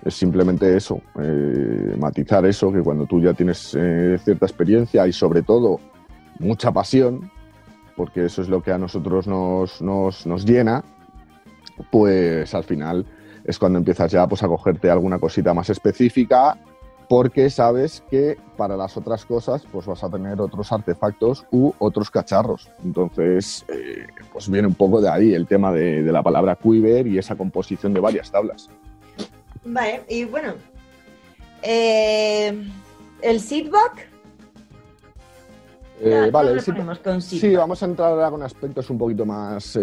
Es 0.04 0.14
simplemente 0.14 0.76
eso, 0.76 1.00
eh, 1.20 1.94
matizar 1.98 2.44
eso, 2.46 2.72
que 2.72 2.80
cuando 2.80 3.06
tú 3.06 3.20
ya 3.20 3.34
tienes 3.34 3.76
eh, 3.78 4.18
cierta 4.24 4.46
experiencia 4.46 5.06
y 5.06 5.12
sobre 5.12 5.42
todo 5.42 5.78
mucha 6.40 6.72
pasión, 6.72 7.30
porque 7.96 8.24
eso 8.24 8.42
es 8.42 8.48
lo 8.48 8.62
que 8.62 8.72
a 8.72 8.78
nosotros 8.78 9.28
nos, 9.28 10.44
llena, 10.44 10.82
pues 11.90 12.52
al 12.54 12.64
final 12.64 13.06
es 13.44 13.58
cuando 13.58 13.78
empiezas 13.78 14.10
ya 14.10 14.26
pues, 14.26 14.42
a 14.42 14.48
cogerte 14.48 14.90
alguna 14.90 15.18
cosita 15.18 15.54
más 15.54 15.70
específica 15.70 16.58
porque 17.08 17.50
sabes 17.50 18.02
que 18.10 18.38
para 18.56 18.76
las 18.76 18.96
otras 18.96 19.24
cosas 19.24 19.64
pues 19.70 19.86
vas 19.86 20.02
a 20.02 20.10
tener 20.10 20.40
otros 20.40 20.72
artefactos 20.72 21.46
u 21.50 21.72
otros 21.78 22.10
cacharros. 22.10 22.70
Entonces, 22.84 23.64
eh, 23.68 24.06
pues 24.32 24.48
viene 24.48 24.68
un 24.68 24.74
poco 24.74 25.00
de 25.00 25.08
ahí 25.08 25.34
el 25.34 25.46
tema 25.46 25.72
de, 25.72 26.02
la 26.02 26.22
palabra 26.22 26.56
quiver 26.56 27.06
y 27.06 27.18
esa 27.18 27.36
composición 27.36 27.92
de 27.92 28.00
varias 28.00 28.30
tablas. 28.30 28.68
Vale, 29.64 30.02
y 30.08 30.24
bueno, 30.24 30.54
eh, 31.62 32.68
el 33.20 33.40
seedback 33.40 34.10
eh, 36.04 36.30
vale, 36.32 36.60
sí, 37.20 37.54
vamos 37.54 37.80
a 37.80 37.86
entrar 37.86 38.10
ahora 38.10 38.28
con 38.28 38.42
aspectos 38.42 38.90
un 38.90 38.98
poquito 38.98 39.24
más 39.24 39.78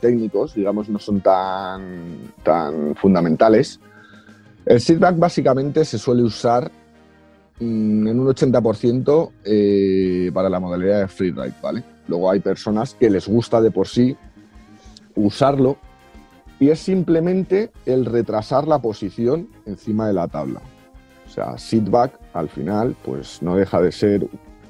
técnicos, 0.00 0.54
digamos, 0.54 0.88
no 0.88 0.98
son 0.98 1.20
tan, 1.20 2.32
tan 2.42 2.94
fundamentales. 2.96 3.78
El 4.66 4.80
seatback 4.80 5.18
básicamente 5.18 5.84
se 5.84 5.98
suele 5.98 6.22
usar 6.22 6.70
mm, 7.60 8.06
en 8.08 8.20
un 8.20 8.26
80% 8.26 9.30
eh, 9.44 10.30
para 10.32 10.48
la 10.48 10.60
modalidad 10.60 11.00
de 11.00 11.08
freeride, 11.08 11.54
¿vale? 11.62 11.82
Luego 12.08 12.30
hay 12.30 12.40
personas 12.40 12.94
que 12.94 13.08
les 13.08 13.26
gusta 13.28 13.60
de 13.60 13.70
por 13.70 13.88
sí 13.88 14.16
usarlo 15.14 15.78
y 16.58 16.68
es 16.68 16.80
simplemente 16.80 17.70
el 17.86 18.04
retrasar 18.04 18.68
la 18.68 18.80
posición 18.80 19.48
encima 19.64 20.06
de 20.06 20.12
la 20.12 20.28
tabla. 20.28 20.60
O 21.26 21.30
sea, 21.30 21.56
seatback 21.56 22.18
al 22.34 22.48
final 22.48 22.96
pues 23.04 23.42
no 23.42 23.56
deja 23.56 23.80
de 23.80 23.92
ser 23.92 24.28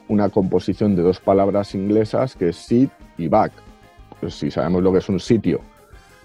una 0.08 0.28
composición 0.28 0.94
de 0.94 1.02
dos 1.02 1.20
palabras 1.20 1.74
inglesas 1.74 2.36
que 2.36 2.50
es 2.50 2.56
sit 2.56 2.90
y 3.16 3.28
back. 3.28 3.52
Pues 4.20 4.34
si 4.34 4.50
sabemos 4.50 4.82
lo 4.82 4.92
que 4.92 4.98
es 4.98 5.08
un 5.08 5.18
sitio 5.18 5.60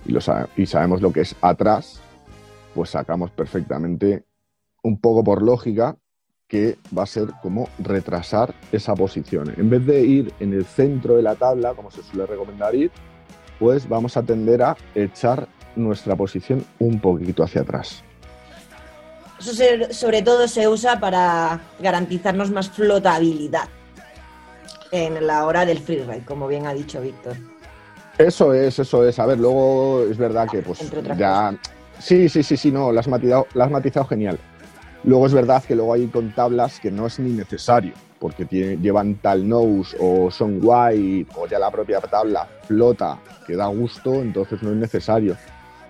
y, 0.05 0.11
lo 0.11 0.19
y 0.57 0.65
sabemos 0.65 1.01
lo 1.01 1.13
que 1.13 1.21
es 1.21 1.35
atrás, 1.41 2.01
pues 2.75 2.91
sacamos 2.91 3.31
perfectamente, 3.31 4.25
un 4.83 4.99
poco 4.99 5.23
por 5.23 5.41
lógica, 5.41 5.97
que 6.47 6.77
va 6.95 7.03
a 7.03 7.07
ser 7.07 7.29
como 7.41 7.69
retrasar 7.79 8.53
esa 8.71 8.93
posición. 8.93 9.51
En 9.57 9.69
vez 9.69 9.85
de 9.85 10.01
ir 10.01 10.33
en 10.39 10.53
el 10.53 10.65
centro 10.65 11.15
de 11.15 11.23
la 11.23 11.35
tabla, 11.35 11.73
como 11.73 11.89
se 11.89 12.03
suele 12.03 12.27
recomendar 12.27 12.75
ir, 12.75 12.91
pues 13.57 13.87
vamos 13.89 14.15
a 14.17 14.23
tender 14.23 14.61
a 14.61 14.77
echar 14.93 15.47
nuestra 15.75 16.15
posición 16.15 16.63
un 16.77 16.99
poquito 16.99 17.43
hacia 17.43 17.61
atrás. 17.61 18.03
Eso 19.39 19.53
sobre 19.91 20.21
todo 20.21 20.47
se 20.47 20.67
usa 20.67 20.99
para 20.99 21.61
garantizarnos 21.79 22.51
más 22.51 22.69
flotabilidad 22.69 23.67
en 24.91 25.25
la 25.25 25.45
hora 25.45 25.65
del 25.65 25.79
freeride, 25.79 26.23
como 26.25 26.47
bien 26.47 26.67
ha 26.67 26.73
dicho 26.73 27.01
Víctor. 27.01 27.35
Eso 28.17 28.53
es, 28.53 28.79
eso 28.79 29.05
es. 29.05 29.19
A 29.19 29.25
ver, 29.25 29.39
luego 29.39 30.03
es 30.09 30.17
verdad 30.17 30.47
que 30.49 30.61
pues 30.61 30.79
ya... 31.17 31.57
Sí, 31.99 32.29
sí, 32.29 32.43
sí, 32.43 32.57
sí, 32.57 32.71
no, 32.71 32.91
las 32.91 33.05
has, 33.05 33.11
matizado, 33.11 33.47
has 33.59 33.71
matizado 33.71 34.05
genial. 34.05 34.37
Luego 35.03 35.27
es 35.27 35.33
verdad 35.33 35.63
que 35.63 35.75
luego 35.75 35.93
hay 35.93 36.07
con 36.07 36.33
tablas 36.33 36.79
que 36.79 36.89
no 36.89 37.05
es 37.05 37.19
ni 37.19 37.31
necesario, 37.31 37.93
porque 38.19 38.45
llevan 38.45 39.15
tal 39.15 39.47
nose 39.47 39.95
o 39.99 40.31
son 40.31 40.59
white 40.61 41.31
o 41.35 41.47
ya 41.47 41.59
la 41.59 41.69
propia 41.69 42.01
tabla 42.01 42.47
flota, 42.67 43.19
que 43.45 43.55
da 43.55 43.67
gusto, 43.67 44.15
entonces 44.15 44.63
no 44.63 44.71
es 44.71 44.77
necesario. 44.77 45.37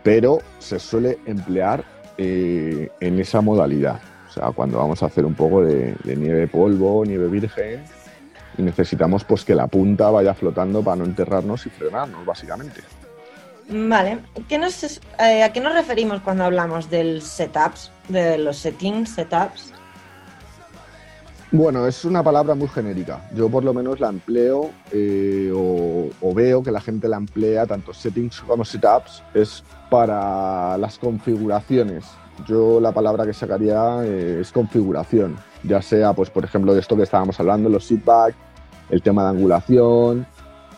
Pero 0.04 0.40
se 0.60 0.80
suele 0.80 1.18
emplear 1.26 1.84
eh, 2.18 2.90
en 3.00 3.20
esa 3.20 3.42
modalidad. 3.42 4.00
O 4.28 4.32
sea, 4.32 4.52
cuando 4.52 4.78
vamos 4.80 5.02
a 5.02 5.06
hacer 5.06 5.26
un 5.26 5.34
poco 5.34 5.64
de, 5.64 5.96
nieve 6.04 6.48
polvo, 6.48 7.06
nieve 7.06 7.28
virgen, 7.28 7.84
necesitamos 8.58 9.24
pues 9.24 9.46
que 9.46 9.56
la 9.56 9.68
punta 9.68 10.10
vaya 10.10 10.34
flotando 10.34 10.84
para 10.84 10.98
no 10.98 11.06
enterrarnos 11.06 11.66
y 11.66 11.70
frenarnos, 11.70 12.26
básicamente. 12.26 12.82
Vale, 13.68 14.20
¿Qué 14.48 14.60
nos, 14.60 15.02
eh, 15.20 15.44
¿a 15.44 15.52
qué 15.52 15.60
nos 15.60 15.74
referimos 15.74 16.22
cuando 16.22 16.44
hablamos 16.44 16.90
del 16.90 17.22
setups, 17.24 17.92
de 18.10 18.38
los 18.38 18.58
settings, 18.58 19.10
setups? 19.10 19.74
Bueno, 21.52 21.88
es 21.88 22.06
una 22.06 22.22
palabra 22.22 22.54
muy 22.54 22.68
genérica. 22.68 23.28
Yo 23.34 23.50
por 23.50 23.64
lo 23.64 23.74
menos 23.74 24.00
la 24.00 24.10
empleo 24.10 24.70
eh, 24.92 25.52
o, 25.56 26.34
veo 26.34 26.62
que 26.62 26.70
la 26.70 26.82
gente 26.82 27.08
la 27.08 27.18
emplea, 27.18 27.66
tanto 27.66 27.94
settings 27.94 28.42
como 28.42 28.66
setups, 28.66 29.24
es 29.34 29.64
para 29.90 30.78
las 30.78 31.00
configuraciones. 31.00 32.06
Yo 32.48 32.80
la 32.80 32.92
palabra 32.92 33.26
que 33.26 33.34
sacaría 33.34 34.04
eh, 34.04 34.40
es 34.42 34.52
configuración, 34.52 35.38
ya 35.64 35.82
sea, 35.82 36.14
pues 36.14 36.30
por 36.30 36.44
ejemplo, 36.44 36.74
de 36.74 36.82
esto 36.82 36.96
que 36.98 37.04
estábamos 37.04 37.40
hablando, 37.40 37.70
los 37.70 37.88
feedback, 37.88 38.36
el 38.90 39.02
tema 39.02 39.24
de 39.24 39.30
angulación, 39.30 40.28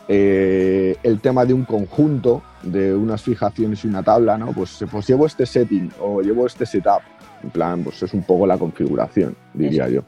el 0.06 1.20
tema 1.20 1.44
de 1.44 1.52
un 1.52 1.64
conjunto, 1.64 2.42
de 2.62 2.94
unas 2.94 3.22
fijaciones 3.22 3.84
y 3.84 3.88
una 3.88 4.02
tabla, 4.02 4.36
¿no? 4.36 4.52
Pues, 4.52 4.84
pues 4.90 5.06
llevo 5.06 5.26
este 5.26 5.46
setting 5.46 5.92
o 6.00 6.20
llevo 6.20 6.46
este 6.46 6.66
setup. 6.66 7.02
En 7.42 7.50
plan, 7.50 7.84
pues 7.84 8.02
es 8.02 8.12
un 8.14 8.22
poco 8.24 8.46
la 8.46 8.58
configuración, 8.58 9.36
diría 9.54 9.84
Eso. 9.86 9.94
yo. 9.94 10.02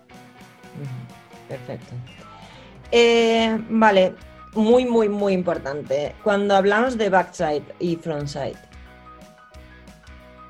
Perfecto. 1.49 1.95
Eh, 2.91 3.57
vale, 3.71 4.15
muy, 4.55 4.85
muy, 4.85 5.09
muy 5.09 5.33
importante. 5.33 6.15
Cuando 6.25 6.57
hablamos 6.57 6.99
de 6.99 7.09
backside 7.09 7.63
y 7.79 7.97
frontside, 7.97 8.57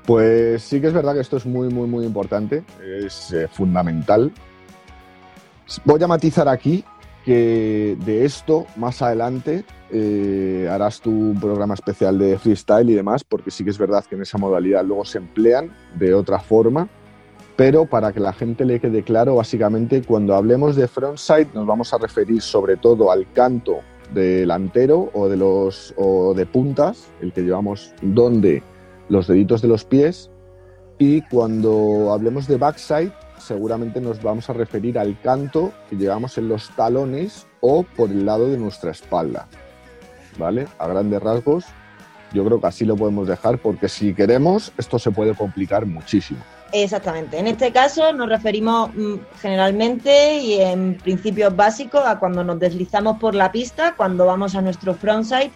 Pues 0.05 0.63
sí 0.63 0.81
que 0.81 0.87
es 0.87 0.93
verdad 0.93 1.13
que 1.13 1.21
esto 1.21 1.37
es 1.37 1.45
muy, 1.45 1.69
muy, 1.69 1.87
muy 1.87 2.05
importante, 2.05 2.63
es 2.83 3.31
eh, 3.33 3.47
fundamental. 3.47 4.31
Voy 5.85 6.01
a 6.03 6.07
matizar 6.07 6.49
aquí 6.49 6.83
que 7.25 7.97
de 8.05 8.25
esto 8.25 8.65
más 8.75 9.01
adelante 9.01 9.63
eh, 9.91 10.67
harás 10.71 11.01
tú 11.01 11.11
un 11.11 11.39
programa 11.39 11.73
especial 11.73 12.17
de 12.17 12.37
freestyle 12.37 12.89
y 12.89 12.95
demás, 12.95 13.23
porque 13.23 13.51
sí 13.51 13.63
que 13.63 13.69
es 13.69 13.77
verdad 13.77 14.03
que 14.05 14.15
en 14.15 14.21
esa 14.21 14.37
modalidad 14.37 14.85
luego 14.85 15.05
se 15.05 15.19
emplean 15.19 15.71
de 15.95 16.13
otra 16.13 16.39
forma, 16.39 16.87
pero 17.55 17.85
para 17.85 18.11
que 18.11 18.19
la 18.19 18.33
gente 18.33 18.65
le 18.65 18.79
quede 18.79 19.03
claro, 19.03 19.35
básicamente 19.35 20.01
cuando 20.01 20.35
hablemos 20.35 20.75
de 20.75 20.87
frontside 20.87 21.49
nos 21.53 21.67
vamos 21.67 21.93
a 21.93 21.97
referir 21.97 22.41
sobre 22.41 22.77
todo 22.77 23.11
al 23.11 23.31
canto 23.33 23.79
delantero 24.13 25.09
o 25.13 25.29
de 25.29 25.37
los 25.37 25.93
o 25.97 26.33
de 26.33 26.45
puntas, 26.45 27.09
el 27.21 27.31
que 27.33 27.41
llevamos 27.41 27.93
donde 28.01 28.63
los 29.09 29.27
deditos 29.27 29.61
de 29.61 29.67
los 29.67 29.85
pies 29.85 30.31
y 30.97 31.21
cuando 31.23 32.11
hablemos 32.13 32.47
de 32.47 32.57
backside 32.57 33.11
seguramente 33.41 33.99
nos 34.01 34.21
vamos 34.21 34.49
a 34.49 34.53
referir 34.53 34.97
al 34.97 35.19
canto 35.21 35.73
que 35.89 35.95
llevamos 35.95 36.37
en 36.37 36.47
los 36.47 36.69
talones 36.75 37.47
o 37.59 37.83
por 37.83 38.09
el 38.09 38.25
lado 38.25 38.49
de 38.49 38.57
nuestra 38.57 38.91
espalda. 38.91 39.47
¿Vale? 40.37 40.67
A 40.79 40.87
grandes 40.87 41.21
rasgos, 41.21 41.65
yo 42.33 42.45
creo 42.45 42.61
que 42.61 42.67
así 42.67 42.85
lo 42.85 42.95
podemos 42.95 43.27
dejar 43.27 43.57
porque 43.57 43.89
si 43.89 44.13
queremos 44.13 44.71
esto 44.77 44.97
se 44.97 45.11
puede 45.11 45.35
complicar 45.35 45.85
muchísimo. 45.85 46.39
Exactamente. 46.71 47.37
En 47.37 47.47
este 47.47 47.71
caso 47.71 48.13
nos 48.13 48.29
referimos 48.29 48.91
mm, 48.95 49.15
generalmente 49.41 50.37
y 50.37 50.61
en 50.61 50.97
principios 50.97 51.55
básicos 51.55 52.03
a 52.05 52.17
cuando 52.19 52.43
nos 52.43 52.59
deslizamos 52.59 53.17
por 53.17 53.35
la 53.35 53.51
pista, 53.51 53.95
cuando 53.95 54.25
vamos 54.25 54.55
a 54.55 54.61
nuestro 54.61 54.93
frontside, 54.93 55.51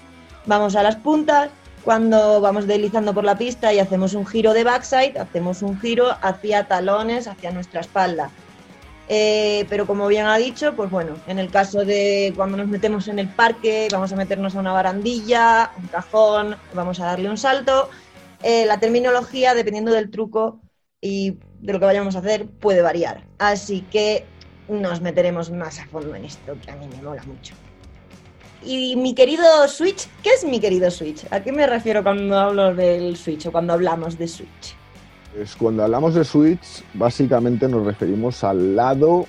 vamos 0.46 0.76
a 0.76 0.84
las 0.84 0.98
puntas, 0.98 1.50
cuando 1.86 2.42
vamos 2.42 2.66
deslizando 2.68 3.14
por 3.14 3.24
la 3.24 3.38
pista 3.38 3.72
y 3.72 3.80
hacemos 3.80 4.16
un 4.16 4.26
giro 4.26 4.54
de 4.54 4.64
backside, 4.64 5.18
hacemos 5.20 5.62
un 5.62 5.80
giro 5.80 6.08
hacia 6.22 6.68
talones, 6.68 7.28
hacia 7.28 7.52
nuestra 7.52 7.82
espalda. 7.82 8.32
Eh, 9.08 9.68
pero 9.70 9.86
como 9.86 10.08
bien 10.08 10.26
ha 10.26 10.36
dicho, 10.38 10.76
pues 10.76 10.90
bueno, 10.90 11.16
en 11.28 11.38
el 11.38 11.52
caso 11.52 11.86
de 11.86 12.34
cuando 12.36 12.58
nos 12.58 12.68
metemos 12.68 13.08
en 13.08 13.20
el 13.20 13.30
parque, 13.30 13.88
vamos 13.92 14.12
a 14.12 14.16
meternos 14.16 14.56
a 14.56 14.60
una 14.60 14.74
barandilla, 14.74 15.72
un 15.78 15.88
cajón, 15.88 16.58
vamos 16.74 17.00
a 17.00 17.06
darle 17.06 17.30
un 17.30 17.38
salto. 17.38 17.90
eh, 18.42 18.66
la 18.66 18.80
terminología, 18.80 19.54
dependiendo 19.54 19.92
del 19.92 20.10
truco 20.10 20.60
y 21.02 21.38
de 21.62 21.74
lo 21.74 21.80
que 21.80 21.86
vayamos 21.86 22.16
a 22.16 22.20
hacer, 22.20 22.48
puede 22.48 22.82
variar. 22.82 23.24
Así 23.38 23.82
que 23.92 24.26
nos 24.68 25.02
meteremos 25.02 25.52
más 25.52 25.80
a 25.80 25.86
fondo 25.88 26.16
en 26.16 26.26
esto, 26.26 26.58
que 26.64 26.72
a 26.72 26.76
mí 26.76 26.88
me 26.88 27.02
mola 27.02 27.24
mucho. 27.24 27.56
Y 28.66 28.96
mi 28.96 29.14
querido 29.14 29.46
Switch, 29.68 30.08
¿qué 30.24 30.32
es 30.32 30.44
mi 30.44 30.60
querido 30.60 30.90
Switch? 30.90 31.26
¿A 31.30 31.42
qué 31.42 31.52
me 31.52 31.68
refiero 31.68 32.02
cuando 32.02 32.38
hablo 32.38 32.74
del 32.74 33.16
Switch 33.16 33.46
o 33.46 33.52
cuando 33.52 33.74
hablamos 33.74 34.18
de 34.18 34.28
Switch? 34.28 34.76
Pues 35.36 35.56
cuando 35.56 35.84
hablamos 35.84 36.16
de 36.16 36.24
switch, 36.24 36.84
básicamente 36.94 37.68
nos 37.68 37.86
referimos 37.86 38.42
al 38.46 38.76
lado 38.76 39.28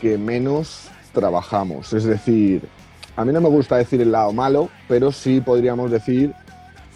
que 0.00 0.16
menos 0.16 0.88
trabajamos. 1.12 1.92
Es 1.92 2.04
decir, 2.04 2.62
a 3.16 3.24
mí 3.24 3.32
no 3.32 3.42
me 3.42 3.50
gusta 3.50 3.76
decir 3.76 4.00
el 4.00 4.12
lado 4.12 4.32
malo, 4.32 4.70
pero 4.88 5.12
sí 5.12 5.42
podríamos 5.42 5.90
decir 5.90 6.32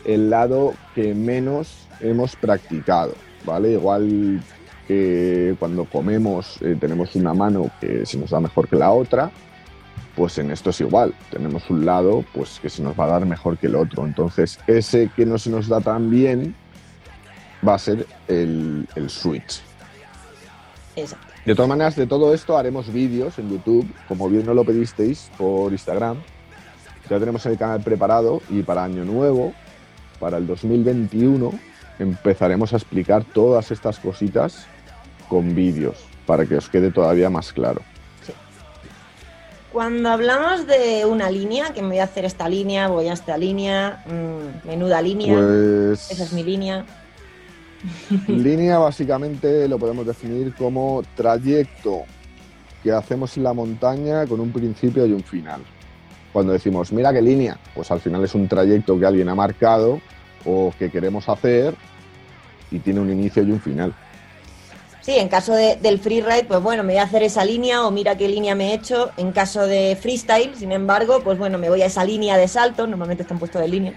el 0.07 0.30
lado 0.30 0.72
que 0.94 1.14
menos 1.14 1.86
hemos 2.00 2.34
practicado, 2.34 3.12
¿vale? 3.44 3.72
Igual 3.72 4.42
que 4.88 5.55
cuando 5.59 5.84
comemos 5.84 6.57
eh, 6.62 6.76
tenemos 6.80 7.14
una 7.16 7.34
mano 7.34 7.70
que 7.78 8.07
se 8.07 8.16
nos 8.16 8.30
da 8.30 8.40
mejor 8.40 8.68
que 8.68 8.76
la 8.76 8.90
otra, 8.90 9.30
pues 10.16 10.38
en 10.38 10.50
esto 10.50 10.70
es 10.70 10.80
igual. 10.80 11.14
Tenemos 11.30 11.68
un 11.70 11.84
lado 11.84 12.24
pues 12.34 12.58
que 12.60 12.68
se 12.68 12.82
nos 12.82 12.98
va 12.98 13.04
a 13.04 13.08
dar 13.08 13.26
mejor 13.26 13.58
que 13.58 13.66
el 13.66 13.76
otro. 13.76 14.04
Entonces, 14.04 14.58
ese 14.66 15.10
que 15.14 15.26
no 15.26 15.38
se 15.38 15.50
nos 15.50 15.68
da 15.68 15.80
tan 15.80 16.10
bien 16.10 16.54
va 17.66 17.74
a 17.74 17.78
ser 17.78 18.06
el, 18.28 18.86
el 18.94 19.10
switch. 19.10 19.62
Exacto. 20.96 21.26
De 21.44 21.54
todas 21.54 21.68
maneras, 21.68 21.94
de 21.96 22.06
todo 22.06 22.32
esto 22.32 22.56
haremos 22.56 22.90
vídeos 22.90 23.38
en 23.38 23.50
YouTube, 23.50 23.86
como 24.08 24.30
bien 24.30 24.46
nos 24.46 24.54
lo 24.54 24.64
pedisteis 24.64 25.30
por 25.36 25.72
Instagram. 25.72 26.16
Ya 27.10 27.18
tenemos 27.18 27.44
el 27.44 27.58
canal 27.58 27.82
preparado 27.82 28.40
y 28.48 28.62
para 28.62 28.84
Año 28.84 29.04
Nuevo, 29.04 29.52
para 30.18 30.38
el 30.38 30.46
2021, 30.46 31.52
empezaremos 31.98 32.72
a 32.72 32.76
explicar 32.76 33.24
todas 33.24 33.70
estas 33.70 33.98
cositas 33.98 34.66
con 35.28 35.54
vídeos 35.54 36.02
para 36.26 36.46
que 36.46 36.56
os 36.56 36.70
quede 36.70 36.90
todavía 36.90 37.28
más 37.28 37.52
claro. 37.52 37.82
Cuando 39.74 40.08
hablamos 40.08 40.68
de 40.68 41.04
una 41.04 41.28
línea, 41.28 41.72
que 41.72 41.82
me 41.82 41.88
voy 41.88 41.98
a 41.98 42.04
hacer 42.04 42.24
esta 42.24 42.48
línea, 42.48 42.86
voy 42.86 43.08
a 43.08 43.12
esta 43.12 43.36
línea, 43.36 44.04
mm, 44.06 44.68
menuda 44.68 45.02
línea, 45.02 45.34
Pues 45.34 46.12
esa 46.12 46.22
es 46.22 46.32
mi 46.32 46.44
línea. 46.44 46.84
línea 48.28 48.78
básicamente 48.78 49.66
lo 49.66 49.76
podemos 49.76 50.06
definir 50.06 50.54
como 50.54 51.02
trayecto 51.16 52.04
que 52.84 52.92
hacemos 52.92 53.36
en 53.36 53.42
la 53.42 53.52
montaña 53.52 54.24
con 54.28 54.38
un 54.38 54.52
principio 54.52 55.04
y 55.06 55.12
un 55.12 55.24
final. 55.24 55.60
Cuando 56.32 56.52
decimos, 56.52 56.92
mira 56.92 57.12
qué 57.12 57.20
línea, 57.20 57.58
pues 57.74 57.90
al 57.90 57.98
final 57.98 58.22
es 58.22 58.36
un 58.36 58.46
trayecto 58.46 58.96
que 58.96 59.06
alguien 59.06 59.28
ha 59.28 59.34
marcado 59.34 60.00
o 60.44 60.72
que 60.78 60.88
queremos 60.88 61.28
hacer 61.28 61.74
y 62.70 62.78
tiene 62.78 63.00
un 63.00 63.10
inicio 63.10 63.42
y 63.42 63.50
un 63.50 63.60
final. 63.60 63.92
Sí, 65.05 65.18
en 65.18 65.28
caso 65.28 65.52
de- 65.52 65.76
del 65.76 65.98
freeride, 65.98 66.44
pues 66.48 66.62
bueno, 66.62 66.82
me 66.82 66.94
voy 66.94 66.98
a 67.00 67.02
hacer 67.02 67.22
esa 67.22 67.44
línea 67.44 67.86
o 67.86 67.90
mira 67.90 68.16
qué 68.16 68.26
línea 68.26 68.55
me 68.55 68.70
he 68.70 68.74
hecho. 68.74 69.11
En 69.18 69.32
caso 69.32 69.66
de 69.66 69.98
freestyle, 70.00 70.55
sin 70.57 70.72
embargo, 70.72 71.20
pues 71.22 71.36
bueno, 71.38 71.59
me 71.59 71.68
voy 71.68 71.82
a 71.82 71.86
esa 71.86 72.05
línea 72.05 72.38
de 72.38 72.48
salto, 72.48 72.86
normalmente 72.86 73.22
están 73.22 73.38
puestos 73.38 73.61
de 73.61 73.68
línea, 73.68 73.92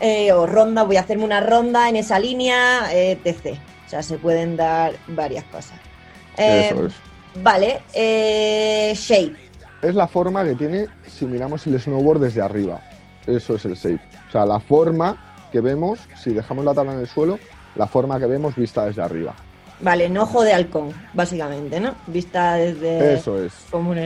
eh, 0.00 0.32
o 0.32 0.46
ronda, 0.46 0.82
voy 0.82 0.96
a 0.96 1.00
hacerme 1.00 1.24
una 1.24 1.40
ronda 1.40 1.88
en 1.88 1.96
esa 1.96 2.18
línea, 2.18 2.92
eh, 2.92 3.18
etc. 3.24 3.58
O 3.86 3.88
sea, 3.88 4.02
se 4.02 4.18
pueden 4.18 4.54
dar 4.56 4.92
varias 5.08 5.44
cosas. 5.44 5.78
Eh, 6.36 6.68
Eso 6.70 6.86
es. 6.88 6.92
Vale, 7.42 7.80
eh, 7.94 8.92
shape. 8.94 9.36
Es 9.80 9.94
la 9.94 10.06
forma 10.06 10.44
que 10.44 10.54
tiene 10.56 10.88
si 11.06 11.24
miramos 11.24 11.66
el 11.66 11.80
snowboard 11.80 12.20
desde 12.20 12.42
arriba. 12.42 12.82
Eso 13.26 13.54
es 13.54 13.64
el 13.64 13.76
shape. 13.76 14.00
O 14.28 14.30
sea, 14.32 14.44
la 14.44 14.60
forma 14.60 15.48
que 15.50 15.60
vemos, 15.62 16.00
si 16.22 16.34
dejamos 16.34 16.66
la 16.66 16.74
tabla 16.74 16.92
en 16.92 17.00
el 17.00 17.08
suelo, 17.08 17.38
la 17.76 17.86
forma 17.86 18.18
que 18.20 18.26
vemos 18.26 18.54
vista 18.56 18.84
desde 18.84 19.00
arriba. 19.02 19.34
Vale, 19.80 20.04
en 20.06 20.16
ojo 20.18 20.42
de 20.42 20.52
halcón, 20.52 20.92
básicamente, 21.12 21.80
¿no? 21.80 21.94
Vista 22.06 22.54
desde 22.54 23.14
Eso 23.14 23.42
es. 23.42 23.52
como 23.70 23.90
un, 23.90 23.98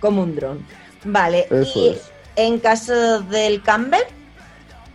como 0.00 0.22
un 0.22 0.36
dron. 0.36 0.58
Vale, 1.04 1.46
Eso 1.50 1.78
y 1.78 1.88
es. 1.88 2.10
en 2.36 2.58
caso 2.58 3.20
del 3.22 3.62
camber, 3.62 4.02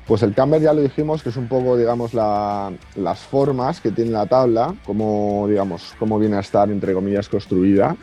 Pues 0.07 0.23
el 0.23 0.33
camber 0.33 0.59
ya 0.59 0.73
lo 0.73 0.81
dijimos, 0.81 1.21
que 1.21 1.29
es 1.29 1.35
un 1.37 1.47
poco, 1.47 1.77
digamos, 1.77 2.15
la- 2.15 2.71
las 2.95 3.19
formas 3.19 3.79
que 3.79 3.91
tiene 3.91 4.09
la 4.09 4.25
tabla, 4.25 4.73
como, 4.83 5.45
digamos, 5.47 5.93
cómo 5.99 6.17
viene 6.17 6.37
a 6.37 6.39
estar, 6.39 6.67
entre 6.71 6.93
comillas, 6.95 7.29
construida, 7.29 7.95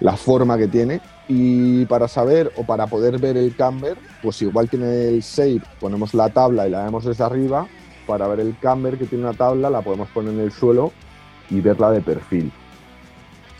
la 0.00 0.16
forma 0.16 0.56
que 0.56 0.66
tiene. 0.66 1.02
Y 1.28 1.84
para 1.84 2.08
saber 2.08 2.50
o 2.56 2.64
para 2.64 2.86
poder 2.86 3.18
ver 3.18 3.36
el 3.36 3.54
camber, 3.54 3.98
pues 4.22 4.40
igual 4.40 4.70
tiene 4.70 5.08
el 5.08 5.20
shape, 5.20 5.60
ponemos 5.78 6.14
la 6.14 6.30
tabla 6.30 6.66
y 6.66 6.70
la 6.70 6.84
vemos 6.84 7.04
desde 7.04 7.22
arriba. 7.22 7.66
Para 8.06 8.26
ver 8.26 8.40
el 8.40 8.56
camber 8.58 8.96
que 8.96 9.04
tiene 9.04 9.24
una 9.24 9.34
tabla, 9.34 9.68
la 9.68 9.82
podemos 9.82 10.08
poner 10.08 10.32
en 10.32 10.40
el 10.40 10.52
suelo 10.52 10.90
y 11.50 11.60
verla 11.60 11.90
de 11.90 12.00
perfil. 12.00 12.52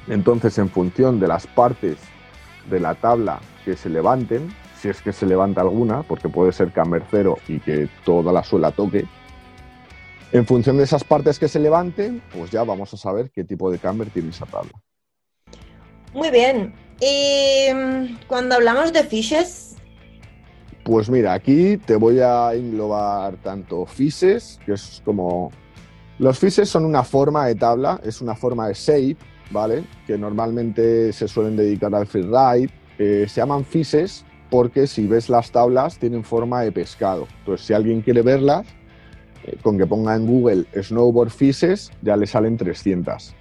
Entonces, 0.09 0.57
en 0.59 0.71
función 0.71 1.21
de 1.21 1.29
las 1.29 1.47
partes 1.47 1.99
de 2.69 2.81
la 2.81 2.95
tabla 2.95 3.41
que 3.65 3.77
se 3.77 3.89
levanten, 3.89 4.53
si 4.81 4.89
es 4.89 5.03
que 5.03 5.13
se 5.13 5.27
levanta 5.27 5.61
alguna, 5.61 6.03
porque 6.03 6.29
puede 6.29 6.53
ser 6.53 6.73
camber 6.73 7.03
cero 7.11 7.39
y 7.49 7.61
que 7.61 7.89
toda 8.05 8.33
la 8.33 8.43
suela 8.43 8.71
toque, 8.71 9.05
en 10.33 10.47
función 10.47 10.77
de 10.77 10.85
esas 10.85 11.05
partes 11.05 11.39
que 11.39 11.49
se 11.49 11.59
levanten, 11.59 12.23
pues 12.33 12.51
ya 12.51 12.63
vamos 12.65 12.95
a 12.95 12.97
saber 12.97 13.31
qué 13.31 13.45
tipo 13.45 13.71
de 13.71 13.79
camber 13.79 14.09
tiene 14.11 14.31
esa 14.31 14.47
tabla. 14.47 14.73
Muy 16.15 16.31
bien. 16.31 16.75
Y 17.01 17.73
mm, 17.73 18.27
cuando 18.27 18.55
hablamos 18.55 18.93
de 18.93 19.05
fishes, 19.05 19.77
Pues 20.85 21.11
mira, 21.11 21.35
aquí 21.35 21.77
te 21.77 21.95
voy 21.97 22.21
a 22.21 22.55
englobar 22.55 23.37
tanto 23.43 23.87
fises, 23.87 24.59
que 24.65 24.73
es 24.73 25.03
como... 25.05 25.53
Los 26.21 26.39
fises 26.39 26.69
son 26.69 26.85
una 26.85 27.03
forma 27.03 27.47
de 27.47 27.55
tabla, 27.55 27.99
es 28.05 28.21
una 28.21 28.35
forma 28.35 28.69
de 28.69 28.75
shape, 28.75 29.17
¿vale? 29.51 29.85
Que 30.07 30.19
normalmente 30.19 31.15
se 31.15 31.27
suelen 31.27 31.57
dedicar 31.57 31.95
al 31.95 32.07
freeride. 32.07 32.69
Eh, 32.99 33.25
se 33.27 33.41
llaman 33.41 33.65
fises 33.65 34.27
porque 34.51 34.87
si 34.87 35.07
ves 35.07 35.31
las 35.31 35.51
tablas 35.51 35.99
tienen 35.99 36.23
forma 36.23 36.61
de 36.61 36.73
pescado. 36.73 37.27
Entonces, 37.39 37.67
si 37.67 37.73
alguien 37.73 38.03
quiere 38.03 38.21
verlas, 38.21 38.67
eh, 39.47 39.57
con 39.63 39.79
que 39.79 39.87
ponga 39.87 40.15
en 40.15 40.27
Google 40.27 40.67
snowboard 40.75 41.31
fises, 41.31 41.91
ya 42.03 42.19
le 42.19 42.27
salen 42.27 42.59
300. 42.59 43.35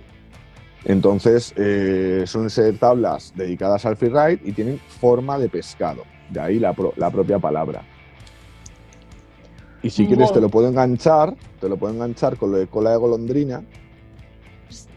Entonces, 0.85 1.53
eh, 1.57 2.23
suelen 2.25 2.49
ser 2.49 2.77
tablas 2.77 3.33
dedicadas 3.35 3.85
al 3.85 3.97
freeride 3.97 4.39
y 4.45 4.53
tienen 4.53 4.79
forma 5.01 5.37
de 5.37 5.49
pescado. 5.49 6.03
De 6.29 6.39
ahí 6.39 6.59
la 6.59 6.71
propia 7.11 7.39
palabra. 7.39 7.83
Y 9.81 9.89
si 9.89 10.05
quieres 10.07 10.33
te 10.33 10.41
lo 10.41 10.49
puedo 10.49 10.67
enganchar, 10.67 11.35
te 11.59 11.69
lo 11.69 11.77
puedo 11.77 11.93
enganchar 11.93 12.37
con 12.37 12.51
lo 12.51 12.57
de 12.57 12.67
cola 12.67 12.91
de 12.91 12.97
golondrina. 12.97 13.63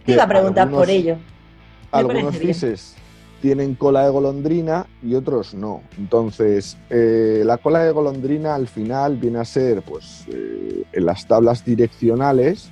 te 0.04 0.12
iba 0.12 0.24
a 0.24 0.28
preguntar 0.28 0.62
algunos- 0.64 0.80
por 0.86 0.90
ello. 0.90 1.16
Me 1.16 1.98
Algunos 1.98 2.36
fises 2.36 2.96
tienen 3.40 3.74
cola 3.74 4.04
de 4.04 4.10
golondrina 4.10 4.86
y 5.02 5.14
otros 5.14 5.52
no. 5.54 5.82
Entonces, 5.98 6.76
eh, 6.90 7.42
la 7.44 7.58
cola 7.58 7.80
de 7.84 7.90
golondrina 7.90 8.54
al 8.54 8.68
final 8.68 9.16
viene 9.16 9.40
a 9.40 9.44
ser, 9.44 9.82
pues, 9.82 10.24
eh, 10.28 10.84
en 10.92 11.04
las 11.06 11.26
tablas 11.26 11.64
direccionales, 11.64 12.70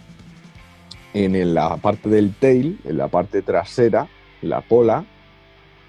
en 1.12 1.54
la 1.54 1.76
parte 1.76 2.08
del 2.08 2.32
tail, 2.34 2.78
en 2.84 2.98
la 2.98 3.08
parte 3.08 3.42
trasera, 3.42 4.08
la 4.42 4.62
cola, 4.62 5.04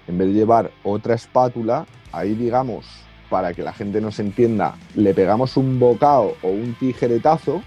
en 0.08 0.18
vez 0.18 0.28
de 0.28 0.34
llevar 0.34 0.72
otra 0.82 1.14
espátula, 1.14 1.86
ahí 2.10 2.34
digamos, 2.34 2.84
para 3.32 3.54
que 3.54 3.62
la 3.62 3.72
gente 3.72 3.98
nos 4.02 4.18
entienda, 4.18 4.74
le 4.94 5.14
pegamos 5.14 5.56
un 5.56 5.80
bocado 5.80 6.36
o 6.42 6.48
un 6.48 6.74
tijeretazo, 6.74 7.62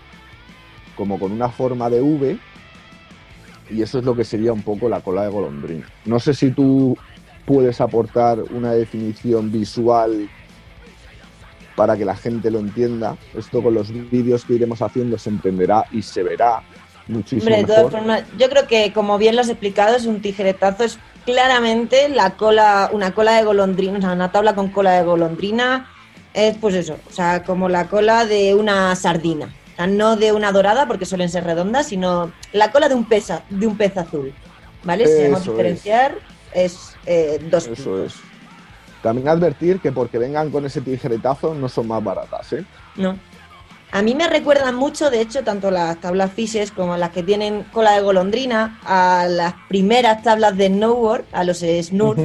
como 0.96 1.18
con 1.18 1.32
una 1.32 1.50
forma 1.50 1.90
de 1.90 2.02
V, 2.02 2.38
y 3.72 3.82
eso 3.82 3.98
es 3.98 4.06
lo 4.06 4.16
que 4.16 4.24
sería 4.24 4.54
un 4.54 4.62
poco 4.62 4.88
la 4.88 5.02
cola 5.02 5.24
de 5.24 5.30
golondrina. 5.30 5.88
No 6.06 6.20
sé 6.20 6.36
si 6.36 6.52
tú 6.52 6.96
puedes 7.48 7.82
aportar 7.82 8.44
una 8.52 8.74
definición 8.74 9.52
visual 9.52 10.30
para 11.76 11.98
que 11.98 12.06
la 12.06 12.16
gente 12.16 12.52
lo 12.52 12.60
entienda. 12.60 13.18
Esto 13.36 13.64
con 13.64 13.74
los 13.74 13.92
vídeos 14.12 14.46
que 14.46 14.54
iremos 14.54 14.84
haciendo 14.84 15.18
se 15.18 15.32
entenderá 15.32 15.86
y 15.92 16.04
se 16.04 16.22
verá 16.22 16.62
muchísimo 17.08 17.42
Hombre, 17.42 17.58
de 17.58 17.64
todas 17.64 17.86
mejor. 17.86 18.00
formas, 18.00 18.24
yo 18.38 18.50
creo 18.50 18.68
que 18.68 18.94
como 18.94 19.18
bien 19.18 19.36
lo 19.36 19.42
has 19.42 19.50
explicado, 19.50 19.96
es 19.96 20.06
un 20.06 20.22
tijeretazo, 20.22 20.84
es 20.84 21.00
claramente 21.26 22.10
la 22.10 22.32
cola, 22.38 22.90
una 22.94 23.14
cola 23.14 23.34
de 23.34 23.44
golondrina, 23.44 23.98
o 23.98 24.02
sea, 24.02 24.12
una 24.14 24.32
tabla 24.32 24.56
con 24.56 24.70
cola 24.70 24.92
de 24.94 25.04
golondrina, 25.04 25.88
es 26.34 26.58
pues 26.58 26.76
eso, 26.76 26.98
o 27.10 27.12
sea, 27.12 27.44
como 27.44 27.68
la 27.70 27.88
cola 27.88 28.26
de 28.26 28.54
una 28.56 28.96
sardina. 28.96 29.48
O 29.74 29.76
sea, 29.76 29.88
no 29.88 30.16
de 30.16 30.32
una 30.32 30.52
dorada, 30.52 30.88
porque 30.88 31.06
suelen 31.06 31.30
ser 31.30 31.44
redondas, 31.44 31.88
sino 31.88 32.32
la 32.54 32.72
cola 32.72 32.88
de 32.88 32.96
un 32.96 33.06
pez, 33.06 33.32
a- 33.32 33.44
de 33.50 33.68
un 33.68 33.76
pez 33.78 33.98
azul. 33.98 34.34
¿Vale? 34.84 35.06
Si 35.08 35.14
debemos 35.14 35.42
Eso 35.42 35.52
diferenciar, 35.52 36.16
es, 36.54 36.96
eh, 37.08 37.40
dos 37.50 37.68
Eso 37.68 38.04
es. 38.06 38.14
También 39.02 39.28
advertir 39.28 39.80
que 39.80 39.92
porque 39.92 40.18
vengan 40.18 40.50
con 40.52 40.66
ese 40.66 40.80
tijeretazo 40.82 41.54
no 41.56 41.68
son 41.70 41.88
más 41.88 42.04
baratas, 42.04 42.54
¿eh? 42.54 42.64
No. 42.96 43.18
A 43.96 44.02
mí 44.02 44.14
me 44.14 44.28
recuerdan 44.28 44.76
mucho, 44.76 45.10
de 45.10 45.22
hecho, 45.22 45.46
tanto 45.46 45.72
las 45.72 46.02
tablas 46.02 46.34
fishes 46.34 46.70
como 46.70 46.98
las 46.98 47.12
que 47.12 47.24
tienen 47.24 47.64
cola 47.72 47.94
de 47.94 48.02
golondrina, 48.02 48.78
a 48.84 49.26
las 49.30 49.54
primeras 49.70 50.22
tablas 50.22 50.58
de 50.58 50.68
snowboard, 50.68 51.24
a 51.32 51.46
los 51.46 51.60
snurf, 51.60 52.20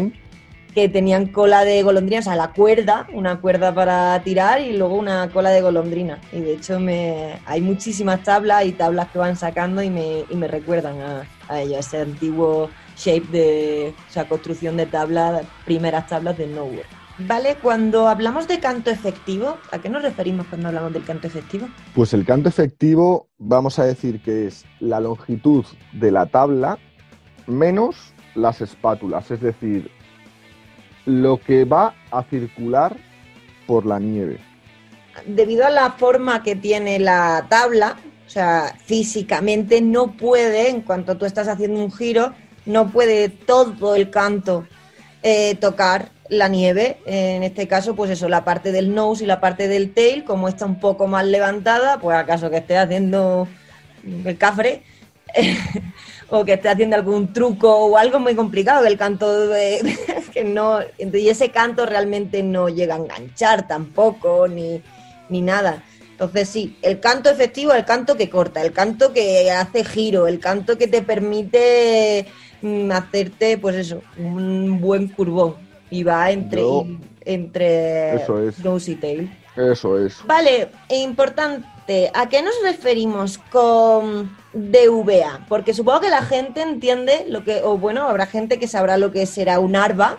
que 0.74 0.88
tenían 0.88 1.26
cola 1.26 1.64
de 1.64 1.84
golondrina, 1.84 2.18
o 2.18 2.24
sea, 2.24 2.34
la 2.34 2.50
cuerda, 2.50 3.06
una 3.12 3.40
cuerda 3.40 3.72
para 3.72 4.20
tirar 4.24 4.60
y 4.60 4.76
luego 4.76 4.96
una 4.96 5.30
cola 5.30 5.50
de 5.50 5.60
golondrina. 5.60 6.18
Y 6.32 6.40
de 6.40 6.54
hecho 6.54 6.80
me, 6.80 7.38
hay 7.46 7.60
muchísimas 7.60 8.24
tablas 8.24 8.64
y 8.66 8.72
tablas 8.72 9.08
que 9.12 9.20
van 9.20 9.36
sacando 9.36 9.80
y 9.80 9.90
me, 9.90 10.24
y 10.28 10.34
me 10.34 10.48
recuerdan 10.48 11.00
a, 11.00 11.22
a 11.46 11.60
ello, 11.60 11.76
a 11.76 11.80
ese 11.80 12.00
antiguo 12.00 12.68
shape 12.96 13.28
de, 13.30 13.94
o 14.08 14.12
sea, 14.12 14.26
construcción 14.26 14.76
de 14.76 14.86
tablas, 14.86 15.44
primeras 15.64 16.08
tablas 16.08 16.36
de 16.36 16.46
snowboard. 16.46 16.99
Vale, 17.26 17.56
cuando 17.56 18.08
hablamos 18.08 18.48
de 18.48 18.60
canto 18.60 18.90
efectivo, 18.90 19.58
¿a 19.72 19.78
qué 19.78 19.88
nos 19.88 20.02
referimos 20.02 20.46
cuando 20.46 20.68
hablamos 20.68 20.92
del 20.92 21.04
canto 21.04 21.26
efectivo? 21.26 21.68
Pues 21.94 22.14
el 22.14 22.24
canto 22.24 22.48
efectivo, 22.48 23.28
vamos 23.38 23.78
a 23.78 23.84
decir 23.84 24.22
que 24.22 24.46
es 24.46 24.64
la 24.78 25.00
longitud 25.00 25.64
de 25.92 26.10
la 26.10 26.26
tabla 26.26 26.78
menos 27.46 28.14
las 28.34 28.60
espátulas, 28.60 29.30
es 29.30 29.40
decir, 29.40 29.90
lo 31.04 31.38
que 31.40 31.64
va 31.64 31.94
a 32.10 32.22
circular 32.22 32.96
por 33.66 33.84
la 33.84 33.98
nieve. 33.98 34.40
debido 35.26 35.66
a 35.66 35.70
la 35.70 35.90
forma 35.92 36.42
que 36.42 36.56
tiene 36.56 36.98
la 36.98 37.46
tabla, 37.50 37.96
o 38.26 38.30
sea, 38.30 38.74
físicamente 38.84 39.82
no 39.82 40.16
puede, 40.16 40.70
en 40.70 40.82
cuanto 40.82 41.18
tú 41.18 41.26
estás 41.26 41.48
haciendo 41.48 41.80
un 41.80 41.92
giro, 41.92 42.32
no 42.64 42.90
puede 42.90 43.28
todo 43.28 43.94
el 43.96 44.08
canto 44.10 44.66
eh, 45.22 45.56
tocar 45.56 46.12
la 46.30 46.48
nieve. 46.48 46.98
En 47.04 47.42
este 47.42 47.68
caso, 47.68 47.94
pues 47.94 48.10
eso, 48.10 48.28
la 48.28 48.44
parte 48.44 48.72
del 48.72 48.94
nose 48.94 49.24
y 49.24 49.26
la 49.26 49.40
parte 49.40 49.68
del 49.68 49.92
tail, 49.92 50.24
como 50.24 50.48
está 50.48 50.64
un 50.64 50.80
poco 50.80 51.06
más 51.06 51.26
levantada, 51.26 51.98
pues 52.00 52.16
acaso 52.16 52.48
que 52.48 52.58
esté 52.58 52.78
haciendo 52.78 53.46
el 54.24 54.38
cafre. 54.38 54.82
o 56.30 56.44
que 56.44 56.54
esté 56.54 56.68
haciendo 56.68 56.96
algún 56.96 57.32
truco 57.32 57.72
o 57.72 57.96
algo 57.96 58.20
muy 58.20 58.34
complicado, 58.34 58.86
el 58.86 58.96
canto 58.96 59.48
de- 59.48 59.98
que 60.32 60.44
no, 60.44 60.78
y 60.98 61.28
ese 61.28 61.50
canto 61.50 61.86
realmente 61.86 62.42
no 62.42 62.68
llega 62.68 62.94
a 62.94 62.98
enganchar 62.98 63.66
tampoco, 63.66 64.46
ni, 64.48 64.80
ni 65.28 65.42
nada. 65.42 65.82
Entonces 66.12 66.48
sí, 66.48 66.76
el 66.82 67.00
canto 67.00 67.30
efectivo, 67.30 67.72
el 67.72 67.84
canto 67.84 68.16
que 68.16 68.30
corta, 68.30 68.62
el 68.62 68.72
canto 68.72 69.12
que 69.12 69.50
hace 69.50 69.84
giro, 69.84 70.26
el 70.28 70.38
canto 70.38 70.76
que 70.78 70.86
te 70.86 71.02
permite 71.02 72.26
mm, 72.62 72.90
hacerte, 72.92 73.58
pues 73.58 73.76
eso, 73.76 74.02
un 74.18 74.80
buen 74.80 75.08
curvón. 75.08 75.69
Y 75.90 76.02
va 76.04 76.30
entre, 76.30 76.60
Yo- 76.60 76.86
entre 77.24 78.14
Eso 78.16 78.40
es. 78.42 78.58
nose 78.64 78.92
y 78.92 78.94
tail. 78.96 79.36
Eso 79.56 79.98
es. 79.98 80.24
Vale, 80.26 80.68
e 80.88 80.98
importante, 81.02 82.10
¿a 82.14 82.28
qué 82.28 82.42
nos 82.42 82.54
referimos 82.62 83.38
con 83.38 84.30
DVA? 84.52 85.44
Porque 85.48 85.74
supongo 85.74 86.00
que 86.00 86.08
la 86.10 86.22
gente 86.22 86.62
entiende 86.62 87.26
lo 87.28 87.42
que, 87.44 87.60
o 87.62 87.76
bueno, 87.76 88.08
habrá 88.08 88.26
gente 88.26 88.58
que 88.58 88.68
sabrá 88.68 88.96
lo 88.96 89.10
que 89.10 89.26
será 89.26 89.58
un 89.58 89.74
ARBA, 89.74 90.18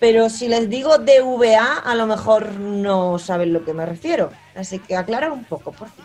pero 0.00 0.28
si 0.28 0.48
les 0.48 0.68
digo 0.68 0.98
DVA, 0.98 1.78
a 1.78 1.94
lo 1.94 2.06
mejor 2.06 2.52
no 2.58 3.18
saben 3.18 3.52
lo 3.52 3.64
que 3.64 3.72
me 3.72 3.86
refiero. 3.86 4.30
Así 4.56 4.78
que 4.80 4.96
aclara 4.96 5.32
un 5.32 5.44
poco, 5.44 5.70
por 5.72 5.88
fin. 5.88 6.04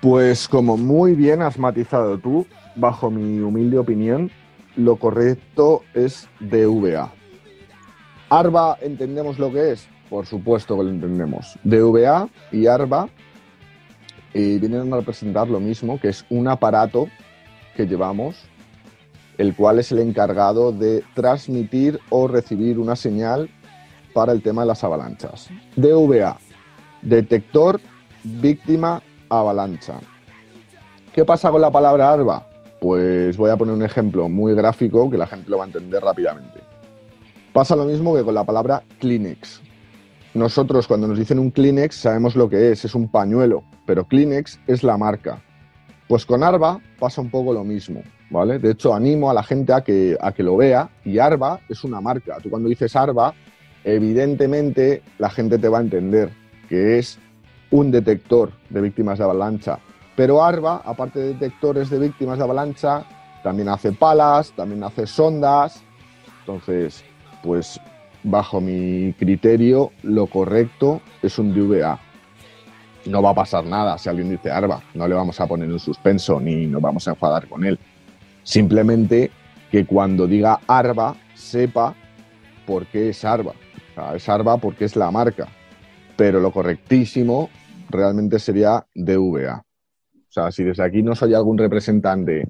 Pues 0.00 0.48
como 0.48 0.76
muy 0.76 1.14
bien 1.14 1.40
has 1.42 1.56
matizado 1.58 2.18
tú, 2.18 2.44
bajo 2.74 3.08
mi 3.10 3.38
humilde 3.38 3.78
opinión, 3.78 4.30
lo 4.76 4.96
correcto 4.96 5.84
es 5.94 6.28
DVA. 6.40 7.12
ARBA, 8.32 8.78
¿entendemos 8.80 9.38
lo 9.38 9.52
que 9.52 9.72
es? 9.72 9.86
Por 10.08 10.24
supuesto 10.24 10.74
que 10.78 10.84
lo 10.84 10.88
entendemos. 10.88 11.58
DVA 11.64 12.30
y 12.50 12.66
ARBA 12.66 13.10
eh, 14.32 14.56
vienen 14.58 14.90
a 14.90 14.96
representar 14.96 15.48
lo 15.48 15.60
mismo, 15.60 16.00
que 16.00 16.08
es 16.08 16.24
un 16.30 16.48
aparato 16.48 17.08
que 17.76 17.86
llevamos, 17.86 18.36
el 19.36 19.54
cual 19.54 19.80
es 19.80 19.92
el 19.92 19.98
encargado 19.98 20.72
de 20.72 21.04
transmitir 21.12 22.00
o 22.08 22.26
recibir 22.26 22.78
una 22.78 22.96
señal 22.96 23.50
para 24.14 24.32
el 24.32 24.40
tema 24.40 24.62
de 24.62 24.68
las 24.68 24.82
avalanchas. 24.82 25.50
DVA, 25.76 26.38
detector 27.02 27.82
víctima 28.24 29.02
avalancha. 29.28 30.00
¿Qué 31.12 31.26
pasa 31.26 31.50
con 31.50 31.60
la 31.60 31.70
palabra 31.70 32.10
ARBA? 32.10 32.46
Pues 32.80 33.36
voy 33.36 33.50
a 33.50 33.58
poner 33.58 33.74
un 33.74 33.82
ejemplo 33.82 34.26
muy 34.30 34.54
gráfico 34.54 35.10
que 35.10 35.18
la 35.18 35.26
gente 35.26 35.50
lo 35.50 35.58
va 35.58 35.64
a 35.64 35.66
entender 35.66 36.02
rápidamente. 36.02 36.61
Pasa 37.52 37.76
lo 37.76 37.84
mismo 37.84 38.14
que 38.14 38.22
con 38.22 38.34
la 38.34 38.44
palabra 38.44 38.82
Kleenex. 38.98 39.60
Nosotros 40.32 40.86
cuando 40.86 41.06
nos 41.06 41.18
dicen 41.18 41.38
un 41.38 41.50
Kleenex 41.50 41.94
sabemos 41.94 42.34
lo 42.34 42.48
que 42.48 42.72
es, 42.72 42.86
es 42.86 42.94
un 42.94 43.08
pañuelo, 43.08 43.62
pero 43.84 44.06
Kleenex 44.06 44.58
es 44.66 44.82
la 44.82 44.96
marca. 44.96 45.42
Pues 46.08 46.24
con 46.24 46.42
Arba 46.42 46.80
pasa 46.98 47.20
un 47.20 47.30
poco 47.30 47.52
lo 47.52 47.62
mismo, 47.62 48.02
¿vale? 48.30 48.58
De 48.58 48.70
hecho, 48.70 48.94
animo 48.94 49.30
a 49.30 49.34
la 49.34 49.42
gente 49.42 49.74
a 49.74 49.82
que, 49.82 50.16
a 50.18 50.32
que 50.32 50.42
lo 50.42 50.56
vea 50.56 50.88
y 51.04 51.18
Arba 51.18 51.60
es 51.68 51.84
una 51.84 52.00
marca. 52.00 52.38
Tú 52.42 52.48
cuando 52.48 52.70
dices 52.70 52.96
Arba, 52.96 53.34
evidentemente 53.84 55.02
la 55.18 55.28
gente 55.28 55.58
te 55.58 55.68
va 55.68 55.78
a 55.78 55.82
entender 55.82 56.30
que 56.70 56.98
es 56.98 57.18
un 57.70 57.90
detector 57.90 58.50
de 58.70 58.80
víctimas 58.80 59.18
de 59.18 59.24
avalancha. 59.24 59.78
Pero 60.16 60.42
Arba, 60.42 60.80
aparte 60.86 61.20
de 61.20 61.34
detectores 61.34 61.90
de 61.90 61.98
víctimas 61.98 62.38
de 62.38 62.44
avalancha, 62.44 63.04
también 63.42 63.68
hace 63.68 63.92
palas, 63.92 64.52
también 64.52 64.82
hace 64.84 65.06
sondas. 65.06 65.82
Entonces, 66.40 67.04
pues 67.42 67.80
bajo 68.22 68.60
mi 68.60 69.14
criterio, 69.18 69.92
lo 70.02 70.26
correcto 70.26 71.00
es 71.22 71.38
un 71.38 71.54
DVA. 71.54 71.98
No 73.06 73.20
va 73.20 73.30
a 73.30 73.34
pasar 73.34 73.64
nada 73.64 73.98
si 73.98 74.08
alguien 74.08 74.30
dice 74.30 74.50
Arba, 74.50 74.80
no 74.94 75.08
le 75.08 75.14
vamos 75.14 75.40
a 75.40 75.46
poner 75.46 75.68
un 75.70 75.80
suspenso 75.80 76.38
ni 76.38 76.66
nos 76.66 76.80
vamos 76.80 77.06
a 77.08 77.12
enfadar 77.12 77.48
con 77.48 77.64
él. 77.64 77.78
Simplemente 78.44 79.30
que 79.70 79.84
cuando 79.86 80.26
diga 80.26 80.60
Arba 80.66 81.16
sepa 81.34 81.94
porque 82.66 83.08
es 83.08 83.24
Arba. 83.24 83.54
Es 84.14 84.28
Arba 84.28 84.56
porque 84.56 84.84
es 84.84 84.96
la 84.96 85.10
marca. 85.10 85.48
Pero 86.16 86.40
lo 86.40 86.52
correctísimo 86.52 87.50
realmente 87.90 88.38
sería 88.38 88.86
DVA. 88.94 89.64
O 90.32 90.32
sea, 90.32 90.50
si 90.50 90.64
desde 90.64 90.84
aquí 90.84 91.02
no 91.02 91.14
soy 91.14 91.34
algún 91.34 91.58
representante 91.58 92.48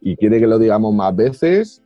y 0.00 0.16
quiere 0.16 0.40
que 0.40 0.46
lo 0.46 0.58
digamos 0.58 0.94
más 0.94 1.14
veces, 1.14 1.82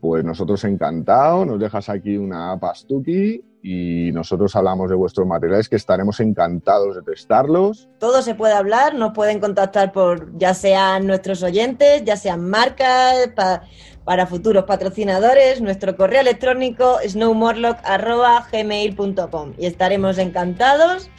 pues 0.00 0.24
nosotros 0.24 0.62
encantados, 0.64 1.46
nos 1.46 1.58
dejas 1.58 1.88
aquí 1.88 2.16
una 2.16 2.56
pastuki 2.60 3.42
y 3.62 4.12
nosotros 4.12 4.54
hablamos 4.54 4.88
de 4.88 4.94
vuestros 4.94 5.26
materiales 5.26 5.68
que 5.68 5.74
estaremos 5.76 6.20
encantados 6.20 6.94
de 6.96 7.02
testarlos. 7.02 7.88
Todo 7.98 8.22
se 8.22 8.34
puede 8.36 8.54
hablar, 8.54 8.94
nos 8.94 9.12
pueden 9.12 9.40
contactar 9.40 9.90
por 9.92 10.36
ya 10.38 10.54
sean 10.54 11.06
nuestros 11.06 11.42
oyentes, 11.42 12.04
ya 12.04 12.16
sean 12.16 12.48
marcas, 12.48 13.28
pa- 13.34 13.62
para 14.04 14.26
futuros 14.26 14.64
patrocinadores, 14.64 15.60
nuestro 15.60 15.96
correo 15.96 16.20
electrónico 16.20 16.98
snowmorlock.gmail.com 17.04 19.52
y 19.58 19.66
estaremos 19.66 20.18
encantados 20.18 21.10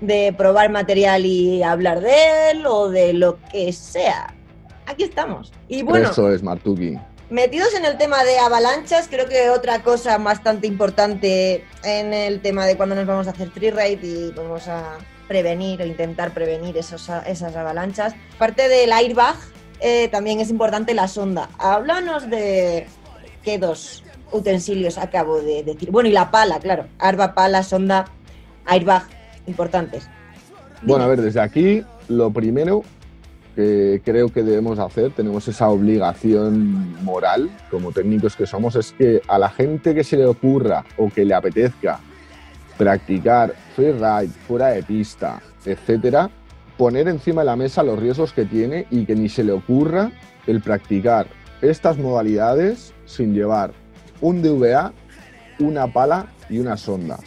de 0.00 0.34
probar 0.36 0.70
material 0.70 1.26
y 1.26 1.62
hablar 1.62 2.00
de 2.00 2.50
él 2.52 2.64
o 2.66 2.88
de 2.88 3.12
lo 3.12 3.36
que 3.52 3.70
sea. 3.74 4.34
Aquí 4.86 5.02
estamos. 5.04 5.52
Y 5.68 5.82
bueno, 5.82 6.08
Eso 6.10 6.32
es, 6.32 6.42
Martuki. 6.42 6.98
Metidos 7.30 7.76
en 7.76 7.84
el 7.84 7.96
tema 7.96 8.24
de 8.24 8.40
avalanchas, 8.40 9.06
creo 9.08 9.28
que 9.28 9.50
otra 9.50 9.84
cosa 9.84 10.18
bastante 10.18 10.66
importante 10.66 11.64
en 11.84 12.12
el 12.12 12.40
tema 12.40 12.66
de 12.66 12.76
cuando 12.76 12.96
nos 12.96 13.06
vamos 13.06 13.28
a 13.28 13.30
hacer 13.30 13.50
free 13.50 13.70
ride 13.70 14.00
y 14.02 14.32
vamos 14.32 14.66
a 14.66 14.98
prevenir 15.28 15.80
o 15.80 15.86
intentar 15.86 16.34
prevenir 16.34 16.76
esos, 16.76 17.08
esas 17.28 17.54
avalanchas. 17.54 18.14
Aparte 18.34 18.68
del 18.68 18.90
airbag, 18.90 19.36
eh, 19.78 20.08
también 20.08 20.40
es 20.40 20.50
importante 20.50 20.92
la 20.92 21.06
sonda. 21.06 21.50
Háblanos 21.58 22.28
de 22.28 22.88
qué 23.44 23.58
dos 23.58 24.02
utensilios 24.32 24.98
acabo 24.98 25.40
de 25.40 25.62
decir. 25.62 25.92
Bueno, 25.92 26.08
y 26.08 26.12
la 26.12 26.32
pala, 26.32 26.58
claro. 26.58 26.88
Arba, 26.98 27.32
pala, 27.34 27.62
sonda, 27.62 28.06
airbag, 28.66 29.04
importantes. 29.46 30.08
Bueno, 30.82 31.04
a 31.04 31.06
ver, 31.06 31.20
desde 31.20 31.40
aquí, 31.40 31.84
lo 32.08 32.32
primero 32.32 32.82
que 33.54 34.00
creo 34.04 34.28
que 34.28 34.42
debemos 34.42 34.78
hacer, 34.78 35.10
tenemos 35.12 35.46
esa 35.48 35.68
obligación 35.68 37.02
moral 37.04 37.50
como 37.70 37.92
técnicos 37.92 38.36
que 38.36 38.46
somos, 38.46 38.76
es 38.76 38.92
que 38.92 39.22
a 39.28 39.38
la 39.38 39.50
gente 39.50 39.94
que 39.94 40.04
se 40.04 40.16
le 40.16 40.26
ocurra 40.26 40.84
o 40.96 41.08
que 41.08 41.24
le 41.24 41.34
apetezca 41.34 42.00
practicar 42.78 43.54
freeride, 43.76 44.32
fuera 44.46 44.68
de 44.68 44.82
pista, 44.82 45.42
etcétera, 45.64 46.30
poner 46.78 47.08
encima 47.08 47.42
de 47.42 47.46
la 47.46 47.56
mesa 47.56 47.82
los 47.82 47.98
riesgos 47.98 48.32
que 48.32 48.46
tiene 48.46 48.86
y 48.90 49.04
que 49.04 49.14
ni 49.14 49.28
se 49.28 49.44
le 49.44 49.52
ocurra 49.52 50.10
el 50.46 50.62
practicar 50.62 51.26
estas 51.60 51.98
modalidades 51.98 52.94
sin 53.04 53.34
llevar 53.34 53.72
un 54.22 54.40
DVA, 54.40 54.92
una 55.58 55.92
pala 55.92 56.28
y 56.48 56.58
una 56.58 56.76
sonda. 56.76 57.18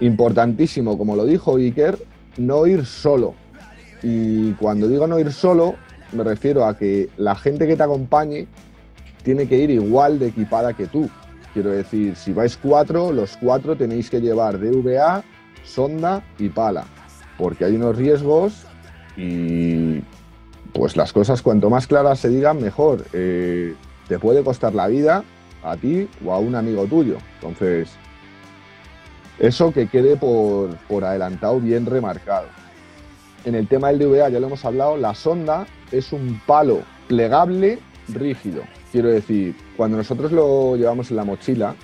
Importantísimo, 0.00 0.98
como 0.98 1.16
lo 1.16 1.24
dijo 1.24 1.56
Iker, 1.56 1.98
no 2.36 2.66
ir 2.66 2.84
solo. 2.84 3.34
Y 4.02 4.52
cuando 4.52 4.88
digo 4.88 5.06
no 5.06 5.18
ir 5.18 5.32
solo, 5.32 5.74
me 6.12 6.24
refiero 6.24 6.64
a 6.64 6.76
que 6.76 7.08
la 7.16 7.34
gente 7.34 7.66
que 7.66 7.76
te 7.76 7.82
acompañe 7.82 8.46
tiene 9.22 9.46
que 9.46 9.58
ir 9.58 9.70
igual 9.70 10.18
de 10.18 10.28
equipada 10.28 10.72
que 10.72 10.86
tú. 10.86 11.08
Quiero 11.52 11.70
decir, 11.70 12.16
si 12.16 12.32
vais 12.32 12.56
cuatro, 12.56 13.12
los 13.12 13.36
cuatro 13.36 13.76
tenéis 13.76 14.08
que 14.08 14.20
llevar 14.20 14.58
DVA, 14.58 15.22
sonda 15.64 16.22
y 16.38 16.48
pala, 16.48 16.84
porque 17.36 17.64
hay 17.64 17.74
unos 17.74 17.96
riesgos 17.96 18.66
y 19.16 20.00
pues 20.72 20.96
las 20.96 21.12
cosas 21.12 21.42
cuanto 21.42 21.68
más 21.68 21.86
claras 21.86 22.20
se 22.20 22.28
digan, 22.28 22.60
mejor. 22.60 23.04
Eh, 23.12 23.74
te 24.08 24.18
puede 24.18 24.42
costar 24.42 24.74
la 24.74 24.86
vida 24.86 25.24
a 25.62 25.76
ti 25.76 26.08
o 26.24 26.32
a 26.32 26.38
un 26.38 26.54
amigo 26.54 26.86
tuyo. 26.86 27.18
Entonces, 27.34 27.90
eso 29.38 29.72
que 29.72 29.88
quede 29.88 30.16
por, 30.16 30.76
por 30.88 31.04
adelantado 31.04 31.60
bien 31.60 31.86
remarcado. 31.86 32.46
En 33.44 33.54
el 33.54 33.68
tema 33.68 33.88
del 33.88 33.98
DVA 33.98 34.28
ya 34.28 34.38
lo 34.38 34.48
hemos 34.48 34.64
hablado, 34.64 34.96
la 34.96 35.14
sonda 35.14 35.66
es 35.90 36.12
un 36.12 36.40
palo 36.46 36.82
plegable 37.08 37.78
rígido. 38.08 38.62
Quiero 38.92 39.08
decir, 39.08 39.54
cuando 39.76 39.96
nosotros 39.96 40.30
lo 40.30 40.76
llevamos 40.76 41.10
en 41.10 41.16
la 41.16 41.24
mochila, 41.24 41.74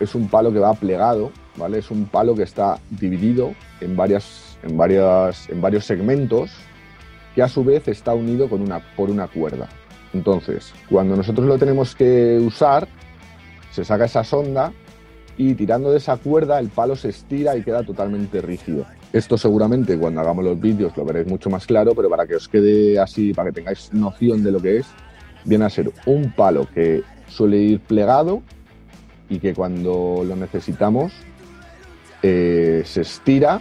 es 0.00 0.14
un 0.14 0.28
palo 0.28 0.52
que 0.52 0.58
va 0.58 0.74
plegado, 0.74 1.30
¿vale? 1.56 1.78
Es 1.78 1.90
un 1.90 2.06
palo 2.06 2.34
que 2.34 2.42
está 2.42 2.78
dividido 2.90 3.54
en, 3.80 3.96
varias, 3.96 4.58
en, 4.62 4.76
varias, 4.76 5.48
en 5.48 5.60
varios 5.60 5.84
segmentos 5.84 6.50
que 7.34 7.42
a 7.42 7.48
su 7.48 7.62
vez 7.62 7.86
está 7.86 8.14
unido 8.14 8.48
con 8.48 8.60
una, 8.60 8.80
por 8.96 9.10
una 9.10 9.28
cuerda. 9.28 9.68
Entonces, 10.12 10.72
cuando 10.88 11.14
nosotros 11.14 11.46
lo 11.46 11.56
tenemos 11.56 11.94
que 11.94 12.38
usar, 12.44 12.88
se 13.70 13.84
saca 13.84 14.06
esa 14.06 14.24
sonda 14.24 14.72
y 15.36 15.54
tirando 15.54 15.92
de 15.92 15.98
esa 15.98 16.16
cuerda 16.16 16.58
el 16.58 16.68
palo 16.68 16.96
se 16.96 17.10
estira 17.10 17.56
y 17.56 17.62
queda 17.62 17.84
totalmente 17.84 18.40
rígido. 18.40 18.86
Esto 19.12 19.36
seguramente 19.36 19.98
cuando 19.98 20.20
hagamos 20.20 20.44
los 20.44 20.60
vídeos 20.60 20.96
lo 20.96 21.04
veréis 21.04 21.26
mucho 21.26 21.50
más 21.50 21.66
claro, 21.66 21.94
pero 21.94 22.08
para 22.08 22.26
que 22.26 22.36
os 22.36 22.48
quede 22.48 22.98
así, 22.98 23.34
para 23.34 23.50
que 23.50 23.56
tengáis 23.56 23.92
noción 23.92 24.44
de 24.44 24.52
lo 24.52 24.60
que 24.60 24.78
es, 24.78 24.86
viene 25.44 25.64
a 25.64 25.70
ser 25.70 25.90
un 26.06 26.30
palo 26.30 26.68
que 26.72 27.02
suele 27.26 27.56
ir 27.56 27.80
plegado 27.80 28.42
y 29.28 29.40
que 29.40 29.52
cuando 29.52 30.22
lo 30.24 30.36
necesitamos 30.36 31.12
eh, 32.22 32.82
se 32.84 33.00
estira 33.00 33.60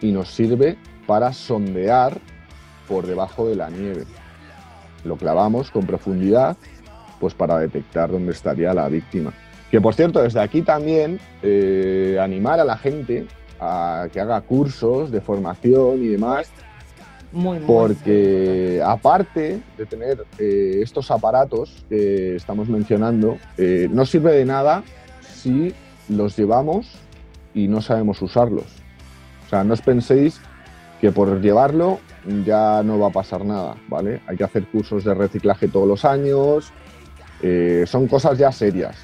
y 0.00 0.10
nos 0.10 0.30
sirve 0.30 0.76
para 1.06 1.32
sondear 1.32 2.18
por 2.88 3.06
debajo 3.06 3.48
de 3.48 3.56
la 3.56 3.70
nieve. 3.70 4.04
Lo 5.04 5.16
clavamos 5.16 5.70
con 5.70 5.86
profundidad 5.86 6.56
pues 7.20 7.34
para 7.34 7.58
detectar 7.58 8.10
dónde 8.10 8.32
estaría 8.32 8.74
la 8.74 8.88
víctima. 8.88 9.32
Que 9.70 9.80
por 9.80 9.94
cierto, 9.94 10.20
desde 10.22 10.40
aquí 10.40 10.62
también 10.62 11.20
eh, 11.42 12.18
animar 12.20 12.58
a 12.58 12.64
la 12.64 12.76
gente 12.76 13.26
a 13.62 14.08
que 14.12 14.20
haga 14.20 14.40
cursos 14.40 15.10
de 15.12 15.20
formación 15.20 16.02
y 16.02 16.08
demás, 16.08 16.50
Muy, 17.30 17.58
muy. 17.60 17.66
porque 17.66 18.82
aparte 18.84 19.60
de 19.78 19.86
tener 19.86 20.24
eh, 20.38 20.80
estos 20.82 21.10
aparatos 21.10 21.84
que 21.88 22.36
estamos 22.36 22.68
mencionando, 22.68 23.38
eh, 23.56 23.88
no 23.90 24.04
sirve 24.04 24.32
de 24.32 24.44
nada 24.44 24.82
si 25.22 25.72
los 26.08 26.36
llevamos 26.36 26.90
y 27.54 27.68
no 27.68 27.80
sabemos 27.80 28.20
usarlos. 28.20 28.66
O 29.46 29.48
sea, 29.48 29.62
no 29.62 29.74
os 29.74 29.82
penséis 29.82 30.40
que 31.00 31.12
por 31.12 31.40
llevarlo 31.40 32.00
ya 32.44 32.82
no 32.82 32.98
va 32.98 33.08
a 33.08 33.10
pasar 33.10 33.44
nada, 33.44 33.76
¿vale? 33.88 34.20
Hay 34.26 34.36
que 34.36 34.44
hacer 34.44 34.66
cursos 34.66 35.04
de 35.04 35.14
reciclaje 35.14 35.68
todos 35.68 35.86
los 35.86 36.04
años, 36.04 36.72
eh, 37.42 37.84
son 37.86 38.08
cosas 38.08 38.38
ya 38.38 38.50
serias. 38.50 38.96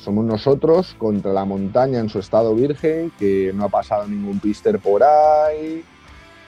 Somos 0.00 0.24
nosotros 0.24 0.96
contra 0.98 1.32
la 1.32 1.44
montaña 1.44 2.00
en 2.00 2.08
su 2.08 2.18
estado 2.18 2.54
virgen, 2.54 3.12
que 3.18 3.52
no 3.54 3.64
ha 3.64 3.68
pasado 3.68 4.06
ningún 4.08 4.40
pister 4.40 4.80
por 4.80 5.02
ahí, 5.02 5.84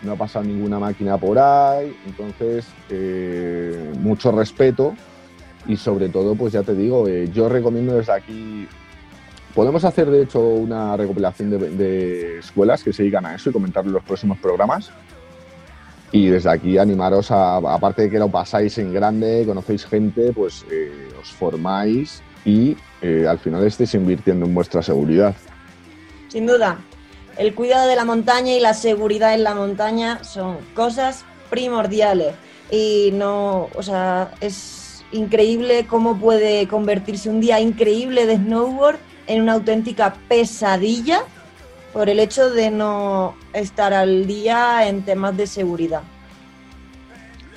no 0.02 0.12
ha 0.12 0.16
pasado 0.16 0.44
ninguna 0.44 0.78
máquina 0.78 1.16
por 1.16 1.38
ahí. 1.38 1.96
Entonces, 2.04 2.66
eh, 2.90 3.92
mucho 4.00 4.32
respeto 4.32 4.94
y 5.68 5.76
sobre 5.76 6.08
todo, 6.08 6.34
pues 6.34 6.52
ya 6.52 6.64
te 6.64 6.74
digo, 6.74 7.06
eh, 7.06 7.30
yo 7.32 7.48
recomiendo 7.48 7.94
desde 7.94 8.12
aquí. 8.12 8.66
Podemos 9.54 9.84
hacer, 9.84 10.10
de 10.10 10.22
hecho, 10.22 10.40
una 10.40 10.96
recopilación 10.96 11.50
de, 11.50 11.58
de 11.70 12.38
escuelas 12.40 12.82
que 12.82 12.92
se 12.92 13.02
dedican 13.02 13.24
a 13.24 13.34
eso 13.36 13.50
y 13.50 13.52
comentarlo 13.52 13.90
en 13.90 13.94
los 13.94 14.04
próximos 14.04 14.38
programas. 14.38 14.90
Y 16.10 16.26
desde 16.28 16.50
aquí 16.50 16.76
animaros 16.78 17.30
a, 17.30 17.56
aparte 17.56 18.02
de 18.02 18.10
que 18.10 18.18
lo 18.18 18.28
pasáis 18.28 18.78
en 18.78 18.92
grande, 18.92 19.44
conocéis 19.46 19.86
gente, 19.86 20.32
pues 20.32 20.64
eh, 20.70 21.08
os 21.20 21.30
formáis 21.30 22.22
y 22.48 22.76
eh, 23.02 23.26
al 23.28 23.38
final 23.38 23.66
estéis 23.66 23.92
invirtiendo 23.94 24.46
en 24.46 24.54
vuestra 24.54 24.82
seguridad. 24.82 25.34
Sin 26.28 26.46
duda, 26.46 26.78
el 27.36 27.54
cuidado 27.54 27.86
de 27.86 27.94
la 27.94 28.06
montaña 28.06 28.54
y 28.54 28.60
la 28.60 28.72
seguridad 28.72 29.34
en 29.34 29.44
la 29.44 29.54
montaña 29.54 30.24
son 30.24 30.56
cosas 30.74 31.26
primordiales. 31.50 32.34
Y 32.70 33.10
no, 33.12 33.68
o 33.74 33.82
sea, 33.82 34.32
es 34.40 35.04
increíble 35.12 35.86
cómo 35.86 36.18
puede 36.18 36.66
convertirse 36.68 37.28
un 37.28 37.40
día 37.40 37.60
increíble 37.60 38.24
de 38.24 38.36
snowboard 38.36 38.96
en 39.26 39.42
una 39.42 39.52
auténtica 39.54 40.14
pesadilla 40.28 41.20
por 41.92 42.08
el 42.08 42.20
hecho 42.20 42.50
de 42.50 42.70
no 42.70 43.34
estar 43.52 43.92
al 43.92 44.26
día 44.26 44.88
en 44.88 45.02
temas 45.02 45.36
de 45.36 45.46
seguridad. 45.46 46.02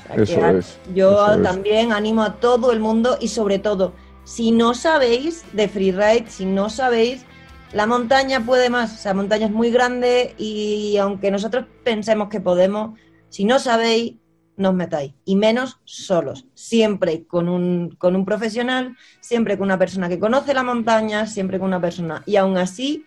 O 0.03 0.07
sea, 0.07 0.15
que 0.15 0.23
Eso 0.23 0.47
es, 0.47 0.79
Yo 0.93 1.11
eso 1.11 1.33
es. 1.35 1.43
también 1.43 1.93
animo 1.93 2.23
a 2.23 2.33
todo 2.35 2.73
el 2.73 2.81
mundo 2.81 3.17
y 3.21 3.29
sobre 3.29 3.57
todo, 3.59 3.93
si 4.23 4.51
no 4.51 4.73
sabéis 4.73 5.43
de 5.53 5.67
freeride, 5.67 6.29
si 6.29 6.45
no 6.45 6.69
sabéis, 6.69 7.25
la 7.73 7.85
montaña 7.85 8.45
puede 8.45 8.69
más. 8.69 8.93
O 8.93 8.97
sea, 8.97 9.11
la 9.11 9.17
montaña 9.17 9.45
es 9.45 9.51
muy 9.51 9.71
grande 9.71 10.35
y 10.37 10.97
aunque 10.97 11.31
nosotros 11.31 11.65
pensemos 11.83 12.29
que 12.29 12.41
podemos, 12.41 12.97
si 13.29 13.45
no 13.45 13.59
sabéis, 13.59 14.15
no 14.57 14.69
os 14.69 14.75
metáis. 14.75 15.13
Y 15.25 15.35
menos 15.35 15.79
solos. 15.85 16.45
Siempre 16.53 17.25
con 17.25 17.49
un, 17.49 17.95
con 17.97 18.15
un 18.15 18.25
profesional, 18.25 18.95
siempre 19.19 19.57
con 19.57 19.65
una 19.65 19.79
persona 19.79 20.09
que 20.09 20.19
conoce 20.19 20.53
la 20.53 20.63
montaña, 20.63 21.25
siempre 21.25 21.59
con 21.59 21.69
una 21.69 21.81
persona. 21.81 22.23
Y 22.25 22.35
aún 22.35 22.57
así, 22.57 23.05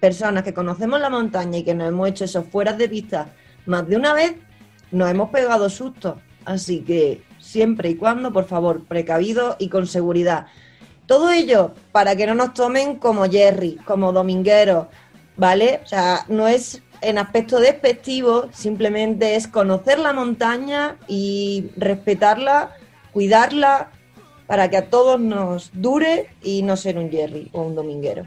personas 0.00 0.44
que 0.44 0.54
conocemos 0.54 1.00
la 1.00 1.10
montaña 1.10 1.58
y 1.58 1.64
que 1.64 1.74
nos 1.74 1.88
hemos 1.88 2.08
hecho 2.08 2.24
esos 2.24 2.46
fueras 2.46 2.78
de 2.78 2.88
pista 2.88 3.32
más 3.66 3.88
de 3.88 3.96
una 3.96 4.14
vez, 4.14 4.36
nos 4.90 5.10
hemos 5.10 5.30
pegado 5.30 5.68
sustos. 5.68 6.16
Así 6.44 6.80
que 6.80 7.22
siempre 7.52 7.90
y 7.90 7.96
cuando, 7.96 8.32
por 8.32 8.46
favor, 8.46 8.84
precavido 8.84 9.56
y 9.58 9.68
con 9.68 9.86
seguridad. 9.86 10.46
Todo 11.06 11.30
ello 11.30 11.72
para 11.92 12.16
que 12.16 12.26
no 12.26 12.34
nos 12.34 12.54
tomen 12.54 12.96
como 12.96 13.24
Jerry, 13.24 13.76
como 13.84 14.12
domingueros, 14.12 14.86
¿vale? 15.36 15.80
O 15.84 15.86
sea, 15.86 16.24
no 16.28 16.48
es 16.48 16.82
en 17.02 17.18
aspecto 17.18 17.60
despectivo, 17.60 18.48
simplemente 18.52 19.34
es 19.34 19.48
conocer 19.48 19.98
la 19.98 20.12
montaña 20.12 20.96
y 21.08 21.70
respetarla, 21.76 22.70
cuidarla, 23.12 23.90
para 24.46 24.70
que 24.70 24.76
a 24.76 24.86
todos 24.88 25.20
nos 25.20 25.70
dure 25.74 26.28
y 26.42 26.62
no 26.62 26.76
ser 26.76 26.98
un 26.98 27.10
Jerry 27.10 27.50
o 27.52 27.62
un 27.62 27.74
dominguero. 27.74 28.24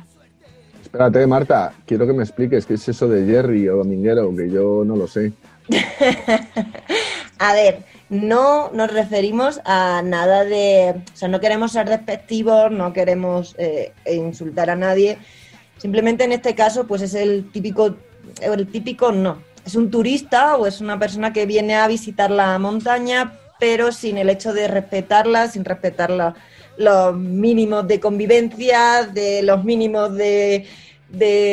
Espérate, 0.81 1.25
Marta, 1.25 1.73
quiero 1.85 2.05
que 2.05 2.13
me 2.13 2.23
expliques 2.23 2.65
qué 2.65 2.75
es 2.75 2.87
eso 2.87 3.07
de 3.07 3.25
Jerry 3.25 3.67
o 3.69 3.77
dominguero, 3.77 4.35
que 4.35 4.49
yo 4.49 4.83
no 4.85 4.95
lo 4.95 5.07
sé. 5.07 5.33
a 7.39 7.53
ver, 7.53 7.79
no 8.09 8.69
nos 8.71 8.91
referimos 8.91 9.59
a 9.65 10.01
nada 10.03 10.43
de. 10.43 10.95
O 11.13 11.17
sea, 11.17 11.27
no 11.27 11.39
queremos 11.39 11.71
ser 11.71 11.89
despectivos, 11.89 12.71
no 12.71 12.93
queremos 12.93 13.55
eh, 13.57 13.93
insultar 14.05 14.69
a 14.69 14.75
nadie. 14.75 15.17
Simplemente 15.77 16.23
en 16.23 16.31
este 16.31 16.55
caso, 16.55 16.87
pues 16.87 17.01
es 17.01 17.13
el 17.15 17.51
típico. 17.51 17.95
El 18.41 18.67
típico 18.67 19.11
no. 19.11 19.41
Es 19.65 19.75
un 19.75 19.89
turista 19.89 20.57
o 20.57 20.67
es 20.67 20.79
una 20.79 20.99
persona 20.99 21.33
que 21.33 21.45
viene 21.45 21.75
a 21.75 21.87
visitar 21.87 22.29
la 22.29 22.59
montaña, 22.59 23.33
pero 23.59 23.91
sin 23.91 24.17
el 24.17 24.29
hecho 24.29 24.53
de 24.53 24.67
respetarla, 24.67 25.47
sin 25.47 25.65
respetar 25.65 26.35
los 26.77 27.15
mínimos 27.15 27.87
de 27.87 27.99
convivencia, 27.99 29.09
de 29.11 29.41
los 29.41 29.63
mínimos 29.63 30.13
de, 30.13 30.67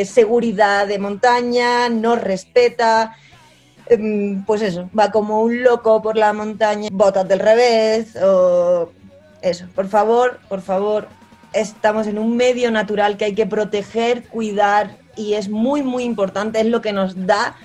seguridad 0.07 0.87
de 0.87 0.99
montaña, 0.99 1.89
no 1.89 2.17
respeta 2.17 3.17
pues 4.47 4.63
eso, 4.63 4.89
va 4.99 5.11
como 5.11 5.43
un 5.43 5.63
loco 5.63 6.03
por 6.03 6.17
la 6.17 6.33
montaña, 6.33 6.89
botas 6.93 7.29
del 7.29 7.41
revés 7.41 8.17
o 8.17 8.91
eso. 9.43 9.67
Por 9.75 9.89
favor, 9.89 10.41
por 10.49 10.61
favor, 10.61 11.09
estamos 11.53 12.07
en 12.07 12.19
un 12.19 12.37
medio 12.37 12.71
natural 12.71 13.17
que 13.17 13.27
hay 13.27 13.35
que 13.35 13.47
proteger, 13.47 14.25
cuidar 14.29 14.97
y 15.17 15.35
es 15.35 15.49
muy, 15.49 15.83
muy 15.83 16.05
importante, 16.05 16.61
es 16.61 16.67
lo 16.67 16.81
que 16.81 16.93
nos 16.93 17.27
da 17.27 17.57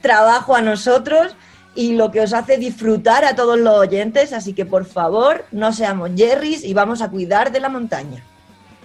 trabajo 0.00 0.54
a 0.54 0.60
nosotros 0.60 1.34
y 1.74 1.94
lo 1.94 2.10
que 2.10 2.20
os 2.20 2.32
hace 2.32 2.58
disfrutar 2.58 3.24
a 3.24 3.34
todos 3.34 3.58
los 3.58 3.78
oyentes, 3.78 4.32
así 4.32 4.52
que 4.52 4.66
por 4.66 4.84
favor 4.84 5.44
no 5.52 5.72
seamos 5.72 6.10
jerrys 6.14 6.64
y 6.64 6.74
vamos 6.74 7.00
a 7.00 7.10
cuidar 7.10 7.50
de 7.50 7.60
la 7.60 7.68
montaña. 7.68 8.22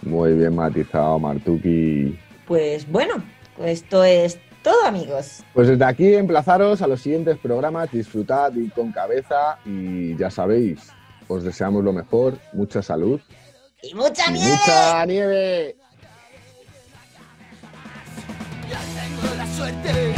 Muy 0.03 0.33
bien 0.33 0.55
matizado, 0.55 1.19
Martuki. 1.19 2.17
Pues 2.47 2.89
bueno, 2.89 3.15
esto 3.63 4.03
es 4.03 4.39
amigos. 4.85 5.43
Pues 5.53 5.67
desde 5.67 5.85
aquí 5.85 6.13
emplazaros 6.15 6.81
a 6.81 6.87
los 6.87 7.01
siguientes 7.01 7.37
programas, 7.37 7.91
disfrutad 7.91 8.53
y 8.55 8.69
con 8.69 8.91
cabeza 8.91 9.59
y 9.65 10.15
ya 10.17 10.29
sabéis, 10.29 10.91
os 11.27 11.43
deseamos 11.43 11.83
lo 11.83 11.93
mejor, 11.93 12.37
mucha 12.53 12.81
salud. 12.81 13.19
Y 13.83 13.93
mucha 13.93 14.29
nieve. 14.31 14.45
Mucha 14.45 15.05
tengo 18.95 19.35
la 19.35 19.47
suerte. 19.55 20.13